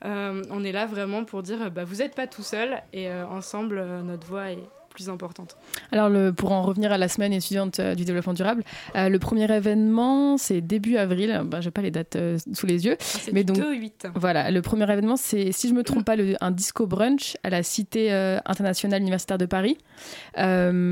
Euh, 0.05 0.43
on 0.51 0.65
est 0.65 0.73
là 0.73 0.87
vraiment 0.87 1.25
pour 1.25 1.43
dire 1.43 1.71
bah, 1.71 1.85
vous 1.85 1.97
n'êtes 1.97 2.15
pas 2.15 2.27
tout 2.27 2.43
seul 2.43 2.83
et 2.93 3.11
ensemble 3.13 3.83
notre 4.03 4.27
voix 4.27 4.51
est, 4.53 4.59
importante. 5.07 5.57
Alors, 5.93 6.09
le, 6.09 6.33
pour 6.33 6.51
en 6.51 6.63
revenir 6.63 6.91
à 6.91 6.99
la 6.99 7.07
semaine 7.07 7.33
étudiante 7.33 7.79
euh, 7.79 7.95
du 7.95 8.05
développement 8.05 8.33
durable, 8.33 8.65
euh, 8.97 9.09
le 9.09 9.19
premier 9.21 9.51
événement, 9.53 10.37
c'est 10.37 10.61
début 10.61 10.97
avril. 10.97 11.43
Ben, 11.45 11.61
Je 11.61 11.69
n'ai 11.69 11.71
pas 11.71 11.83
les 11.83 11.93
dates 11.93 12.17
euh, 12.17 12.39
sous 12.53 12.67
les 12.67 12.85
yeux. 12.85 12.97
C'est 12.99 13.33
mais 13.33 13.45
donc, 13.45 13.59
2-8. 13.59 14.11
Voilà, 14.17 14.51
le 14.51 14.61
premier 14.61 14.91
événement, 14.91 15.17
c'est, 15.17 15.53
si 15.53 15.69
je 15.69 15.73
ne 15.73 15.79
me 15.79 15.85
trompe 15.85 16.05
pas, 16.05 16.17
le, 16.17 16.35
un 16.41 16.51
disco 16.51 16.87
brunch 16.87 17.37
à 17.45 17.51
la 17.51 17.63
Cité 17.63 18.11
internationale 18.47 19.03
universitaire 19.03 19.39
de 19.39 19.47
Paris. 19.47 19.77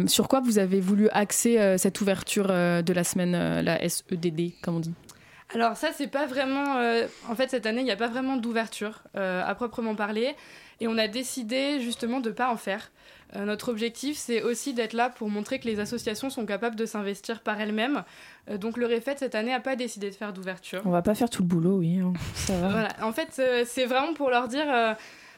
sur 0.07 0.29
quoi 0.29 0.41
vous 0.41 0.59
avez 0.59 0.81
voulu 0.81 1.09
axer 1.11 1.77
cette 1.79 2.01
ouverture 2.01 2.49
de 2.49 2.93
la 2.93 3.05
semaine, 3.05 3.33
la 3.63 3.89
SEDD, 3.89 4.53
comme 4.63 4.77
on 4.77 4.81
dit? 4.81 4.93
Alors 5.55 5.77
ça, 5.77 5.91
c'est 5.93 6.09
pas 6.09 6.27
vraiment... 6.27 6.81
en 7.29 7.35
fait, 7.37 7.51
cette 7.51 7.67
année, 7.67 7.81
il 7.81 7.85
n'y 7.85 7.93
a 7.93 7.97
pas 7.97 8.09
vraiment 8.09 8.37
d'ouverture 8.37 9.03
à 9.15 9.55
proprement 9.55 9.95
parler. 9.95 10.35
Et 10.81 10.89
on 10.89 10.99
a 10.99 11.09
décidé 11.09 11.81
justement 11.81 12.21
de 12.21 12.29
ne 12.29 12.35
pas 12.35 12.51
en 12.51 12.57
faire. 12.57 12.91
Euh, 13.35 13.45
notre 13.45 13.71
objectif, 13.71 14.17
c'est 14.17 14.43
aussi 14.43 14.73
d'être 14.73 14.93
là 14.93 15.11
pour 15.11 15.29
montrer 15.29 15.59
que 15.59 15.67
les 15.67 15.81
associations 15.81 16.31
sont 16.31 16.47
capables 16.47 16.77
de 16.77 16.87
s'investir 16.87 17.41
par 17.41 17.61
elles-mêmes. 17.61 18.05
Euh, 18.51 18.59
donc 18.59 18.77
le 18.77 18.87
REFET, 18.87 19.17
cette 19.19 19.35
année, 19.35 19.51
n'a 19.51 19.61
pas 19.61 19.75
décidé 19.75 20.11
de 20.11 20.15
faire 20.15 20.33
d'ouverture. 20.33 20.83
On 20.85 20.91
va 20.91 21.03
pas 21.03 21.15
faire 21.15 21.31
tout 21.31 21.43
le 21.43 21.49
boulot, 21.49 21.79
oui. 21.79 21.99
Hein. 21.99 22.13
Ça 22.35 22.59
va. 22.59 22.69
voilà. 22.69 22.89
En 23.03 23.13
fait, 23.13 23.37
euh, 23.39 23.65
c'est 23.67 23.87
vraiment 23.87 24.15
pour 24.15 24.31
leur 24.31 24.49
dire... 24.49 24.67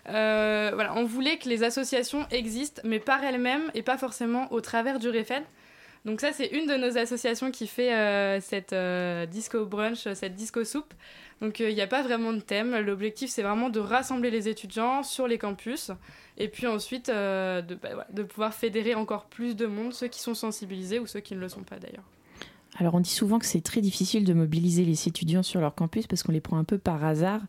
voilà, 0.06 0.94
on 0.96 1.04
voulait 1.04 1.38
que 1.38 1.48
les 1.48 1.62
associations 1.62 2.26
existent, 2.30 2.82
mais 2.84 2.98
par 2.98 3.22
elles-mêmes 3.24 3.70
et 3.74 3.82
pas 3.82 3.96
forcément 3.96 4.52
au 4.52 4.60
travers 4.60 4.98
du 4.98 5.08
REFET. 5.08 5.44
Donc 6.04 6.20
ça, 6.20 6.32
c'est 6.32 6.46
une 6.46 6.66
de 6.66 6.76
nos 6.76 6.96
associations 6.96 7.50
qui 7.50 7.66
fait 7.66 8.40
cette 8.40 8.74
disco 9.30 9.66
brunch, 9.66 10.12
cette 10.14 10.34
disco 10.34 10.64
soupe. 10.64 10.94
Donc 11.40 11.60
il 11.60 11.74
n'y 11.74 11.80
a 11.80 11.86
pas 11.86 12.02
vraiment 12.02 12.32
de 12.32 12.40
thème. 12.40 12.76
L'objectif, 12.78 13.30
c'est 13.30 13.42
vraiment 13.42 13.68
de 13.68 13.80
rassembler 13.80 14.30
les 14.30 14.48
étudiants 14.48 15.02
sur 15.02 15.28
les 15.28 15.38
campus 15.38 15.90
et 16.38 16.48
puis 16.48 16.66
ensuite 16.66 17.08
euh, 17.08 17.62
bah, 17.62 18.06
de 18.10 18.22
pouvoir 18.22 18.54
fédérer 18.54 18.94
encore 18.94 19.26
plus 19.26 19.56
de 19.56 19.66
monde, 19.66 19.92
ceux 19.92 20.08
qui 20.08 20.20
sont 20.20 20.34
sensibilisés 20.34 20.98
ou 20.98 21.06
ceux 21.06 21.20
qui 21.20 21.34
ne 21.34 21.40
le 21.40 21.48
sont 21.48 21.64
pas 21.64 21.78
d'ailleurs. 21.78 22.04
Alors 22.78 22.94
on 22.94 23.00
dit 23.00 23.10
souvent 23.10 23.38
que 23.38 23.46
c'est 23.46 23.60
très 23.60 23.80
difficile 23.80 24.24
de 24.24 24.32
mobiliser 24.32 24.84
les 24.84 25.08
étudiants 25.08 25.42
sur 25.42 25.60
leur 25.60 25.74
campus 25.74 26.06
parce 26.06 26.22
qu'on 26.22 26.32
les 26.32 26.40
prend 26.40 26.58
un 26.58 26.64
peu 26.64 26.78
par 26.78 27.04
hasard. 27.04 27.40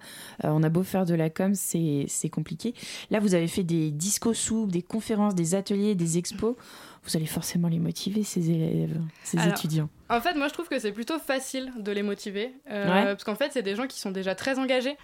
Euh, 0.44 0.50
on 0.50 0.64
a 0.64 0.70
beau 0.70 0.84
faire 0.84 1.06
de 1.06 1.14
la 1.14 1.30
com, 1.30 1.54
c'est 1.56 2.30
compliqué. 2.32 2.74
Là, 3.12 3.20
vous 3.20 3.36
avez 3.36 3.48
fait 3.48 3.64
des 3.64 3.92
discos 3.92 4.34
soupes, 4.34 4.72
des 4.72 4.82
conférences, 4.82 5.36
des 5.36 5.56
ateliers, 5.56 5.96
des 5.96 6.18
expos. 6.18 6.56
Vous 7.04 7.16
allez 7.16 7.28
forcément 7.28 7.70
les 7.70 7.80
motiver, 7.80 8.24
ces 8.24 8.52
élèves, 8.52 9.00
ces 9.24 9.38
étudiants. 9.48 9.90
En 10.10 10.20
fait, 10.20 10.34
moi, 10.34 10.48
je 10.48 10.54
trouve 10.54 10.68
que 10.68 10.80
c'est 10.80 10.92
plutôt 10.92 11.20
facile 11.20 11.72
de 11.78 11.92
les 11.92 12.04
motiver. 12.04 12.54
Euh, 12.70 13.06
parce 13.06 13.24
qu'en 13.24 13.36
fait, 13.36 13.52
c'est 13.54 13.62
des 13.62 13.76
gens 13.76 13.88
qui 13.88 14.00
sont 14.00 14.12
déjà 14.12 14.36
très 14.36 14.60
engagés. 14.60 14.98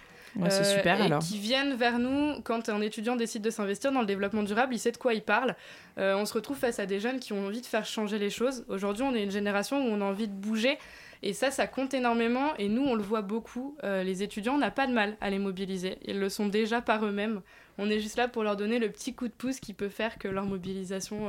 C'est 0.50 0.60
euh, 0.60 0.76
super, 0.76 1.00
et 1.04 1.18
qui 1.18 1.38
viennent 1.38 1.74
vers 1.74 1.98
nous 1.98 2.40
quand 2.42 2.68
un 2.68 2.80
étudiant 2.80 3.16
décide 3.16 3.42
de 3.42 3.50
s'investir 3.50 3.92
dans 3.92 4.00
le 4.00 4.06
développement 4.06 4.42
durable, 4.42 4.74
il 4.74 4.78
sait 4.78 4.92
de 4.92 4.96
quoi 4.96 5.14
il 5.14 5.22
parle. 5.22 5.56
Euh, 5.98 6.14
on 6.16 6.26
se 6.26 6.34
retrouve 6.34 6.56
face 6.56 6.78
à 6.78 6.86
des 6.86 7.00
jeunes 7.00 7.20
qui 7.20 7.32
ont 7.32 7.46
envie 7.46 7.60
de 7.60 7.66
faire 7.66 7.86
changer 7.86 8.18
les 8.18 8.30
choses. 8.30 8.64
Aujourd'hui, 8.68 9.02
on 9.02 9.14
est 9.14 9.22
une 9.22 9.30
génération 9.30 9.78
où 9.78 9.88
on 9.88 10.00
a 10.00 10.04
envie 10.04 10.28
de 10.28 10.34
bouger. 10.34 10.78
Et 11.22 11.32
ça, 11.32 11.50
ça 11.50 11.66
compte 11.66 11.94
énormément. 11.94 12.54
Et 12.58 12.68
nous, 12.68 12.82
on 12.82 12.94
le 12.94 13.02
voit 13.02 13.22
beaucoup. 13.22 13.76
les 13.82 14.22
étudiants, 14.22 14.58
n'ont 14.58 14.70
pas 14.70 14.86
de 14.86 14.92
mal 14.92 15.16
à 15.20 15.30
les 15.30 15.38
mobiliser. 15.38 15.98
Ils 16.04 16.20
le 16.20 16.28
sont 16.28 16.46
déjà 16.46 16.82
par 16.82 17.04
eux-mêmes. 17.04 17.40
On 17.78 17.88
est 17.88 18.00
juste 18.00 18.16
là 18.16 18.28
pour 18.28 18.42
leur 18.42 18.56
donner 18.56 18.78
le 18.78 18.90
petit 18.90 19.14
coup 19.14 19.28
de 19.28 19.32
pouce 19.32 19.58
qui 19.58 19.72
peut 19.72 19.88
faire 19.88 20.18
que 20.18 20.28
leur 20.28 20.44
mobilisation 20.44 21.28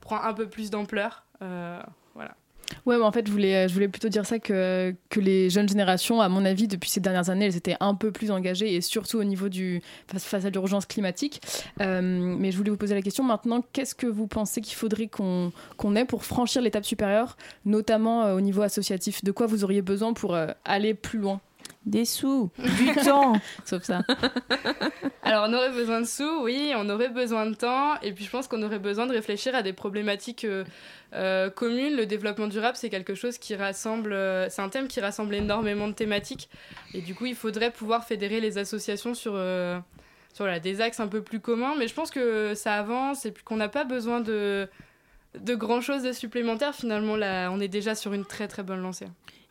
prend 0.00 0.22
un 0.22 0.32
peu 0.32 0.48
plus 0.48 0.70
d'ampleur. 0.70 1.24
voilà. 1.40 2.36
Ouais, 2.86 2.96
mais 2.98 3.04
en 3.04 3.12
fait, 3.12 3.26
je 3.26 3.32
voulais, 3.32 3.88
plutôt 3.88 4.08
dire 4.08 4.26
ça 4.26 4.38
que, 4.38 4.94
les 5.16 5.50
jeunes 5.50 5.68
générations, 5.68 6.20
à 6.20 6.28
mon 6.28 6.44
avis, 6.44 6.68
depuis 6.68 6.90
ces 6.90 7.00
dernières 7.00 7.30
années, 7.30 7.46
elles 7.46 7.56
étaient 7.56 7.76
un 7.80 7.94
peu 7.94 8.10
plus 8.10 8.30
engagées 8.30 8.74
et 8.74 8.80
surtout 8.80 9.18
au 9.18 9.24
niveau 9.24 9.48
du 9.48 9.80
face, 10.08 10.44
à 10.44 10.50
l'urgence 10.50 10.86
climatique. 10.86 11.40
Euh, 11.80 12.00
mais 12.02 12.50
je 12.50 12.56
voulais 12.56 12.70
vous 12.70 12.76
poser 12.76 12.94
la 12.94 13.02
question 13.02 13.24
maintenant, 13.24 13.62
qu'est-ce 13.72 13.94
que 13.94 14.06
vous 14.06 14.26
pensez 14.26 14.60
qu'il 14.60 14.74
faudrait 14.74 15.06
qu'on 15.06 15.52
qu'on 15.76 15.96
ait 15.96 16.04
pour 16.04 16.24
franchir 16.24 16.62
l'étape 16.62 16.84
supérieure, 16.84 17.36
notamment 17.64 18.24
euh, 18.24 18.36
au 18.36 18.40
niveau 18.40 18.62
associatif? 18.62 19.24
De 19.24 19.32
quoi 19.32 19.46
vous 19.46 19.64
auriez 19.64 19.82
besoin 19.82 20.12
pour 20.12 20.34
euh, 20.34 20.48
aller 20.64 20.94
plus 20.94 21.18
loin? 21.18 21.40
Des 21.86 22.04
sous, 22.04 22.50
du 22.58 22.92
temps, 23.04 23.34
sauf 23.64 23.82
ça. 23.82 24.02
Alors 25.22 25.46
on 25.48 25.52
aurait 25.52 25.70
besoin 25.70 26.00
de 26.00 26.06
sous, 26.06 26.42
oui, 26.42 26.72
on 26.76 26.88
aurait 26.88 27.08
besoin 27.08 27.46
de 27.46 27.54
temps, 27.54 28.00
et 28.00 28.12
puis 28.12 28.24
je 28.24 28.30
pense 28.30 28.48
qu'on 28.48 28.62
aurait 28.62 28.78
besoin 28.78 29.06
de 29.06 29.12
réfléchir 29.12 29.54
à 29.54 29.62
des 29.62 29.72
problématiques 29.72 30.44
euh, 30.44 30.64
euh, 31.14 31.50
communes. 31.50 31.96
Le 31.96 32.06
développement 32.06 32.46
durable, 32.46 32.76
c'est 32.76 32.90
quelque 32.90 33.14
chose 33.14 33.38
qui 33.38 33.54
rassemble, 33.54 34.12
euh, 34.12 34.48
c'est 34.48 34.62
un 34.62 34.68
thème 34.68 34.88
qui 34.88 35.00
rassemble 35.00 35.34
énormément 35.34 35.88
de 35.88 35.94
thématiques, 35.94 36.48
et 36.94 37.00
du 37.00 37.14
coup 37.14 37.26
il 37.26 37.34
faudrait 37.34 37.70
pouvoir 37.70 38.04
fédérer 38.04 38.40
les 38.40 38.58
associations 38.58 39.14
sur, 39.14 39.38
sur 40.32 40.60
des 40.60 40.80
axes 40.80 41.00
un 41.00 41.08
peu 41.08 41.22
plus 41.22 41.40
communs, 41.40 41.74
mais 41.78 41.88
je 41.88 41.94
pense 41.94 42.10
que 42.10 42.54
ça 42.54 42.74
avance 42.74 43.26
et 43.26 43.32
puis 43.32 43.44
qu'on 43.44 43.56
n'a 43.56 43.68
pas 43.68 43.84
besoin 43.84 44.20
de, 44.20 44.68
de 45.38 45.54
grand 45.54 45.80
chose 45.80 46.02
de 46.02 46.12
supplémentaire. 46.12 46.74
Finalement, 46.74 47.16
là, 47.16 47.50
on 47.50 47.60
est 47.60 47.68
déjà 47.68 47.94
sur 47.94 48.12
une 48.12 48.24
très 48.24 48.48
très 48.48 48.62
bonne 48.62 48.80
lancée. 48.80 49.06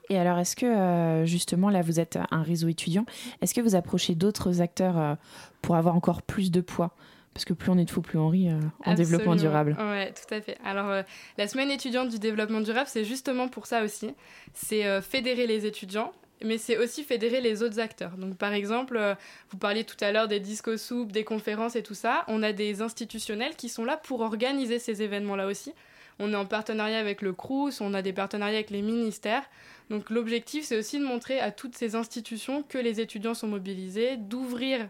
Et 0.09 0.17
alors, 0.17 0.37
est-ce 0.39 0.55
que 0.55 0.65
euh, 0.65 1.25
justement, 1.25 1.69
là, 1.69 1.81
vous 1.81 1.99
êtes 1.99 2.19
un 2.31 2.43
réseau 2.43 2.67
étudiant, 2.67 3.05
est-ce 3.41 3.53
que 3.53 3.61
vous 3.61 3.75
approchez 3.75 4.15
d'autres 4.15 4.61
acteurs 4.61 4.97
euh, 4.97 5.15
pour 5.61 5.75
avoir 5.75 5.95
encore 5.95 6.21
plus 6.21 6.51
de 6.51 6.61
poids? 6.61 6.95
Parce 7.33 7.45
que 7.45 7.53
plus 7.53 7.71
on 7.71 7.77
est 7.79 7.85
de 7.85 7.89
fous, 7.89 8.01
plus 8.01 8.19
on 8.19 8.29
rit 8.29 8.49
euh, 8.49 8.59
en 8.85 8.93
développement 8.93 9.35
durable. 9.35 9.75
Oui, 9.79 10.05
tout 10.13 10.33
à 10.35 10.41
fait. 10.41 10.57
Alors, 10.63 11.03
la 11.37 11.47
semaine 11.47 11.71
étudiante 11.71 12.09
du 12.09 12.19
développement 12.19 12.61
durable, 12.61 12.87
c'est 12.87 13.05
justement 13.05 13.47
pour 13.47 13.65
ça 13.65 13.83
aussi. 13.83 14.13
C'est 14.53 15.01
fédérer 15.01 15.47
les 15.47 15.65
étudiants, 15.65 16.11
mais 16.43 16.59
c'est 16.59 16.77
aussi 16.77 17.03
fédérer 17.03 17.41
les 17.41 17.63
autres 17.63 17.79
acteurs. 17.79 18.17
Donc, 18.17 18.37
par 18.37 18.53
exemple, 18.53 19.15
vous 19.49 19.57
parliez 19.57 19.83
tout 19.83 19.97
à 20.01 20.11
l'heure 20.11 20.27
des 20.27 20.39
disco 20.39 20.77
soupes, 20.77 21.11
des 21.11 21.23
conférences 21.23 21.75
et 21.75 21.81
tout 21.81 21.95
ça. 21.95 22.23
On 22.27 22.43
a 22.43 22.53
des 22.53 22.83
institutionnels 22.83 23.55
qui 23.55 23.67
sont 23.67 23.83
là 23.83 23.97
pour 23.97 24.21
organiser 24.21 24.77
ces 24.77 25.01
événements-là 25.01 25.47
aussi. 25.47 25.73
On 26.19 26.31
est 26.31 26.35
en 26.35 26.45
partenariat 26.45 26.99
avec 26.99 27.21
le 27.21 27.33
CRUS, 27.33 27.81
on 27.81 27.93
a 27.93 28.01
des 28.01 28.13
partenariats 28.13 28.57
avec 28.57 28.69
les 28.69 28.81
ministères. 28.81 29.43
Donc 29.89 30.09
l'objectif, 30.09 30.65
c'est 30.65 30.77
aussi 30.77 30.99
de 30.99 31.05
montrer 31.05 31.39
à 31.39 31.51
toutes 31.51 31.75
ces 31.75 31.95
institutions 31.95 32.63
que 32.63 32.77
les 32.77 32.99
étudiants 33.01 33.33
sont 33.33 33.47
mobilisés, 33.47 34.17
d'ouvrir 34.17 34.89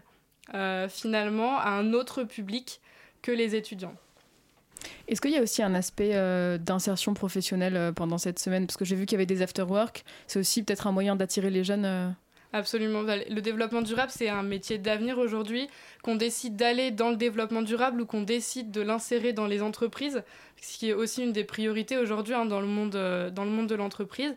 euh, 0.54 0.88
finalement 0.88 1.58
à 1.58 1.70
un 1.70 1.92
autre 1.92 2.24
public 2.24 2.80
que 3.22 3.32
les 3.32 3.54
étudiants. 3.54 3.94
Est-ce 5.08 5.20
qu'il 5.20 5.30
y 5.30 5.38
a 5.38 5.42
aussi 5.42 5.62
un 5.62 5.74
aspect 5.74 6.10
euh, 6.14 6.58
d'insertion 6.58 7.14
professionnelle 7.14 7.76
euh, 7.76 7.92
pendant 7.92 8.18
cette 8.18 8.38
semaine? 8.38 8.66
Parce 8.66 8.76
que 8.76 8.84
j'ai 8.84 8.96
vu 8.96 9.06
qu'il 9.06 9.16
y 9.16 9.16
avait 9.16 9.26
des 9.26 9.42
after-work. 9.42 10.04
C'est 10.26 10.38
aussi 10.38 10.62
peut-être 10.62 10.86
un 10.86 10.92
moyen 10.92 11.16
d'attirer 11.16 11.50
les 11.50 11.64
jeunes 11.64 12.14
Absolument. 12.54 13.02
Le 13.02 13.40
développement 13.40 13.82
durable, 13.82 14.12
c'est 14.14 14.28
un 14.28 14.44
métier 14.44 14.78
d'avenir 14.78 15.18
aujourd'hui. 15.18 15.66
Qu'on 16.04 16.14
décide 16.14 16.54
d'aller 16.54 16.92
dans 16.92 17.10
le 17.10 17.16
développement 17.16 17.62
durable 17.62 18.02
ou 18.02 18.06
qu'on 18.06 18.22
décide 18.22 18.70
de 18.70 18.80
l'insérer 18.80 19.32
dans 19.32 19.48
les 19.48 19.60
entreprises, 19.60 20.22
ce 20.62 20.78
qui 20.78 20.90
est 20.90 20.92
aussi 20.92 21.24
une 21.24 21.32
des 21.32 21.42
priorités 21.42 21.98
aujourd'hui 21.98 22.32
hein, 22.32 22.46
dans, 22.46 22.60
le 22.60 22.68
monde, 22.68 22.92
dans 22.92 23.44
le 23.44 23.50
monde 23.50 23.66
de 23.66 23.74
l'entreprise. 23.74 24.36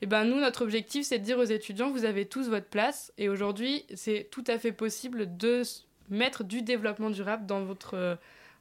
Et 0.00 0.06
ben 0.06 0.24
nous, 0.24 0.40
notre 0.40 0.62
objectif, 0.62 1.04
c'est 1.04 1.18
de 1.18 1.24
dire 1.24 1.38
aux 1.38 1.44
étudiants, 1.44 1.90
vous 1.90 2.06
avez 2.06 2.24
tous 2.24 2.48
votre 2.48 2.68
place. 2.68 3.12
Et 3.18 3.28
aujourd'hui, 3.28 3.84
c'est 3.94 4.28
tout 4.30 4.44
à 4.46 4.58
fait 4.58 4.72
possible 4.72 5.36
de 5.36 5.60
mettre 6.08 6.44
du 6.44 6.62
développement 6.62 7.10
durable 7.10 7.44
dans 7.44 7.64
votre, 7.64 7.94
euh, 7.98 8.16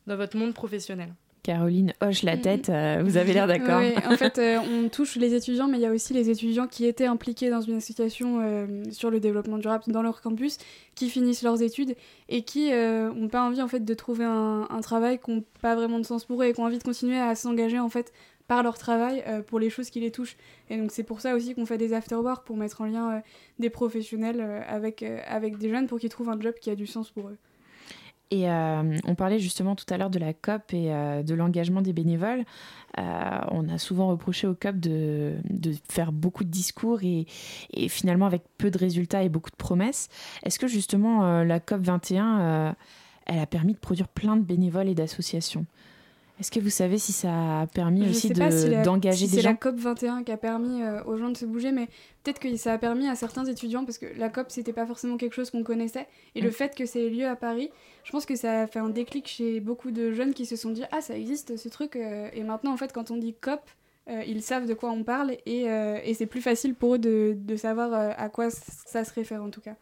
dans 0.08 0.18
votre 0.18 0.36
monde 0.36 0.54
professionnel. 0.54 1.14
Caroline 1.48 1.94
hoche 2.02 2.24
la 2.24 2.38
tête, 2.38 2.70
euh, 2.70 3.02
vous 3.04 3.18
avez 3.18 3.34
l'air 3.34 3.48
d'accord. 3.48 3.80
Oui, 3.80 3.94
en 4.06 4.18
fait, 4.18 4.38
euh, 4.38 4.60
on 4.60 4.90
touche 4.90 5.16
les 5.16 5.34
étudiants, 5.34 5.68
mais 5.68 5.78
il 5.78 5.82
y 5.82 5.86
a 5.86 5.92
aussi 5.92 6.14
les 6.14 6.30
étudiants 6.30 6.68
qui 6.68 6.86
étaient 6.86 7.06
impliqués 7.06 7.50
dans 7.50 7.62
une 7.62 7.78
association 7.78 8.68
sur 8.92 9.10
le 9.10 9.20
développement 9.20 9.58
durable 9.58 9.84
dans 9.88 10.02
leur 10.02 10.22
campus, 10.22 10.58
qui 10.96 11.10
finissent 11.10 11.44
leurs 11.44 11.62
études 11.62 11.96
et 12.30 12.44
qui 12.44 12.72
n'ont 12.72 13.30
pas 13.30 13.42
envie 13.44 13.62
en 13.62 13.68
fait 13.68 13.84
de 13.84 13.94
trouver 13.94 14.26
un, 14.26 14.68
un 14.70 14.82
travail 14.82 15.20
qui 15.20 15.32
n'a 15.32 15.42
pas 15.62 15.76
vraiment 15.76 16.00
de 16.00 16.06
sens 16.06 16.26
pour 16.26 16.42
eux 16.44 16.46
et 16.46 16.54
qui 16.54 16.60
ont 16.60 16.66
envie 16.66 16.80
de 16.80 16.84
continuer 16.84 17.18
à 17.18 17.34
s'engager 17.34 17.80
en 17.80 17.90
fait 17.90 18.12
par 18.48 18.64
leur 18.64 18.78
travail 18.78 19.24
euh, 19.28 19.42
pour 19.42 19.60
les 19.60 19.70
choses 19.70 19.90
qui 19.90 20.00
les 20.00 20.12
touchent. 20.12 20.38
Et 20.70 20.78
donc 20.78 20.92
c'est 20.92 21.04
pour 21.04 21.22
ça 21.22 21.36
aussi 21.36 21.54
qu'on 21.54 21.66
fait 21.66 21.78
des 21.78 21.94
afterwork 21.94 22.46
pour 22.46 22.58
mettre 22.58 22.82
en 22.82 22.86
lien 22.86 23.18
euh, 23.18 23.20
des 23.60 23.70
professionnels 23.70 24.40
euh, 24.40 24.62
avec, 24.68 25.04
avec 25.04 25.58
des 25.58 25.70
jeunes 25.70 25.88
pour 25.88 26.00
qu'ils 26.00 26.10
trouvent 26.10 26.30
un 26.30 26.40
job 26.40 26.54
qui 26.60 26.70
a 26.70 26.76
du 26.76 26.88
sens 26.88 27.12
pour 27.12 27.28
eux. 27.30 27.38
Et 28.30 28.50
on 28.50 29.16
parlait 29.16 29.40
justement 29.40 29.76
tout 29.76 29.86
à 29.90 29.98
l'heure 29.98 30.10
de 30.10 30.20
la 30.20 30.34
COP 30.34 30.74
et 30.74 30.90
de 31.24 31.34
l'engagement 31.34 31.82
des 31.82 31.94
bénévoles. 31.94 32.44
on 32.98 33.70
a 33.70 33.78
souvent 33.78 34.08
reproché 34.08 34.48
aux 34.48 34.56
COP 34.56 34.78
de, 34.78 35.36
de 35.50 35.74
faire 35.90 36.12
beaucoup 36.12 36.44
de 36.44 36.50
discours 36.50 37.04
et, 37.04 37.26
et, 37.74 37.88
finalement 37.88 38.26
avec 38.26 38.44
peu 38.58 38.70
de 38.70 38.78
résultats 38.78 39.24
et 39.24 39.30
beaucoup 39.30 39.50
de 39.50 39.56
promesses. 39.56 40.10
Est-ce 40.44 40.60
que 40.60 40.68
justement 40.68 41.44
la 41.44 41.60
COP 41.62 41.82
21, 41.82 42.76
elle 43.26 43.40
a 43.40 43.46
permis 43.46 43.74
de 43.74 43.80
produire 43.80 44.10
plein 44.10 44.36
de 44.36 44.44
bénévoles 44.44 44.90
et 44.90 44.96
d'associations? 44.96 45.66
Est-ce 46.40 46.52
que 46.52 46.60
vous 46.60 46.70
savez 46.70 46.98
si 46.98 47.14
ça 47.14 47.62
a 47.62 47.68
permis 47.68 48.06
Je 48.06 48.10
aussi 48.12 48.28
sais 48.28 48.34
pas 48.34 48.52
si 48.52 48.70
d'engager 48.84 49.26
des 49.26 49.38
c'est 49.38 49.42
gens 49.42 49.50
la 49.50 49.56
COP 49.56 49.76
21 49.76 50.24
qui 50.24 50.32
a 50.32 50.38
permis 50.38 50.84
euh, 50.84 51.04
aux 51.06 51.18
gens 51.18 51.30
de 51.30 51.38
se 51.38 51.46
bouger, 51.46 51.72
mais 51.72 51.88
peut-être 52.24 52.40
que 52.40 52.56
ça 52.58 52.74
a 52.74 52.78
permis 52.78 53.08
à 53.08 53.16
certains 53.16 53.46
étudiants, 53.46 53.86
parce 53.86 53.98
que 53.98 54.06
la 54.18 54.30
COP 54.30 54.48
c'était 54.50 54.74
pas 54.74 54.86
forcément 54.86 55.18
quelque 55.18 55.34
chose 55.34 55.50
qu'on 55.50 55.64
connaissait, 55.64 56.08
et 56.36 56.42
le 56.42 56.52
fait 56.52 56.76
que 56.76 56.86
ça 56.86 57.00
ait 57.00 57.10
lieu 57.10 57.26
à 57.26 57.36
Paris, 57.36 57.72
je 58.04 58.12
pense 58.12 58.26
que 58.26 58.36
ça 58.36 58.62
a 58.62 58.68
fait 58.68 58.80
un 58.80 58.90
déclic 58.90 59.28
chez 59.28 59.60
beaucoup 59.60 59.92
de 59.92 60.12
jeunes 60.12 60.34
qui 60.34 60.46
se 60.46 60.56
sont 60.56 60.70
dit 60.70 60.84
ah 60.92 61.02
ça 61.02 61.18
existe 61.18 61.58
ce 61.58 61.70
truc, 61.70 61.96
euh, 61.96 62.30
et 62.34 62.44
maintenant 62.44 62.72
en 62.72 62.78
fait 62.78 62.94
quand 62.94 63.10
on 63.10 63.18
dit 63.18 63.34
COP, 63.34 63.62
euh, 64.10 64.24
ils 64.26 64.42
savent 64.42 64.68
de 64.68 64.74
quoi 64.74 64.92
on 64.92 65.04
parle 65.04 65.36
et, 65.46 65.70
euh, 65.70 66.00
et 66.04 66.14
c'est 66.14 66.28
plus 66.28 66.40
facile 66.42 66.76
pour 66.76 66.96
eux 66.96 67.00
de, 67.00 67.36
de 67.38 67.56
savoir 67.58 67.94
euh, 67.94 68.12
à 68.16 68.30
quoi 68.30 68.50
ça 68.50 69.04
se 69.04 69.14
réfère 69.14 69.44
en 69.44 69.50
tout 69.50 69.60
cas. 69.60 69.76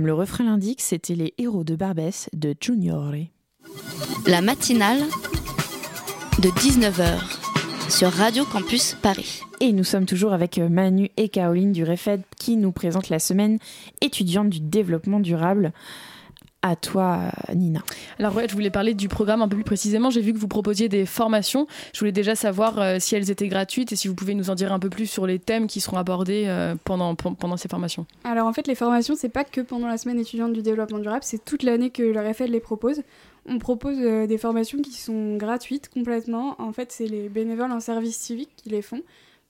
Comme 0.00 0.06
le 0.06 0.14
refrain 0.14 0.44
l'indique, 0.44 0.80
c'était 0.80 1.14
les 1.14 1.34
héros 1.36 1.62
de 1.62 1.76
Barbès 1.76 2.30
de 2.32 2.54
Junior. 2.58 3.12
La 4.26 4.40
matinale 4.40 5.00
de 6.38 6.48
19h 6.48 7.20
sur 7.90 8.10
Radio 8.10 8.46
Campus 8.46 8.96
Paris. 9.02 9.42
Et 9.60 9.74
nous 9.74 9.84
sommes 9.84 10.06
toujours 10.06 10.32
avec 10.32 10.56
euh, 10.56 10.70
Manu 10.70 11.10
et 11.18 11.28
Caroline 11.28 11.72
du 11.72 11.84
REFED 11.84 12.22
qui 12.38 12.56
nous 12.56 12.72
présentent 12.72 13.10
la 13.10 13.18
semaine 13.18 13.58
étudiante 14.00 14.48
du 14.48 14.60
développement 14.60 15.20
durable. 15.20 15.70
À 16.62 16.76
toi, 16.76 17.30
Nina. 17.54 17.80
Alors 18.18 18.36
ouais, 18.36 18.46
je 18.46 18.52
voulais 18.52 18.68
parler 18.68 18.92
du 18.92 19.08
programme 19.08 19.40
un 19.40 19.48
peu 19.48 19.56
plus 19.56 19.64
précisément. 19.64 20.10
J'ai 20.10 20.20
vu 20.20 20.34
que 20.34 20.38
vous 20.38 20.46
proposiez 20.46 20.90
des 20.90 21.06
formations. 21.06 21.66
Je 21.94 21.98
voulais 22.00 22.12
déjà 22.12 22.34
savoir 22.34 22.78
euh, 22.78 22.96
si 22.98 23.14
elles 23.14 23.30
étaient 23.30 23.48
gratuites 23.48 23.92
et 23.92 23.96
si 23.96 24.08
vous 24.08 24.14
pouvez 24.14 24.34
nous 24.34 24.50
en 24.50 24.54
dire 24.54 24.70
un 24.70 24.78
peu 24.78 24.90
plus 24.90 25.06
sur 25.06 25.26
les 25.26 25.38
thèmes 25.38 25.66
qui 25.68 25.80
seront 25.80 25.96
abordés 25.96 26.44
euh, 26.48 26.74
pendant, 26.84 27.14
pen- 27.14 27.34
pendant 27.34 27.56
ces 27.56 27.68
formations. 27.68 28.04
Alors 28.24 28.46
en 28.46 28.52
fait, 28.52 28.66
les 28.66 28.74
formations, 28.74 29.14
c'est 29.16 29.30
pas 29.30 29.44
que 29.44 29.62
pendant 29.62 29.86
la 29.86 29.96
semaine 29.96 30.18
étudiante 30.20 30.52
du 30.52 30.60
développement 30.60 30.98
durable, 30.98 31.22
c'est 31.24 31.42
toute 31.42 31.62
l'année 31.62 31.88
que 31.88 32.02
le 32.02 32.20
RFL 32.20 32.50
les 32.50 32.60
propose. 32.60 33.00
On 33.48 33.58
propose 33.58 33.96
euh, 33.98 34.26
des 34.26 34.36
formations 34.36 34.82
qui 34.82 34.92
sont 34.92 35.38
gratuites 35.38 35.88
complètement. 35.88 36.56
En 36.60 36.74
fait, 36.74 36.92
c'est 36.92 37.06
les 37.06 37.30
bénévoles 37.30 37.72
en 37.72 37.80
service 37.80 38.18
civique 38.18 38.50
qui 38.56 38.68
les 38.68 38.82
font. 38.82 39.00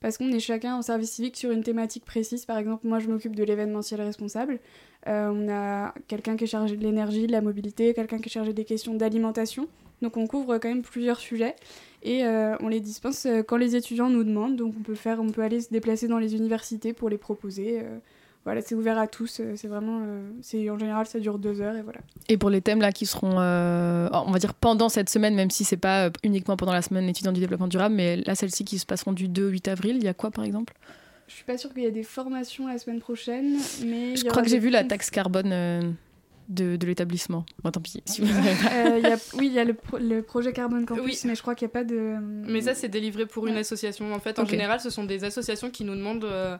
Parce 0.00 0.16
qu'on 0.16 0.32
est 0.32 0.40
chacun 0.40 0.76
en 0.76 0.82
service 0.82 1.10
civique 1.12 1.36
sur 1.36 1.50
une 1.50 1.62
thématique 1.62 2.06
précise. 2.06 2.46
Par 2.46 2.56
exemple, 2.56 2.86
moi, 2.86 2.98
je 3.00 3.08
m'occupe 3.08 3.36
de 3.36 3.44
l'événementiel 3.44 4.00
responsable. 4.00 4.58
Euh, 5.06 5.30
on 5.30 5.48
a 5.50 5.94
quelqu'un 6.08 6.36
qui 6.36 6.44
est 6.44 6.46
chargé 6.46 6.76
de 6.76 6.82
l'énergie, 6.82 7.26
de 7.26 7.32
la 7.32 7.42
mobilité, 7.42 7.92
quelqu'un 7.92 8.18
qui 8.18 8.28
est 8.28 8.32
chargé 8.32 8.54
des 8.54 8.64
questions 8.64 8.94
d'alimentation. 8.94 9.68
Donc 10.00 10.16
on 10.16 10.26
couvre 10.26 10.56
quand 10.56 10.68
même 10.68 10.80
plusieurs 10.80 11.20
sujets 11.20 11.54
et 12.02 12.24
euh, 12.24 12.56
on 12.60 12.68
les 12.68 12.80
dispense 12.80 13.26
euh, 13.26 13.42
quand 13.42 13.58
les 13.58 13.76
étudiants 13.76 14.08
nous 14.08 14.24
demandent. 14.24 14.56
Donc 14.56 14.74
on 14.78 14.82
peut 14.82 14.94
faire, 14.94 15.20
on 15.20 15.28
peut 15.28 15.42
aller 15.42 15.60
se 15.60 15.68
déplacer 15.70 16.08
dans 16.08 16.18
les 16.18 16.34
universités 16.34 16.94
pour 16.94 17.10
les 17.10 17.18
proposer. 17.18 17.82
Voilà, 18.44 18.60
c'est 18.62 18.74
ouvert 18.74 18.98
à 18.98 19.06
tous. 19.06 19.40
euh, 19.40 19.52
C'est 19.56 19.68
vraiment, 19.68 20.00
euh, 20.02 20.30
c'est 20.42 20.68
en 20.70 20.78
général 20.78 21.06
ça 21.06 21.18
dure 21.20 21.38
deux 21.38 21.60
heures 21.60 21.76
et 21.76 21.82
voilà. 21.82 22.00
Et 22.28 22.36
pour 22.38 22.48
les 22.50 22.60
thèmes 22.60 22.80
là 22.80 22.90
qui 22.92 23.06
seront, 23.06 23.38
euh, 23.38 24.08
on 24.12 24.30
va 24.30 24.38
dire 24.38 24.54
pendant 24.54 24.88
cette 24.88 25.10
semaine, 25.10 25.34
même 25.34 25.50
si 25.50 25.64
c'est 25.64 25.76
pas 25.76 26.10
uniquement 26.24 26.56
pendant 26.56 26.72
la 26.72 26.82
semaine 26.82 27.08
étudiante 27.08 27.34
du 27.34 27.40
développement 27.40 27.68
durable, 27.68 27.94
mais 27.94 28.16
là 28.16 28.34
celles-ci 28.34 28.64
qui 28.64 28.78
se 28.78 28.86
passeront 28.86 29.12
du 29.12 29.28
2 29.28 29.46
au 29.46 29.50
8 29.50 29.68
avril, 29.68 29.96
il 29.96 30.04
y 30.04 30.08
a 30.08 30.14
quoi 30.14 30.30
par 30.30 30.44
exemple? 30.44 30.74
Je 31.28 31.34
suis 31.34 31.44
pas 31.44 31.56
sûre 31.58 31.72
qu'il 31.72 31.82
y 31.84 31.86
ait 31.86 31.92
des 31.92 32.02
formations 32.02 32.66
la 32.66 32.78
semaine 32.78 32.98
prochaine, 33.00 33.56
mais 33.86 34.16
Je 34.16 34.24
crois 34.24 34.42
que 34.42 34.48
j'ai 34.48 34.58
vu 34.58 34.68
la 34.70 34.82
taxe 34.82 35.10
carbone 35.10 35.52
euh, 35.52 35.80
de, 36.48 36.74
de 36.74 36.86
l'établissement. 36.88 37.46
Bon, 37.62 37.70
tant 37.70 37.80
pis. 37.80 38.02
si 38.06 38.20
vous 38.22 38.26
Euh, 38.26 38.98
y 38.98 39.06
a- 39.06 39.16
oui, 39.38 39.46
il 39.46 39.52
y 39.52 39.60
a 39.60 39.64
le, 39.64 39.74
pro- 39.74 39.98
le 39.98 40.22
projet 40.22 40.52
Carbone 40.52 40.84
Campus, 40.86 41.24
mais 41.26 41.36
je 41.36 41.42
crois 41.42 41.54
qu'il 41.54 41.66
n'y 41.66 41.70
a 41.70 41.74
pas 41.74 41.84
de. 41.84 42.16
Mais 42.20 42.62
ça, 42.62 42.74
c'est 42.74 42.88
délivré 42.88 43.26
pour 43.26 43.46
une 43.46 43.56
association. 43.56 44.12
En 44.12 44.18
fait, 44.18 44.40
en 44.40 44.44
général, 44.44 44.80
ce 44.80 44.90
sont 44.90 45.04
des 45.04 45.22
associations 45.22 45.70
qui 45.70 45.84
nous 45.84 45.94
demandent 45.94 46.24
euh, 46.24 46.56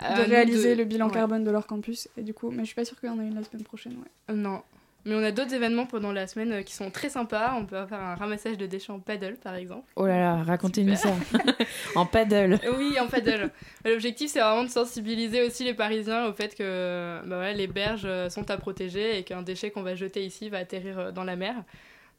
de 0.00 0.28
réaliser 0.30 0.74
de- 0.74 0.78
le 0.78 0.84
bilan 0.84 1.06
Ouais. 1.08 1.12
carbone 1.14 1.44
de 1.44 1.50
leur 1.50 1.66
campus. 1.66 2.08
Et 2.16 2.22
du 2.22 2.34
coup, 2.34 2.50
mais 2.50 2.60
je 2.60 2.66
suis 2.66 2.74
pas 2.74 2.84
sûre 2.84 2.98
qu'il 3.00 3.08
y 3.08 3.12
en 3.12 3.20
ait 3.20 3.26
une 3.26 3.34
la 3.36 3.42
semaine 3.44 3.62
prochaine. 3.64 3.94
Ouais. 4.28 4.34
Non. 4.34 4.62
Mais 5.08 5.14
on 5.14 5.22
a 5.22 5.30
d'autres 5.30 5.54
événements 5.54 5.86
pendant 5.86 6.10
la 6.10 6.26
semaine 6.26 6.52
euh, 6.52 6.62
qui 6.62 6.74
sont 6.74 6.90
très 6.90 7.08
sympas. 7.08 7.54
On 7.56 7.64
peut 7.64 7.76
faire 7.86 8.00
un 8.00 8.16
ramassage 8.16 8.58
de 8.58 8.66
déchets 8.66 8.90
en 8.90 8.98
paddle, 8.98 9.36
par 9.36 9.54
exemple. 9.54 9.84
Oh 9.94 10.04
là 10.04 10.18
là, 10.18 10.42
racontez-nous 10.42 10.96
ça. 10.96 11.10
en 11.94 12.06
paddle. 12.06 12.58
Oui, 12.76 12.98
en 12.98 13.06
paddle. 13.06 13.50
L'objectif, 13.84 14.32
c'est 14.32 14.40
vraiment 14.40 14.64
de 14.64 14.68
sensibiliser 14.68 15.42
aussi 15.42 15.62
les 15.62 15.74
Parisiens 15.74 16.26
au 16.26 16.32
fait 16.32 16.56
que 16.56 17.20
bah 17.24 17.36
voilà, 17.36 17.52
les 17.52 17.68
berges 17.68 18.02
euh, 18.04 18.28
sont 18.30 18.50
à 18.50 18.56
protéger 18.56 19.16
et 19.18 19.22
qu'un 19.22 19.42
déchet 19.42 19.70
qu'on 19.70 19.82
va 19.82 19.94
jeter 19.94 20.24
ici 20.24 20.48
va 20.48 20.58
atterrir 20.58 20.98
euh, 20.98 21.10
dans 21.12 21.22
la 21.24 21.36
mer. 21.36 21.54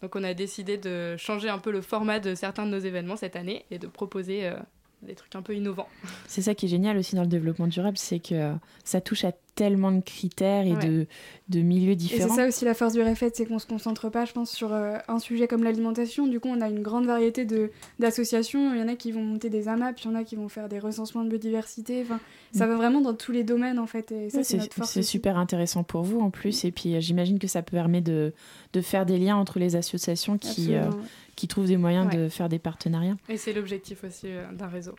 Donc 0.01 0.15
on 0.15 0.23
a 0.23 0.33
décidé 0.33 0.77
de 0.77 1.17
changer 1.17 1.49
un 1.49 1.57
peu 1.57 1.71
le 1.71 1.81
format 1.81 2.19
de 2.21 2.35
certains 2.35 2.65
de 2.65 2.71
nos 2.71 2.79
événements 2.79 3.17
cette 3.17 3.35
année 3.35 3.65
et 3.69 3.79
de 3.79 3.87
proposer 3.87 4.45
euh, 4.45 4.53
des 5.01 5.15
trucs 5.15 5.35
un 5.35 5.41
peu 5.41 5.55
innovants. 5.55 5.89
C'est 6.27 6.41
ça 6.41 6.55
qui 6.55 6.65
est 6.65 6.69
génial 6.69 6.97
aussi 6.97 7.15
dans 7.15 7.21
le 7.21 7.27
développement 7.27 7.67
durable, 7.67 7.97
c'est 7.97 8.19
que 8.19 8.53
ça 8.83 9.01
touche 9.01 9.23
à 9.23 9.31
tellement 9.57 9.91
de 9.91 10.01
critères 10.01 10.65
et 10.65 10.73
Ouais. 10.73 10.87
de, 10.87 11.07
de 11.49 11.59
milieux 11.61 11.91
Et 11.93 11.95
différents. 11.95 12.29
c'est 12.29 12.41
ça 12.43 12.47
aussi 12.47 12.63
la 12.63 12.73
force 12.75 12.93
du 12.93 13.01
REFED, 13.01 13.31
c'est 13.35 13.45
qu'on 13.47 13.57
se 13.59 13.65
concentre 13.65 14.09
pas, 14.09 14.23
je 14.25 14.31
pense, 14.31 14.51
sur 14.51 14.71
euh, 14.71 14.97
un 15.07 15.17
sujet 15.19 15.47
comme 15.47 15.63
l'alimentation. 15.63 16.27
Du 16.27 16.39
coup, 16.39 16.47
on 16.49 16.61
a 16.61 16.69
une 16.69 16.81
grande 16.83 17.05
variété 17.07 17.43
de- 17.43 17.71
d'associations. 17.97 18.73
Il 18.73 18.79
y 18.79 18.83
en 18.83 18.87
a 18.87 18.95
qui 18.95 19.11
vont 19.11 19.23
monter 19.23 19.49
des 19.49 19.67
AMAP, 19.67 19.99
il 20.01 20.05
y 20.05 20.07
en 20.09 20.15
a 20.15 20.23
qui 20.23 20.35
vont 20.35 20.47
faire 20.47 20.69
des 20.69 20.77
recensements 20.79 21.23
de 21.23 21.29
biodiversité. 21.29 22.03
Enfin, 22.03 22.19
ça 22.53 22.65
Mm. 22.65 22.69
va 22.69 22.75
vraiment 22.75 23.01
dans 23.01 23.13
tous 23.15 23.31
les 23.31 23.43
domaines, 23.43 23.79
en 23.79 23.87
fait. 23.87 24.11
Et 24.11 24.29
ça, 24.29 24.37
Ouais, 24.37 24.43
c'est 24.43 24.51
c'est 24.51 24.57
notre 24.57 24.73
force. 24.75 24.91
c'est 24.91 25.01
super 25.03 25.37
intéressant 25.37 25.83
pour 25.83 26.03
vous 26.03 26.19
en 26.19 26.29
plus. 26.29 26.63
Et 26.63 26.71
puis 26.71 26.95
euh, 26.95 26.99
j'imagine 27.01 27.39
que 27.39 27.47
ça 27.47 27.63
permet 27.63 28.01
de, 28.01 28.33
de 28.73 28.81
faire 28.81 29.05
des 29.07 29.17
liens 29.17 29.35
entre 29.37 29.57
les 29.59 29.75
associations 29.75 30.37
qui, 30.37 30.75
euh, 30.75 30.89
qui 31.35 31.47
trouvent 31.47 31.67
des 31.67 31.77
moyens 31.77 32.07
Ouais. 32.13 32.17
de 32.17 32.29
faire 32.29 32.47
des 32.49 32.59
partenariats. 32.59 33.17
Et 33.27 33.37
c'est 33.37 33.53
l'objectif 33.53 34.03
aussi 34.03 34.27
euh, 34.27 34.43
d'un 34.53 34.67
réseau. 34.67 34.93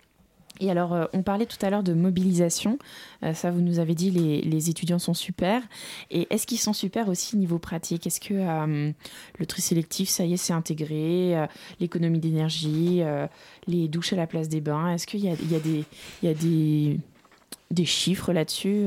Et 0.60 0.70
alors, 0.70 0.92
euh, 0.92 1.04
on 1.12 1.22
parlait 1.22 1.46
tout 1.46 1.58
à 1.64 1.70
l'heure 1.70 1.82
de 1.82 1.92
mobilisation. 1.92 2.78
Euh, 3.22 3.34
ça, 3.34 3.50
vous 3.50 3.60
nous 3.60 3.78
avez 3.78 3.94
dit, 3.94 4.10
les, 4.10 4.40
les 4.42 4.70
étudiants 4.70 4.98
sont 4.98 5.14
super. 5.14 5.62
Et 6.10 6.26
est-ce 6.30 6.46
qu'ils 6.46 6.58
sont 6.58 6.72
super 6.72 7.08
aussi 7.08 7.36
niveau 7.36 7.58
pratique? 7.58 8.06
Est-ce 8.06 8.20
que 8.20 8.34
euh, 8.34 8.90
le 9.38 9.46
tri 9.46 9.62
sélectif, 9.62 10.08
ça 10.08 10.24
y 10.24 10.34
est, 10.34 10.36
c'est 10.36 10.52
intégré 10.52 11.48
L'économie 11.80 12.18
d'énergie, 12.18 13.02
les 13.66 13.88
douches 13.88 14.12
à 14.12 14.16
la 14.16 14.26
place 14.26 14.48
des 14.48 14.60
bains? 14.60 14.92
Est-ce 14.94 15.06
qu'il 15.06 15.20
y 15.20 15.24
y 15.24 15.30
a, 15.30 15.60
des, 15.60 15.84
il 16.22 16.28
y 16.28 16.30
a 16.30 16.34
des, 16.34 16.98
des 17.70 17.84
chiffres 17.84 18.32
là-dessus 18.32 18.86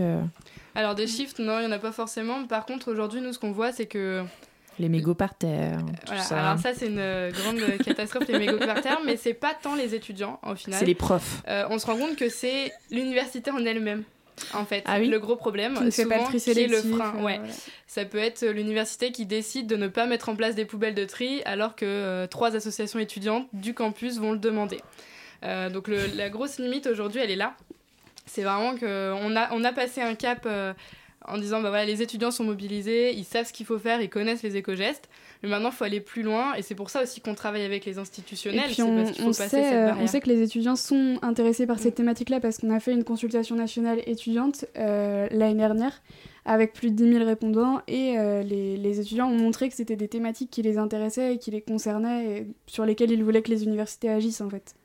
Alors 0.76 0.96
des 0.96 1.08
chiffres, 1.08 1.36
non, 1.40 1.60
il 1.60 1.62
n'y 1.62 1.68
en 1.68 1.72
a 1.72 1.80
pas 1.80 1.92
forcément. 1.92 2.46
Par 2.46 2.66
contre, 2.66 2.92
aujourd'hui, 2.92 3.22
nous, 3.22 3.34
ce 3.34 3.40
qu'on 3.40 3.52
voit, 3.52 3.72
c'est 3.72 3.86
que 3.86 4.24
Les 4.80 4.90
mégots 4.90 5.14
par 5.16 5.36
terre, 5.36 5.80
Voilà, 6.08 6.22
ça. 6.24 6.40
alors 6.48 6.60
ça 6.60 6.74
c'est 6.74 6.88
une 6.88 6.98
euh, 6.98 7.30
grande 7.32 7.60
catastrophe 7.86 8.28
les 8.30 8.40
mégots 8.40 8.58
par 8.58 8.82
terre, 8.82 9.00
mais 9.06 9.18
c'est 9.18 9.34
pas 9.34 9.54
tant 9.54 9.76
les 9.76 9.94
étudiants 9.96 10.40
au 10.48 10.56
final. 10.56 10.80
C'est 10.80 10.86
les 10.86 10.96
profs. 10.96 11.44
Euh, 11.48 11.66
on 11.70 11.78
se 11.78 11.86
rend 11.86 11.98
compte 11.98 12.16
que 12.16 12.30
c'est 12.30 12.72
l'université 12.90 13.52
en 13.52 13.64
elle-même. 13.66 14.04
En 14.56 14.66
fait, 14.66 14.82
Ah 14.88 14.98
oui 15.00 15.08
le 15.08 15.20
gros 15.20 15.36
problème, 15.36 15.76
Qui 15.76 15.84
ne 15.84 15.92
fait 15.92 16.06
pas 16.06 16.18
le 16.18 16.24
tri 16.24 16.40
qui 16.42 16.50
est 16.50 16.54
le 16.68 16.78
sélectif, 16.78 16.96
frein. 16.96 17.14
euh, 17.18 17.22
ouais. 17.22 17.38
voilà. 17.38 17.54
Ça 17.86 18.06
peut 18.06 18.18
être 18.18 18.42
euh, 18.44 18.54
l'université 18.54 19.12
qui 19.12 19.26
décide 19.28 19.68
de 19.68 19.76
ne 19.76 19.88
pas 19.88 20.08
mettre 20.08 20.30
en 20.30 20.36
place 20.36 20.56
des 20.56 20.66
poubelles 20.66 20.96
de 20.96 21.06
tri, 21.06 21.44
alors 21.46 21.76
que 21.76 21.86
euh, 21.86 22.26
trois 22.28 22.56
associations 22.56 22.98
étudiantes 22.98 23.48
du 23.54 23.74
campus 23.76 24.18
vont 24.18 24.32
le 24.32 24.40
demander. 24.40 24.80
Euh, 25.44 25.70
donc 25.70 25.88
le- 25.90 26.08
la 26.16 26.30
grosse 26.30 26.58
limite 26.58 26.88
aujourd'hui, 26.88 27.20
elle 27.22 27.30
est 27.30 27.36
là. 27.36 27.54
C'est 28.26 28.42
vraiment 28.44 28.76
qu'on 28.78 29.36
a, 29.36 29.52
on 29.52 29.64
a 29.64 29.74
passé 29.74 30.02
un 30.02 30.16
cap 30.16 30.44
euh, 30.48 30.74
en 31.28 31.38
disant 31.38 31.62
bah 31.62 31.70
voilà, 31.70 31.86
les 31.86 32.02
étudiants 32.02 32.32
sont 32.32 32.44
mobilisés, 32.44 33.14
ils 33.14 33.26
savent 33.26 33.46
ce 33.46 33.54
qu'il 33.54 33.66
faut 33.66 33.80
faire, 33.80 34.02
ils 34.02 34.10
connaissent 34.10 34.44
les 34.44 34.58
éco-gestes. 34.58 35.10
Mais 35.44 35.50
maintenant, 35.50 35.70
il 35.70 35.76
faut 35.76 35.84
aller 35.84 36.02
plus 36.02 36.22
loin 36.22 36.54
et 36.54 36.62
c'est 36.62 36.76
pour 36.76 36.90
ça 36.90 37.02
aussi 37.02 37.20
qu'on 37.20 37.34
travaille 37.34 37.64
avec 37.64 37.86
les 37.86 37.98
Et 37.98 38.00
institutionnels. 38.00 38.70
puis 38.72 38.84
on, 38.84 38.96
parce 38.96 39.12
qu'il 39.12 39.24
faut 39.24 39.30
on 39.30 39.34
passer 39.34 39.50
sait, 39.50 39.64
cette 39.64 39.74
euh, 39.74 39.94
on 40.00 40.08
sait 40.08 40.20
que 40.20 40.30
les 40.30 40.42
étudiants 40.42 40.76
sont 40.76 41.18
intéressés 41.22 41.66
par 41.66 41.80
cette 41.80 41.96
thématique-là 41.96 42.40
parce 42.40 42.58
qu'on 42.58 42.70
a 42.70 42.80
fait 42.80 42.94
une 42.94 43.04
consultation 43.04 43.56
nationale 43.56 44.02
étudiante 44.06 44.66
euh, 44.78 45.28
l'année 45.32 45.56
dernière 45.56 46.02
avec 46.46 46.74
plus 46.74 46.90
de 46.92 46.96
10 46.96 47.14
000 47.14 47.26
répondants 47.26 47.82
et 47.88 48.18
euh, 48.18 48.42
les, 48.42 48.78
les 48.78 49.00
étudiants 49.00 49.28
ont 49.30 49.38
montré 49.38 49.70
que 49.70 49.76
c'était 49.76 49.96
des 49.96 50.08
thématiques 50.08 50.50
qui 50.50 50.64
les 50.64 50.78
intéressaient 50.78 51.36
et 51.36 51.38
qui 51.38 51.52
les 51.52 51.62
concernaient 51.62 52.26
et 52.26 52.48
sur 52.66 52.86
lesquelles 52.86 53.12
ils 53.12 53.24
voulaient 53.24 53.44
que 53.44 53.52
les 53.52 53.64
universités 53.64 54.10
agissent 54.10 54.42
en 54.42 54.50
fait. 54.50 54.76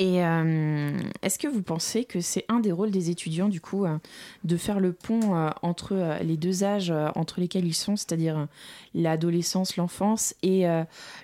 Et 0.00 0.24
euh, 0.24 0.92
est-ce 1.22 1.40
que 1.40 1.48
vous 1.48 1.62
pensez 1.62 2.04
que 2.04 2.20
c'est 2.20 2.44
un 2.48 2.60
des 2.60 2.70
rôles 2.70 2.92
des 2.92 3.10
étudiants, 3.10 3.48
du 3.48 3.60
coup, 3.60 3.84
euh, 3.84 3.98
de 4.44 4.56
faire 4.56 4.78
le 4.78 4.92
pont 4.92 5.34
euh, 5.36 5.50
entre 5.62 6.18
les 6.22 6.36
deux 6.36 6.62
âges 6.62 6.92
entre 7.16 7.40
lesquels 7.40 7.66
ils 7.66 7.74
sont, 7.74 7.96
c'est-à-dire 7.96 8.46
l'adolescence, 8.94 9.76
l'enfance 9.76 10.34
et 10.42 10.64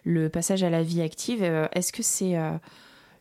le 0.04 0.28
passage 0.28 0.62
à 0.64 0.70
la 0.70 0.82
vie 0.82 1.00
active 1.02 1.42
Est-ce 1.72 1.92
que 1.92 2.02
c'est 2.02 2.34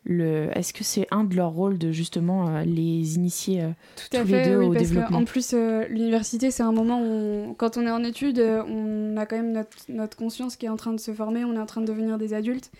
le, 0.06 0.50
est-ce 0.58 0.74
que 0.74 0.84
c'est 0.84 1.08
un 1.12 1.24
de 1.24 1.36
leurs 1.36 1.52
rôles 1.52 1.78
de 1.78 1.92
justement 1.92 2.60
les 2.66 3.16
initier 3.16 3.62
Tout 3.96 4.18
à 4.18 4.22
tous 4.22 4.28
fait, 4.28 4.44
les 4.44 4.50
deux 4.50 4.58
oui, 4.58 4.66
au 4.66 4.74
parce 4.74 4.88
développement? 4.90 5.20
qu'en 5.20 5.26
plus, 5.26 5.54
l'université, 5.90 6.52
c'est 6.52 6.64
un 6.64 6.72
moment 6.74 7.00
où, 7.00 7.06
on- 7.50 7.54
quand 7.54 7.78
on 7.78 7.86
est 7.86 7.92
en 7.92 8.04
études, 8.04 8.40
on 8.40 9.16
a 9.18 9.26
quand 9.26 9.38
même 9.38 9.52
notre, 9.54 9.70
notre 9.90 10.18
conscience 10.18 10.56
qui 10.58 10.66
est 10.66 10.70
en 10.70 10.78
train 10.78 10.94
de 10.94 11.00
se 11.00 11.14
former, 11.14 11.46
on 11.46 11.54
est 11.56 11.60
en 11.60 11.66
train 11.68 11.82
de 11.82 11.86
devenir 11.88 12.18
des 12.18 12.34
adultes. 12.34 12.72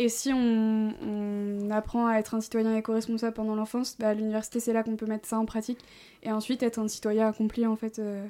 Et 0.00 0.08
si 0.08 0.32
on, 0.32 0.94
on 1.02 1.70
apprend 1.70 2.06
à 2.06 2.18
être 2.18 2.34
un 2.36 2.40
citoyen 2.40 2.74
éco-responsable 2.76 3.34
pendant 3.34 3.56
l'enfance, 3.56 3.96
bah, 3.98 4.08
à 4.10 4.14
l'université, 4.14 4.60
c'est 4.60 4.72
là 4.72 4.82
qu'on 4.84 4.96
peut 4.96 5.06
mettre 5.06 5.26
ça 5.28 5.38
en 5.38 5.44
pratique. 5.44 5.80
Et 6.22 6.30
ensuite, 6.30 6.62
être 6.62 6.78
un 6.78 6.86
citoyen 6.86 7.26
accompli, 7.28 7.66
en 7.66 7.74
fait, 7.74 7.98
euh, 7.98 8.24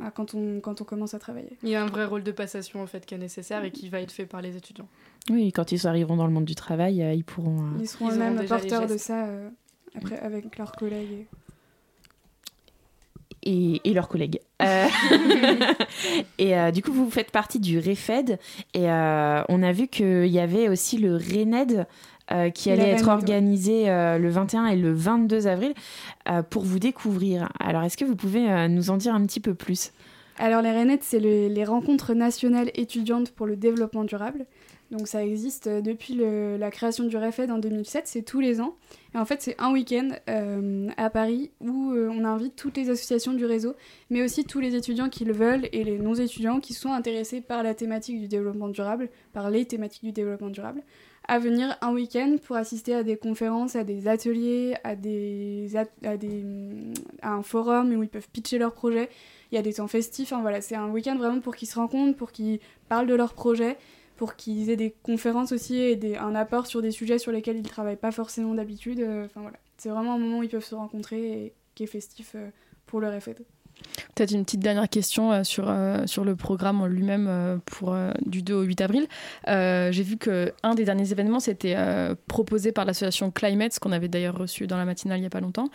bah, 0.00 0.10
quand, 0.12 0.34
on, 0.34 0.58
quand 0.60 0.80
on 0.80 0.84
commence 0.84 1.14
à 1.14 1.20
travailler. 1.20 1.56
Il 1.62 1.68
y 1.68 1.76
a 1.76 1.82
un 1.82 1.86
vrai 1.86 2.04
rôle 2.04 2.24
de 2.24 2.32
passation 2.32 2.82
en 2.82 2.86
fait 2.88 3.06
qui 3.06 3.14
est 3.14 3.18
nécessaire 3.18 3.62
et 3.62 3.70
qui 3.70 3.88
va 3.88 4.00
être 4.00 4.10
fait 4.10 4.26
par 4.26 4.42
les 4.42 4.56
étudiants. 4.56 4.88
Oui, 5.30 5.52
quand 5.52 5.70
ils 5.70 5.86
arriveront 5.86 6.16
dans 6.16 6.26
le 6.26 6.32
monde 6.32 6.44
du 6.44 6.56
travail, 6.56 7.00
euh, 7.02 7.12
ils 7.12 7.22
pourront. 7.24 7.60
euh, 7.62 7.78
Ils 7.78 7.86
seront 7.88 8.10
eux-mêmes 8.10 8.44
porteurs 8.44 8.86
de 8.88 8.96
ça 8.96 9.26
euh, 9.26 9.48
après, 9.94 10.18
avec 10.18 10.58
leurs 10.58 10.72
collègues. 10.72 11.26
Et, 13.44 13.80
et 13.84 13.92
leurs 13.92 14.08
collègues. 14.08 14.40
Euh, 14.64 14.86
et 16.38 16.56
euh, 16.56 16.70
du 16.70 16.80
coup, 16.82 16.92
vous 16.92 17.10
faites 17.10 17.30
partie 17.30 17.58
du 17.58 17.78
REFED 17.78 18.38
et 18.72 18.90
euh, 18.90 19.42
on 19.48 19.62
a 19.62 19.72
vu 19.72 19.88
qu'il 19.88 20.26
y 20.26 20.38
avait 20.38 20.68
aussi 20.68 20.96
le 20.96 21.16
RENED 21.16 21.86
qui 22.54 22.70
allait 22.70 22.88
être 22.88 23.08
organisé 23.08 23.84
le 23.86 24.28
21 24.30 24.68
et 24.68 24.76
le 24.76 24.94
22 24.94 25.46
avril 25.46 25.74
pour 26.48 26.62
vous 26.64 26.78
découvrir. 26.78 27.50
Alors, 27.60 27.82
est-ce 27.82 27.98
que 27.98 28.06
vous 28.06 28.16
pouvez 28.16 28.68
nous 28.68 28.88
en 28.88 28.96
dire 28.96 29.14
un 29.14 29.26
petit 29.26 29.40
peu 29.40 29.52
plus? 29.52 29.92
Alors 30.38 30.62
les 30.62 30.72
RENET, 30.72 30.98
c'est 31.02 31.20
le- 31.20 31.48
les 31.48 31.64
rencontres 31.64 32.12
nationales 32.14 32.70
étudiantes 32.74 33.30
pour 33.30 33.46
le 33.46 33.56
développement 33.56 34.04
durable. 34.04 34.46
Donc 34.90 35.08
ça 35.08 35.24
existe 35.24 35.66
euh, 35.66 35.80
depuis 35.80 36.14
la 36.14 36.70
création 36.70 37.04
du 37.04 37.16
REFED 37.16 37.50
en 37.50 37.58
2007, 37.58 38.06
c'est 38.06 38.22
tous 38.22 38.40
les 38.40 38.60
ans. 38.60 38.76
Et 39.14 39.18
en 39.18 39.24
fait 39.24 39.40
c'est 39.42 39.54
un 39.58 39.72
week-end 39.72 40.08
euh, 40.28 40.88
à 40.96 41.08
Paris 41.08 41.50
où 41.60 41.92
euh, 41.92 42.10
on 42.12 42.24
invite 42.24 42.54
toutes 42.54 42.76
les 42.76 42.90
associations 42.90 43.32
du 43.32 43.46
réseau, 43.46 43.74
mais 44.10 44.22
aussi 44.22 44.44
tous 44.44 44.60
les 44.60 44.74
étudiants 44.76 45.08
qui 45.08 45.24
le 45.24 45.32
veulent 45.32 45.68
et 45.72 45.84
les 45.84 45.98
non-étudiants 45.98 46.60
qui 46.60 46.74
sont 46.74 46.92
intéressés 46.92 47.40
par 47.40 47.62
la 47.62 47.74
thématique 47.74 48.20
du 48.20 48.28
développement 48.28 48.68
durable, 48.68 49.08
par 49.32 49.50
les 49.50 49.64
thématiques 49.64 50.04
du 50.04 50.12
développement 50.12 50.50
durable, 50.50 50.82
à 51.26 51.38
venir 51.38 51.76
un 51.80 51.92
week-end 51.92 52.36
pour 52.44 52.56
assister 52.56 52.94
à 52.94 53.02
des 53.02 53.16
conférences, 53.16 53.76
à 53.76 53.84
des 53.84 54.08
ateliers, 54.08 54.74
à, 54.84 54.94
des, 54.94 55.68
à, 56.02 57.32
un 57.32 57.42
forum 57.42 57.92
où 57.92 58.02
ils 58.02 58.08
peuvent 58.08 58.28
pitcher 58.30 58.58
leurs 58.58 58.74
projets. 58.74 59.08
Il 59.50 59.54
y 59.54 59.58
a 59.58 59.62
des 59.62 59.74
temps 59.74 59.88
festifs, 59.88 60.32
enfin 60.32 60.42
voilà, 60.42 60.60
c'est 60.60 60.74
un 60.74 60.90
week-end 60.90 61.16
vraiment 61.16 61.40
pour 61.40 61.56
qu'ils 61.56 61.68
se 61.68 61.76
rencontrent, 61.76 62.16
pour 62.16 62.32
qu'ils 62.32 62.60
parlent 62.88 63.06
de 63.06 63.14
leurs 63.14 63.34
projets, 63.34 63.78
pour 64.16 64.36
qu'ils 64.36 64.70
aient 64.70 64.76
des 64.76 64.94
conférences 65.02 65.52
aussi 65.52 65.76
et 65.76 66.18
un 66.18 66.34
apport 66.34 66.66
sur 66.66 66.82
des 66.82 66.90
sujets 66.90 67.18
sur 67.18 67.32
lesquels 67.32 67.56
ils 67.56 67.62
ne 67.62 67.68
travaillent 67.68 67.96
pas 67.96 68.12
forcément 68.12 68.54
d'habitude. 68.54 69.00
euh, 69.00 69.26
voilà, 69.34 69.58
c'est 69.78 69.88
vraiment 69.88 70.14
un 70.14 70.18
moment 70.18 70.38
où 70.38 70.42
ils 70.42 70.50
peuvent 70.50 70.64
se 70.64 70.74
rencontrer 70.74 71.46
et 71.46 71.52
qui 71.74 71.84
est 71.84 71.88
festif 71.88 72.32
euh, 72.34 72.50
pour 72.86 73.00
le 73.00 73.08
RFED. 73.08 73.44
Peut-être 74.14 74.32
une 74.32 74.44
petite 74.44 74.60
dernière 74.60 74.88
question 74.88 75.32
euh, 75.32 75.44
sur, 75.44 75.66
euh, 75.68 76.06
sur 76.06 76.24
le 76.24 76.36
programme 76.36 76.80
en 76.80 76.86
lui-même 76.86 77.26
euh, 77.28 77.56
pour 77.66 77.96
du 78.24 78.42
2 78.42 78.54
au 78.54 78.62
8 78.62 78.80
avril. 78.80 79.06
J'ai 79.46 80.02
vu 80.02 80.16
qu'un 80.16 80.74
des 80.74 80.84
derniers 80.84 81.10
événements, 81.12 81.40
c'était 81.40 81.76
proposé 82.26 82.72
par 82.72 82.84
l'association 82.84 83.30
Climate, 83.30 83.72
ce 83.72 83.80
qu'on 83.80 83.92
avait 83.92 84.08
d'ailleurs 84.08 84.36
reçu 84.36 84.66
dans 84.66 84.76
la 84.76 84.84
matinale 84.84 85.18
il 85.18 85.22
n'y 85.22 85.26
a 85.26 85.30
pas 85.30 85.40
longtemps, 85.40 85.68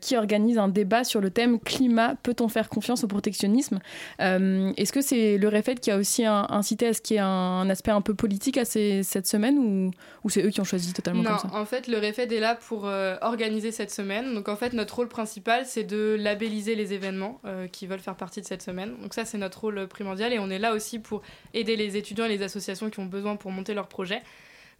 qui 0.00 0.16
organise 0.16 0.58
un 0.58 0.68
débat 0.68 1.04
sur 1.04 1.20
le 1.20 1.30
thème 1.30 1.58
climat, 1.60 2.14
peut-on 2.22 2.48
faire 2.48 2.68
confiance 2.68 3.04
au 3.04 3.06
protectionnisme? 3.08 3.78
Est-ce 4.18 4.92
que 4.92 5.00
c'est 5.00 5.38
le 5.38 5.48
REFED 5.48 5.80
qui 5.80 5.90
a 5.90 5.96
aussi 5.96 6.24
incité 6.24 6.88
à 6.88 6.92
ce 6.94 7.00
qu'il 7.00 7.16
y 7.16 7.18
ait 7.18 7.22
un, 7.22 7.68
aspect 7.70 7.90
un 7.90 8.00
peu 8.00 8.14
politique 8.14 8.58
à 8.58 8.64
ces- 8.64 9.02
cette 9.02 9.26
semaine 9.26 9.58
ou, 9.58 9.90
ou 10.24 10.30
c'est 10.30 10.42
eux 10.44 10.50
qui 10.50 10.60
ont 10.60 10.64
choisi 10.64 10.92
totalement 10.92 11.22
Non, 11.22 11.36
comme 11.36 11.50
ça? 11.50 11.56
en 11.56 11.64
fait, 11.64 11.88
le 11.88 11.98
REFED 11.98 12.32
est 12.32 12.40
là 12.40 12.54
pour 12.54 12.84
organiser 13.22 13.72
cette 13.72 13.90
semaine. 13.90 14.34
Donc, 14.34 14.48
en 14.48 14.56
fait, 14.56 14.72
notre 14.72 14.96
rôle 14.96 15.08
principal, 15.08 15.64
c'est 15.66 15.84
de 15.84 16.16
labelliser 16.18 16.74
les 16.74 16.92
événements 16.92 17.29
euh, 17.44 17.68
qui 17.68 17.86
veulent 17.86 18.00
faire 18.00 18.16
partie 18.16 18.40
de 18.40 18.46
cette 18.46 18.62
semaine. 18.62 18.96
Donc, 19.00 19.14
ça, 19.14 19.24
c'est 19.24 19.38
notre 19.38 19.60
rôle 19.60 19.86
primordial. 19.86 20.32
Et 20.32 20.38
on 20.38 20.50
est 20.50 20.58
là 20.58 20.74
aussi 20.74 20.98
pour 20.98 21.22
aider 21.54 21.76
les 21.76 21.96
étudiants 21.96 22.24
et 22.24 22.28
les 22.28 22.42
associations 22.42 22.90
qui 22.90 23.00
ont 23.00 23.06
besoin 23.06 23.36
pour 23.36 23.50
monter 23.50 23.74
leurs 23.74 23.88
projets. 23.88 24.22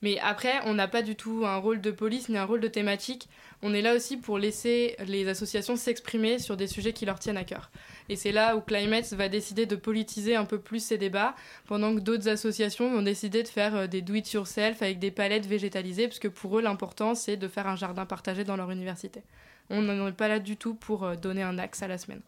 Mais 0.02 0.18
après, 0.20 0.60
on 0.64 0.74
n'a 0.74 0.88
pas 0.88 1.02
du 1.02 1.14
tout 1.14 1.44
un 1.44 1.56
rôle 1.56 1.80
de 1.80 1.90
police 1.90 2.28
ni 2.28 2.38
un 2.38 2.44
rôle 2.44 2.60
de 2.60 2.68
thématique. 2.68 3.28
On 3.62 3.74
est 3.74 3.82
là 3.82 3.94
aussi 3.94 4.16
pour 4.16 4.38
laisser 4.38 4.96
les 5.06 5.28
associations 5.28 5.76
s'exprimer 5.76 6.38
sur 6.38 6.56
des 6.56 6.66
sujets 6.66 6.94
qui 6.94 7.04
leur 7.04 7.18
tiennent 7.18 7.36
à 7.36 7.44
cœur. 7.44 7.70
Et 8.08 8.16
c'est 8.16 8.32
là 8.32 8.56
où 8.56 8.62
Climate 8.62 9.12
va 9.12 9.28
décider 9.28 9.66
de 9.66 9.76
politiser 9.76 10.36
un 10.36 10.46
peu 10.46 10.58
plus 10.58 10.82
ces 10.82 10.96
débats, 10.96 11.34
pendant 11.66 11.94
que 11.94 12.00
d'autres 12.00 12.28
associations 12.28 12.90
vont 12.90 13.02
décider 13.02 13.42
de 13.42 13.48
faire 13.48 13.76
euh, 13.76 13.86
des 13.86 14.00
do-it-yourself 14.00 14.80
avec 14.80 14.98
des 14.98 15.10
palettes 15.10 15.46
végétalisées, 15.46 16.08
parce 16.08 16.18
que 16.18 16.28
pour 16.28 16.58
eux, 16.58 16.62
l'important, 16.62 17.14
c'est 17.14 17.36
de 17.36 17.48
faire 17.48 17.66
un 17.66 17.76
jardin 17.76 18.06
partagé 18.06 18.44
dans 18.44 18.56
leur 18.56 18.70
université. 18.70 19.22
On 19.68 19.82
n'en 19.82 20.08
est 20.08 20.12
pas 20.12 20.28
là 20.28 20.38
du 20.38 20.56
tout 20.56 20.74
pour 20.74 21.04
euh, 21.04 21.14
donner 21.14 21.42
un 21.42 21.58
axe 21.58 21.82
à 21.82 21.88
la 21.88 21.98
semaine. 21.98 22.22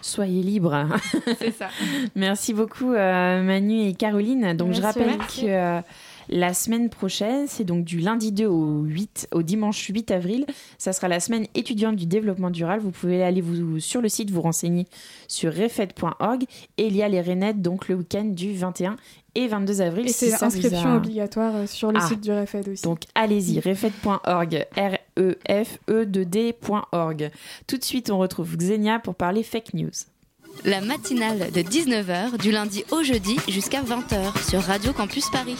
Soyez 0.00 0.42
libres. 0.42 0.86
C'est 1.38 1.50
ça. 1.50 1.68
Merci 2.14 2.54
beaucoup 2.54 2.92
euh, 2.92 3.42
Manu 3.42 3.80
et 3.88 3.94
Caroline. 3.94 4.54
Donc 4.54 4.72
je 4.72 4.80
rappelle 4.80 5.16
merci. 5.18 5.42
que 5.42 5.46
euh, 5.48 5.80
La 6.28 6.54
semaine 6.54 6.88
prochaine, 6.88 7.46
c'est 7.46 7.64
donc 7.64 7.84
du 7.84 8.00
lundi 8.00 8.32
2 8.32 8.46
au, 8.46 8.82
8, 8.82 9.28
au 9.32 9.42
dimanche 9.42 9.86
8 9.86 10.10
avril. 10.10 10.46
Ça 10.78 10.92
sera 10.92 11.08
la 11.08 11.20
semaine 11.20 11.46
étudiante 11.54 11.96
du 11.96 12.06
développement 12.06 12.50
durable. 12.50 12.82
Vous 12.82 12.90
pouvez 12.90 13.22
aller 13.22 13.40
vous, 13.40 13.78
sur 13.80 14.00
le 14.00 14.08
site 14.08 14.30
vous 14.30 14.42
renseigner 14.42 14.86
sur 15.28 15.54
refed.org. 15.54 16.44
Et 16.78 16.86
il 16.86 16.96
y 16.96 17.02
a 17.02 17.08
les 17.08 17.20
Renettes 17.20 17.62
donc 17.62 17.88
le 17.88 17.94
week-end 17.96 18.24
du 18.24 18.54
21 18.54 18.96
et 19.34 19.46
22 19.46 19.80
avril. 19.80 20.06
Et 20.08 20.12
c'est 20.12 20.30
l'inscription 20.30 20.96
obligatoire 20.96 21.54
euh, 21.56 21.66
sur 21.66 21.92
le 21.92 21.98
ah. 22.02 22.06
site 22.06 22.22
du 22.22 22.32
REFED 22.32 22.68
aussi. 22.70 22.82
Donc 22.82 23.02
allez-y, 23.14 23.60
refed.org, 23.60 24.66
R-E-F-E-D.org. 24.76 25.70
Tout 27.66 27.76
de 27.76 27.84
suite, 27.84 28.10
on 28.10 28.18
retrouve 28.18 28.56
Xenia 28.56 28.98
pour 28.98 29.14
parler 29.14 29.42
fake 29.42 29.74
news. 29.74 29.90
La 30.64 30.80
matinale 30.80 31.50
de 31.52 31.60
19h 31.60 32.38
du 32.38 32.50
lundi 32.50 32.82
au 32.90 33.02
jeudi 33.02 33.36
jusqu'à 33.48 33.82
20h 33.82 34.48
sur 34.48 34.62
Radio 34.62 34.94
Campus 34.94 35.28
Paris. 35.30 35.58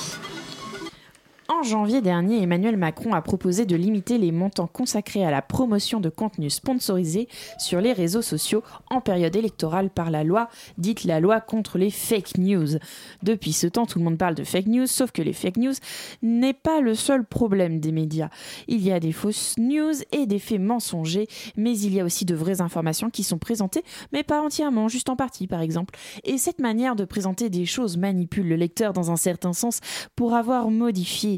En 1.49 1.63
janvier 1.63 2.03
dernier, 2.03 2.43
Emmanuel 2.43 2.77
Macron 2.77 3.13
a 3.15 3.23
proposé 3.23 3.67
de 3.67 3.77
limiter 3.77 4.19
les 4.19 4.33
montants 4.33 4.67
consacrés 4.67 5.25
à 5.25 5.31
la 5.31 5.43
promotion 5.43 6.01
de 6.01 6.09
contenus 6.09 6.55
sponsorisés 6.55 7.29
sur 7.57 7.81
les 7.81 7.93
réseaux 7.93 8.23
sociaux 8.23 8.65
en 8.91 9.01
période 9.01 9.37
électorale 9.37 9.91
par 9.91 10.11
la 10.11 10.25
loi, 10.25 10.49
dite 10.77 11.05
la 11.05 11.21
loi 11.21 11.41
contre 11.41 11.79
les 11.79 11.93
fake 11.93 12.39
news. 12.39 12.79
Depuis 13.23 13.53
ce 13.53 13.69
temps, 13.69 13.87
tout 13.87 14.01
le 14.01 14.05
monde 14.05 14.19
parle 14.19 14.35
de 14.35 14.43
fake 14.43 14.67
news, 14.67 14.89
sauf 14.89 15.13
que 15.13 15.23
les 15.23 15.33
fake 15.33 15.59
news 15.59 15.75
n'est 16.21 16.53
pas 16.53 16.81
le 16.81 16.97
seul 16.97 17.25
problème 17.25 17.79
des 17.79 17.93
médias. 17.93 18.31
Il 18.67 18.83
y 18.83 18.91
a 18.91 18.99
des 18.99 19.13
fausses 19.13 19.55
news 19.57 19.95
et 20.11 20.27
des 20.27 20.41
faits 20.41 20.61
mensongers, 20.61 21.29
mais 21.57 21.79
il 21.79 21.95
y 21.95 22.01
a 22.01 22.05
aussi 22.05 22.25
de 22.25 22.35
vraies 22.35 22.61
informations 22.61 23.09
qui 23.09 23.23
sont 23.23 23.39
présentées, 23.39 23.85
mais 24.13 24.25
pas 24.25 24.43
entièrement, 24.43 24.89
juste 24.89 25.11
en 25.11 25.17
partie 25.17 25.47
par 25.47 25.61
exemple. 25.61 25.95
Et 26.25 26.39
cette 26.39 26.59
manière 26.59 26.97
de 26.97 27.05
présenter 27.05 27.51
des 27.51 27.67
choses 27.67 27.97
manipule 27.97 28.49
le 28.49 28.57
lecteur 28.57 28.93
dans 28.93 29.13
un 29.13 29.17
certain 29.17 29.53
sens 29.53 29.79
pour 30.17 30.35
avoir 30.35 30.71
modifié 30.73 31.36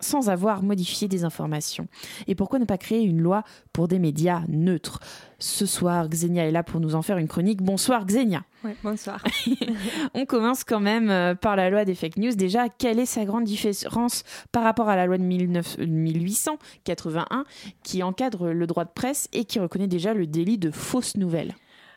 sans 0.00 0.28
avoir 0.28 0.62
modifié 0.62 1.08
des 1.08 1.24
informations. 1.24 1.86
Et 2.26 2.34
pourquoi 2.34 2.58
ne 2.58 2.64
pas 2.64 2.78
créer 2.78 3.02
une 3.02 3.20
loi 3.20 3.44
pour 3.72 3.88
des 3.88 3.98
médias 3.98 4.42
neutres? 4.48 5.00
Ce 5.38 5.66
soir, 5.66 6.08
Xenia 6.08 6.46
est 6.46 6.50
là 6.50 6.62
pour 6.62 6.80
nous 6.80 6.94
en 6.94 7.02
faire 7.02 7.18
une 7.18 7.28
chronique. 7.28 7.62
Bonsoir 7.62 8.06
Xenia. 8.06 8.44
Oui, 8.64 8.70
bonsoir. 8.82 9.22
On 10.14 10.24
commence 10.24 10.64
quand 10.64 10.80
même 10.80 11.10
euh, 11.10 11.34
par 11.34 11.56
la 11.56 11.68
loi 11.68 11.84
des 11.84 11.94
fake 11.94 12.16
news. 12.16 12.34
Déjà, 12.34 12.70
quelle 12.70 12.98
est 12.98 13.06
sa 13.06 13.26
grande 13.26 13.44
différence 13.44 14.22
par 14.52 14.62
rapport 14.62 14.88
à 14.88 14.96
la 14.96 15.06
loi 15.06 15.18
de 15.18 15.22
1881 15.22 17.44
qui 17.82 18.02
encadre 18.02 18.52
le 18.52 18.66
droit 18.66 18.84
de 18.84 18.92
presse 18.94 19.28
et 19.32 19.44
qui 19.44 19.58
reconnaît 19.58 19.86
déjà 19.86 20.14
le 20.14 20.26
délit 20.26 20.56
de 20.56 20.70
fausses 20.70 21.16
nouvelles 21.16 21.54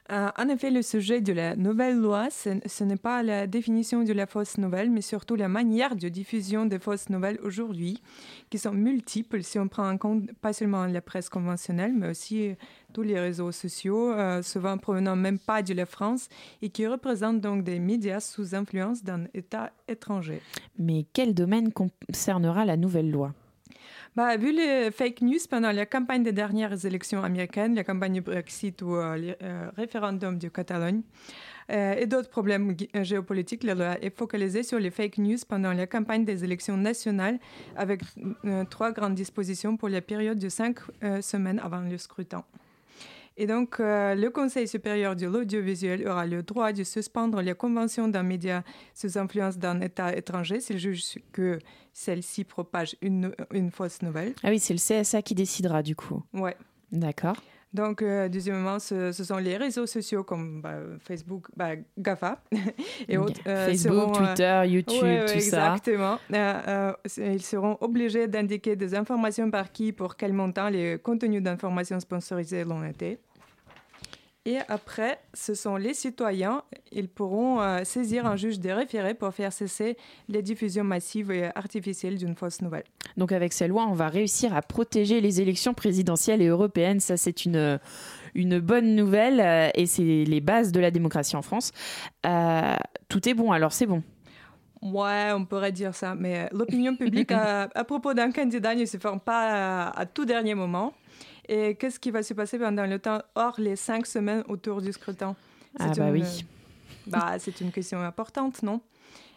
euh, 0.09 0.29
en 0.37 0.47
effet, 0.47 0.69
le 0.69 0.81
sujet 0.81 1.19
de 1.19 1.33
la 1.33 1.55
nouvelle 1.55 1.97
loi, 1.97 2.29
ce, 2.29 2.83
n'est 2.83 2.95
pas 2.95 3.23
la 3.23 3.45
définition 3.45 4.03
de 4.03 4.13
la 4.13 4.25
fausse 4.25 4.57
nouvelle, 4.57 4.89
mais 4.89 5.01
surtout 5.01 5.35
la 5.35 5.49
manière 5.49 5.95
de 5.95 6.07
diffusion 6.07 6.65
des 6.65 6.79
fausses 6.79 7.09
nouvelles 7.09 7.39
aujourd'hui, 7.43 8.01
qui 8.49 8.57
sont 8.57 8.71
multiples 8.71 9.43
si 9.43 9.59
on 9.59 9.67
prend 9.67 9.89
en 9.89 9.97
compte 9.97 10.31
pas 10.41 10.53
seulement 10.53 10.85
la 10.85 11.01
presse 11.01 11.27
conventionnelle, 11.27 11.93
mais 11.93 12.09
aussi 12.09 12.55
tous 12.93 13.01
les 13.01 13.19
réseaux 13.19 13.51
sociaux, 13.51 14.11
euh, 14.13 14.41
souvent 14.41 14.77
provenant 14.77 15.15
même 15.15 15.39
pas 15.39 15.61
de 15.61 15.73
la 15.73 15.85
France, 15.85 16.29
et 16.61 16.69
qui 16.69 16.87
représentent 16.87 17.41
donc 17.41 17.63
des 17.63 17.79
médias 17.79 18.21
sous 18.21 18.55
influence 18.55 19.03
d'un 19.03 19.25
État 19.33 19.71
étranger. 19.89 20.41
Mais 20.79 21.05
quel 21.11 21.33
domaine 21.33 21.73
concernera 21.73 22.63
la 22.63 22.77
nouvelle 22.77 23.11
loi? 23.11 23.33
Bah, 24.17 24.35
vu 24.35 24.51
les 24.51 24.89
fake 24.89 25.21
news 25.21 25.37
pendant 25.47 25.71
la 25.71 25.85
campagne 25.85 26.23
des 26.23 26.31
dernières 26.31 26.85
élections 26.87 27.23
américaines, 27.23 27.75
la 27.75 27.83
campagne 27.83 28.13
du 28.13 28.21
Brexit 28.21 28.81
ou 28.81 28.95
euh, 28.95 29.15
le 29.15 29.35
euh, 29.43 29.69
référendum 29.77 30.39
de 30.39 30.47
Catalogne, 30.47 31.03
euh, 31.69 31.93
et 31.93 32.07
d'autres 32.07 32.29
problèmes 32.29 32.75
géopolitiques, 33.03 33.63
la 33.63 33.75
loi 33.75 34.01
est 34.01 34.09
focalisée 34.09 34.63
sur 34.63 34.79
les 34.79 34.89
fake 34.89 35.19
news 35.19 35.37
pendant 35.47 35.71
la 35.71 35.85
campagne 35.85 36.25
des 36.25 36.43
élections 36.43 36.77
nationales 36.77 37.37
avec 37.75 38.01
trois 38.71 38.91
grandes 38.91 39.13
dispositions 39.13 39.77
pour 39.77 39.87
la 39.87 40.01
période 40.01 40.39
de 40.39 40.49
cinq 40.49 40.79
semaines 41.21 41.61
avant 41.63 41.81
le 41.81 41.99
scrutin. 41.99 42.43
Et 43.39 43.45
donc, 43.45 43.79
euh, 43.79 44.15
le 44.15 44.31
Conseil 44.31 44.67
supérieur 44.67 45.15
de 45.15 45.27
l'audiovisuel 45.27 46.07
aura 46.07 46.25
le 46.25 46.41
droit 46.41 46.73
de 46.73 46.83
suspendre 46.83 47.39
les 47.41 47.53
conventions 47.53 48.07
d'un 48.07 48.23
média 48.23 48.63
sous 48.95 49.19
influence 49.19 49.59
d'un 49.59 49.79
État 49.79 50.15
étranger 50.15 50.59
s'il 50.59 50.79
juge 50.79 51.19
que 51.31 51.59
celle-ci 51.93 52.43
propage 52.43 52.95
une, 53.01 53.31
une, 53.53 53.69
fausse 53.69 54.01
nouvelle. 54.01 54.33
Ah 54.43 54.49
oui, 54.49 54.57
c'est 54.57 54.73
le 54.73 54.79
CSA 54.79 55.21
qui 55.21 55.35
décidera 55.35 55.83
du 55.83 55.95
coup. 55.95 56.23
Ouais. 56.33 56.57
D'accord. 56.91 57.37
Donc, 57.73 58.01
euh, 58.01 58.27
deuxièmement, 58.27 58.79
ce, 58.79 59.11
sont 59.11 59.37
les 59.37 59.55
réseaux 59.55 59.85
sociaux 59.85 60.23
comme 60.23 60.61
bah, 60.61 60.77
Facebook, 60.99 61.47
bah, 61.55 61.75
GAFA 61.97 62.41
et 63.07 63.17
autres. 63.17 63.39
Euh, 63.45 63.67
Facebook, 63.67 64.13
Twitter, 64.13 64.63
YouTube, 64.65 65.25
tout 65.27 65.39
ça. 65.41 65.75
Exactement. 65.75 66.17
ils 67.17 67.43
seront 67.43 67.77
obligés 67.81 68.27
d'indiquer 68.27 68.75
des 68.75 68.95
informations 68.95 69.51
par 69.51 69.71
qui, 69.71 69.91
pour 69.91 70.15
quel 70.15 70.33
montant 70.33 70.69
les 70.69 70.97
contenus 70.97 71.43
d'informations 71.43 71.99
sponsorisées 71.99 72.63
l'ont 72.63 72.83
été. 72.83 73.19
Et 74.47 74.59
après, 74.69 75.19
ce 75.33 75.53
sont 75.53 75.75
les 75.75 75.93
citoyens. 75.93 76.63
Ils 76.93 77.09
pourront 77.09 77.59
euh, 77.59 77.83
saisir 77.83 78.25
un 78.25 78.37
juge 78.37 78.61
des 78.61 78.71
référés 78.71 79.13
pour 79.13 79.33
faire 79.33 79.51
cesser 79.51 79.97
les 80.29 80.41
diffusions 80.41 80.85
massives 80.85 81.31
et 81.31 81.49
artificielles 81.53 82.17
d'une 82.17 82.33
fausse 82.33 82.61
nouvelle. 82.61 82.85
Donc 83.17 83.33
avec 83.33 83.51
ces 83.51 83.67
lois, 83.67 83.85
on 83.85 83.93
va 83.93 84.07
réussir 84.07 84.55
à 84.55 84.61
protéger 84.61 85.19
les 85.19 85.41
élections 85.41 85.73
présidentielles 85.73 86.41
et 86.41 86.47
européennes. 86.47 87.01
Ça, 87.01 87.17
c'est 87.17 87.43
une, 87.43 87.77
une 88.35 88.59
bonne 88.59 88.95
nouvelle 88.95 89.41
euh, 89.41 89.69
et 89.75 89.85
c'est 89.85 90.23
les 90.23 90.39
bases 90.39 90.71
de 90.71 90.79
la 90.79 90.91
démocratie 90.91 91.35
en 91.35 91.41
France. 91.41 91.73
Euh, 92.25 92.77
tout 93.09 93.27
est 93.27 93.33
bon, 93.33 93.51
alors 93.51 93.73
c'est 93.73 93.85
bon. 93.85 94.01
Ouais, 94.81 95.31
on 95.33 95.43
pourrait 95.43 95.73
dire 95.73 95.93
ça, 95.93 96.15
mais 96.15 96.47
l'opinion 96.53 96.95
publique 96.95 97.31
à, 97.33 97.67
propos 97.83 98.13
d'un 98.13 98.31
candidat 98.31 98.75
ne 98.75 98.85
se 98.85 98.95
forme 98.95 99.19
pas 99.19 99.89
à 99.89 100.05
tout 100.05 100.23
dernier 100.23 100.55
moment. 100.55 100.93
Et 101.49 101.75
qu'est-ce 101.75 101.99
qui 101.99 102.11
va 102.11 102.23
se 102.23 102.33
passer 102.33 102.59
pendant 102.59 102.85
le 102.85 102.99
temps 102.99 103.21
hors 103.35 103.55
les 103.57 103.75
cinq 103.75 104.05
semaines 104.05 104.43
autour 104.47 104.81
du 104.81 104.91
scrutin? 104.91 105.35
Ah 105.79 105.91
bah 105.95 106.09
oui. 106.11 106.45
Bah, 107.05 107.35
c'est 107.39 107.61
une 107.61 107.71
question 107.71 108.01
importante, 108.01 108.63
non? 108.63 108.81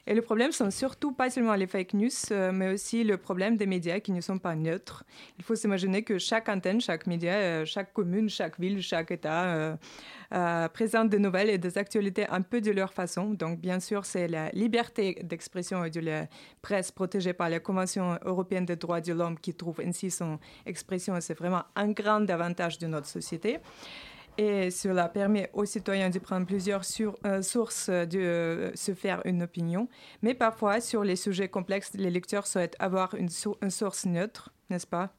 Et 0.07 0.15
le 0.15 0.23
problème 0.23 0.53
sont 0.53 0.71
surtout 0.71 1.13
pas 1.13 1.31
seulement 1.31 1.55
les 1.55 1.67
fake 1.67 1.95
news, 1.95 2.09
euh, 2.31 2.53
mais 2.53 2.73
aussi 2.73 3.05
le 3.05 3.17
problème 3.17 3.57
des 3.57 3.67
médias 3.67 4.01
qui 4.01 4.13
ne 4.13 4.21
sont 4.21 4.39
pas 4.39 4.55
neutres. 4.55 5.05
Il 5.39 5.45
faut 5.45 5.55
s'imaginer 5.55 6.03
que 6.03 6.19
chaque 6.19 6.49
antenne, 6.49 6.81
chaque 6.81 7.07
média, 7.07 7.33
euh, 7.35 7.65
chaque 7.65 7.93
commune, 7.93 8.29
chaque 8.29 8.59
ville, 8.59 8.83
chaque 8.83 9.11
État 9.11 9.77
euh, 10.33 10.69
présente 10.69 11.11
des 11.11 11.19
nouvelles 11.19 11.51
et 11.51 11.59
des 11.59 11.77
actualités 11.79 12.27
un 12.29 12.43
peu 12.43 12.61
de 12.61 12.71
leur 12.71 12.93
façon. 12.93 13.31
Donc, 13.31 13.61
bien 13.61 13.81
sûr, 13.81 14.05
c'est 14.05 14.29
la 14.29 14.51
liberté 14.51 15.19
d'expression 15.23 15.85
et 15.85 15.91
de 15.91 16.01
la 16.01 16.27
presse 16.63 16.91
protégée 16.93 17.33
par 17.33 17.49
la 17.49 17.61
Convention 17.61 18.19
européenne 18.25 18.65
des 18.65 18.77
droits 18.77 19.01
de 19.01 19.13
l'homme 19.13 19.39
qui 19.39 19.55
trouve 19.55 19.81
ainsi 19.85 20.11
son 20.11 20.39
expression. 20.67 21.15
C'est 21.21 21.39
vraiment 21.39 21.63
un 21.77 21.91
grand 21.93 22.29
avantage 22.31 22.79
de 22.79 22.87
notre 22.87 23.07
société 23.07 23.59
et 24.41 24.71
cela 24.71 25.07
permet 25.11 25.51
aux 25.53 25.67
citoyens 25.67 26.09
de 26.09 26.19
prendre 26.19 26.47
plusieurs 26.47 26.81
euh, 27.27 27.43
sources 27.43 27.91
de 27.91 28.19
euh, 28.19 28.75
se 28.75 28.95
faire 28.95 29.21
une 29.27 29.43
opinion. 29.43 29.87
Mais 30.23 30.33
parfois, 30.33 30.81
sur 30.81 31.05
les 31.05 31.17
sujets 31.17 31.49
complexes, 31.49 31.91
les 31.93 32.09
lecteurs 32.09 32.47
souhaitent 32.47 32.77
avoir 32.79 33.15
une, 33.17 33.29
source 33.29 34.07
neutre, 34.07 34.51
n'est-ce 34.71 34.87
pas? 34.87 35.13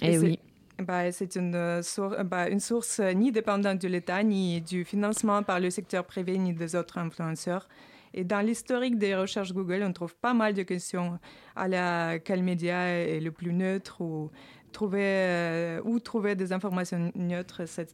Eh 0.00 0.12
Et, 0.12 0.18
oui. 0.20 0.38
Bah, 0.78 1.10
c'est 1.10 1.34
une, 1.34 1.56
euh, 1.56 1.82
bah, 2.24 2.48
une 2.48 2.60
source 2.60 3.00
ni 3.00 3.32
dépendante 3.32 3.80
de 3.80 3.88
l'État, 3.88 4.22
ni 4.22 4.60
du 4.60 4.84
financement 4.84 5.42
par 5.42 5.58
le 5.58 5.70
secteur 5.70 6.04
privé, 6.04 6.38
ni 6.38 6.52
des 6.52 6.76
autres 6.76 6.98
influenceurs. 6.98 7.68
Et 8.14 8.22
dans 8.22 8.40
l'historique 8.40 8.96
des 8.96 9.16
recherches 9.16 9.52
Google, 9.52 9.82
on 9.82 9.92
trouve 9.92 10.14
pas 10.14 10.34
mal 10.34 10.54
de 10.54 10.62
questions 10.62 11.18
à 11.56 11.66
la 11.66 12.18
quel 12.20 12.44
média 12.44 12.88
est 12.88 13.20
le 13.20 13.32
plus 13.32 13.52
neutre 13.52 14.00
ou 14.00 14.30
trouver 14.72 15.02
euh, 15.02 15.80
où 15.84 15.98
trouver 15.98 16.34
des 16.34 16.52
informations 16.52 17.12
neutres, 17.14 17.60
etc., 17.60 17.86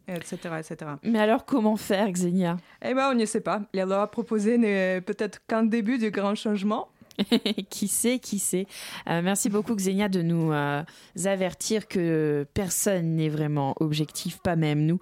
etc. 0.59 0.77
Mais 1.03 1.19
alors, 1.19 1.45
comment 1.45 1.77
faire, 1.77 2.11
Xenia? 2.11 2.57
Eh 2.83 2.95
bien, 2.95 3.11
on 3.11 3.15
ne 3.15 3.25
sait 3.25 3.41
pas. 3.41 3.63
La 3.73 3.85
loi 3.85 4.11
proposée 4.11 4.59
n'est 4.59 5.01
peut-être 5.01 5.41
qu'un 5.47 5.65
début 5.65 5.99
du 5.99 6.11
grand 6.11 6.35
changement. 6.35 6.89
qui 7.71 7.89
sait, 7.89 8.19
qui 8.19 8.39
sait. 8.39 8.67
Euh, 9.09 9.23
merci 9.23 9.49
beaucoup 9.49 9.75
Xenia 9.75 10.09
de 10.09 10.23
nous 10.23 10.53
euh, 10.53 10.83
avertir 11.25 11.87
que 11.87 12.47
personne 12.55 13.17
n'est 13.17 13.29
vraiment 13.29 13.75
objectif, 13.81 14.39
pas 14.43 14.57
même 14.57 14.85
nous. 14.85 14.99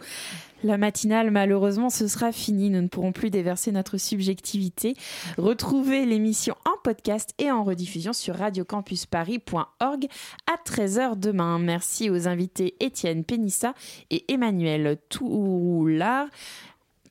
La 0.62 0.78
matinale, 0.78 1.30
malheureusement, 1.30 1.90
ce 1.90 2.06
sera 2.06 2.30
fini. 2.30 2.70
Nous 2.70 2.82
ne 2.82 2.88
pourrons 2.88 3.12
plus 3.12 3.30
déverser 3.30 3.72
notre 3.72 3.96
subjectivité. 3.96 4.94
Retrouvez 5.36 6.06
l'émission 6.06 6.54
en 6.64 6.80
podcast 6.84 7.34
et 7.38 7.50
en 7.50 7.64
rediffusion 7.64 8.12
sur 8.12 8.36
radiocampusparis.org 8.36 10.06
à 10.46 10.70
13h 10.70 11.18
demain. 11.18 11.58
Merci 11.58 12.10
aux 12.10 12.28
invités 12.28 12.76
Étienne 12.80 13.24
Pénissa 13.24 13.74
et 14.10 14.24
Emmanuel 14.32 14.98
Toulard. 15.08 16.28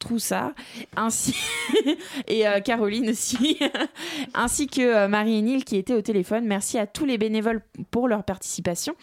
Troussard, 0.02 0.52
ainsi 0.97 1.36
et 2.28 2.47
euh, 2.47 2.60
Caroline 2.60 3.12
aussi, 3.12 3.60
ainsi 4.34 4.68
que 4.68 4.82
euh, 4.82 5.08
Marie 5.08 5.38
et 5.38 5.41
Neil 5.41 5.64
qui 5.64 5.78
étaient 5.78 5.93
au 5.93 6.02
téléphone. 6.02 6.45
Merci 6.45 6.78
à 6.78 6.88
tous 6.88 7.06
les 7.06 7.18
bénévoles 7.18 7.62
pour 7.91 8.08
leur 8.08 8.24
participation. 8.24 8.95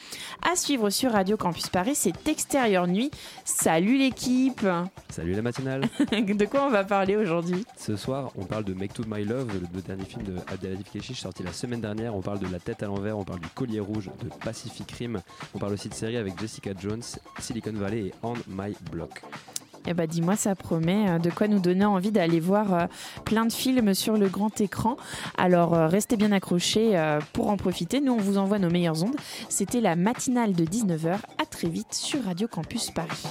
À 0.43 0.57
suivre 0.57 0.91
sur 0.91 1.13
Radio 1.13 1.37
Campus 1.37 1.69
Paris, 1.69 1.95
c'est 1.95 2.29
Extérieur 2.29 2.89
Nuit. 2.89 3.11
Salut 3.45 3.97
l'équipe 3.97 4.67
Salut 5.09 5.33
la 5.33 5.43
matinale 5.43 5.83
De 6.11 6.45
quoi 6.45 6.67
on 6.67 6.71
va 6.71 6.85
parler 6.85 7.17
aujourd'hui? 7.17 7.65
Ce 7.77 7.97
soir, 7.97 8.33
on 8.37 8.45
parle 8.45 8.65
de 8.65 8.75
Make 8.75 8.93
to 8.93 9.05
My 9.07 9.25
Love, 9.25 9.49
le 9.73 9.81
dernier 9.81 10.05
film 10.05 10.25
de 10.25 10.37
Abdelaziz 10.53 10.85
Kechiche 10.93 11.21
sorti 11.21 11.45
la 11.45 11.53
semaine 11.53 11.81
dernière. 11.81 12.15
On 12.15 12.21
parle 12.21 12.41
de 12.41 12.49
La 12.51 12.59
tête 12.59 12.83
à 12.83 12.87
l'envers, 12.87 13.17
on 13.17 13.25
parle 13.25 13.41
du 13.41 13.49
collier 13.49 13.81
rouge 13.81 14.11
de 14.23 14.29
Pacific 14.45 14.91
Rim. 14.93 15.21
On 15.55 15.59
parle 15.59 15.75
aussi 15.75 15.89
de 15.89 15.95
séries 15.95 16.17
avec 16.17 16.39
Jessica 16.41 16.73
Jones, 16.79 17.03
Silicon 17.39 17.73
Valley 17.73 18.07
et 18.07 18.15
On 18.23 18.35
My 18.49 18.75
Block. 18.91 19.23
Eh 19.91 19.95
bah 19.95 20.07
dis-moi, 20.07 20.37
ça 20.37 20.55
promet 20.55 21.09
euh, 21.09 21.19
de 21.19 21.31
quoi 21.31 21.49
nous 21.49 21.61
donner 21.61 21.87
envie 21.87 22.13
d'aller 22.13 22.41
voir 22.41 22.75
euh, 22.75 22.87
plein 23.25 23.47
de 23.47 23.53
films 23.53 23.95
sur 23.95 24.19
le 24.19 24.29
grand 24.29 24.61
écran. 24.61 24.99
Alors 25.39 25.73
euh, 25.73 25.89
restez 25.89 26.19
bien 26.19 26.31
accrochés 26.31 27.01
pour 27.33 27.49
en 27.49 27.57
profiter. 27.57 28.01
Nous, 28.01 28.13
on 28.13 28.19
vous 28.19 28.37
envoie 28.37 28.59
nos 28.59 28.69
meilleures 28.69 29.03
ondes. 29.03 29.17
C'était 29.49 29.81
la 29.81 29.97
matinale 29.97 30.53
de 30.53 30.65
19h. 30.65 31.17
À 31.41 31.47
très 31.47 31.69
vite 31.69 31.95
sur 31.95 32.23
Radio 32.25 32.49
Campus 32.49 32.91
Paris. 32.91 33.25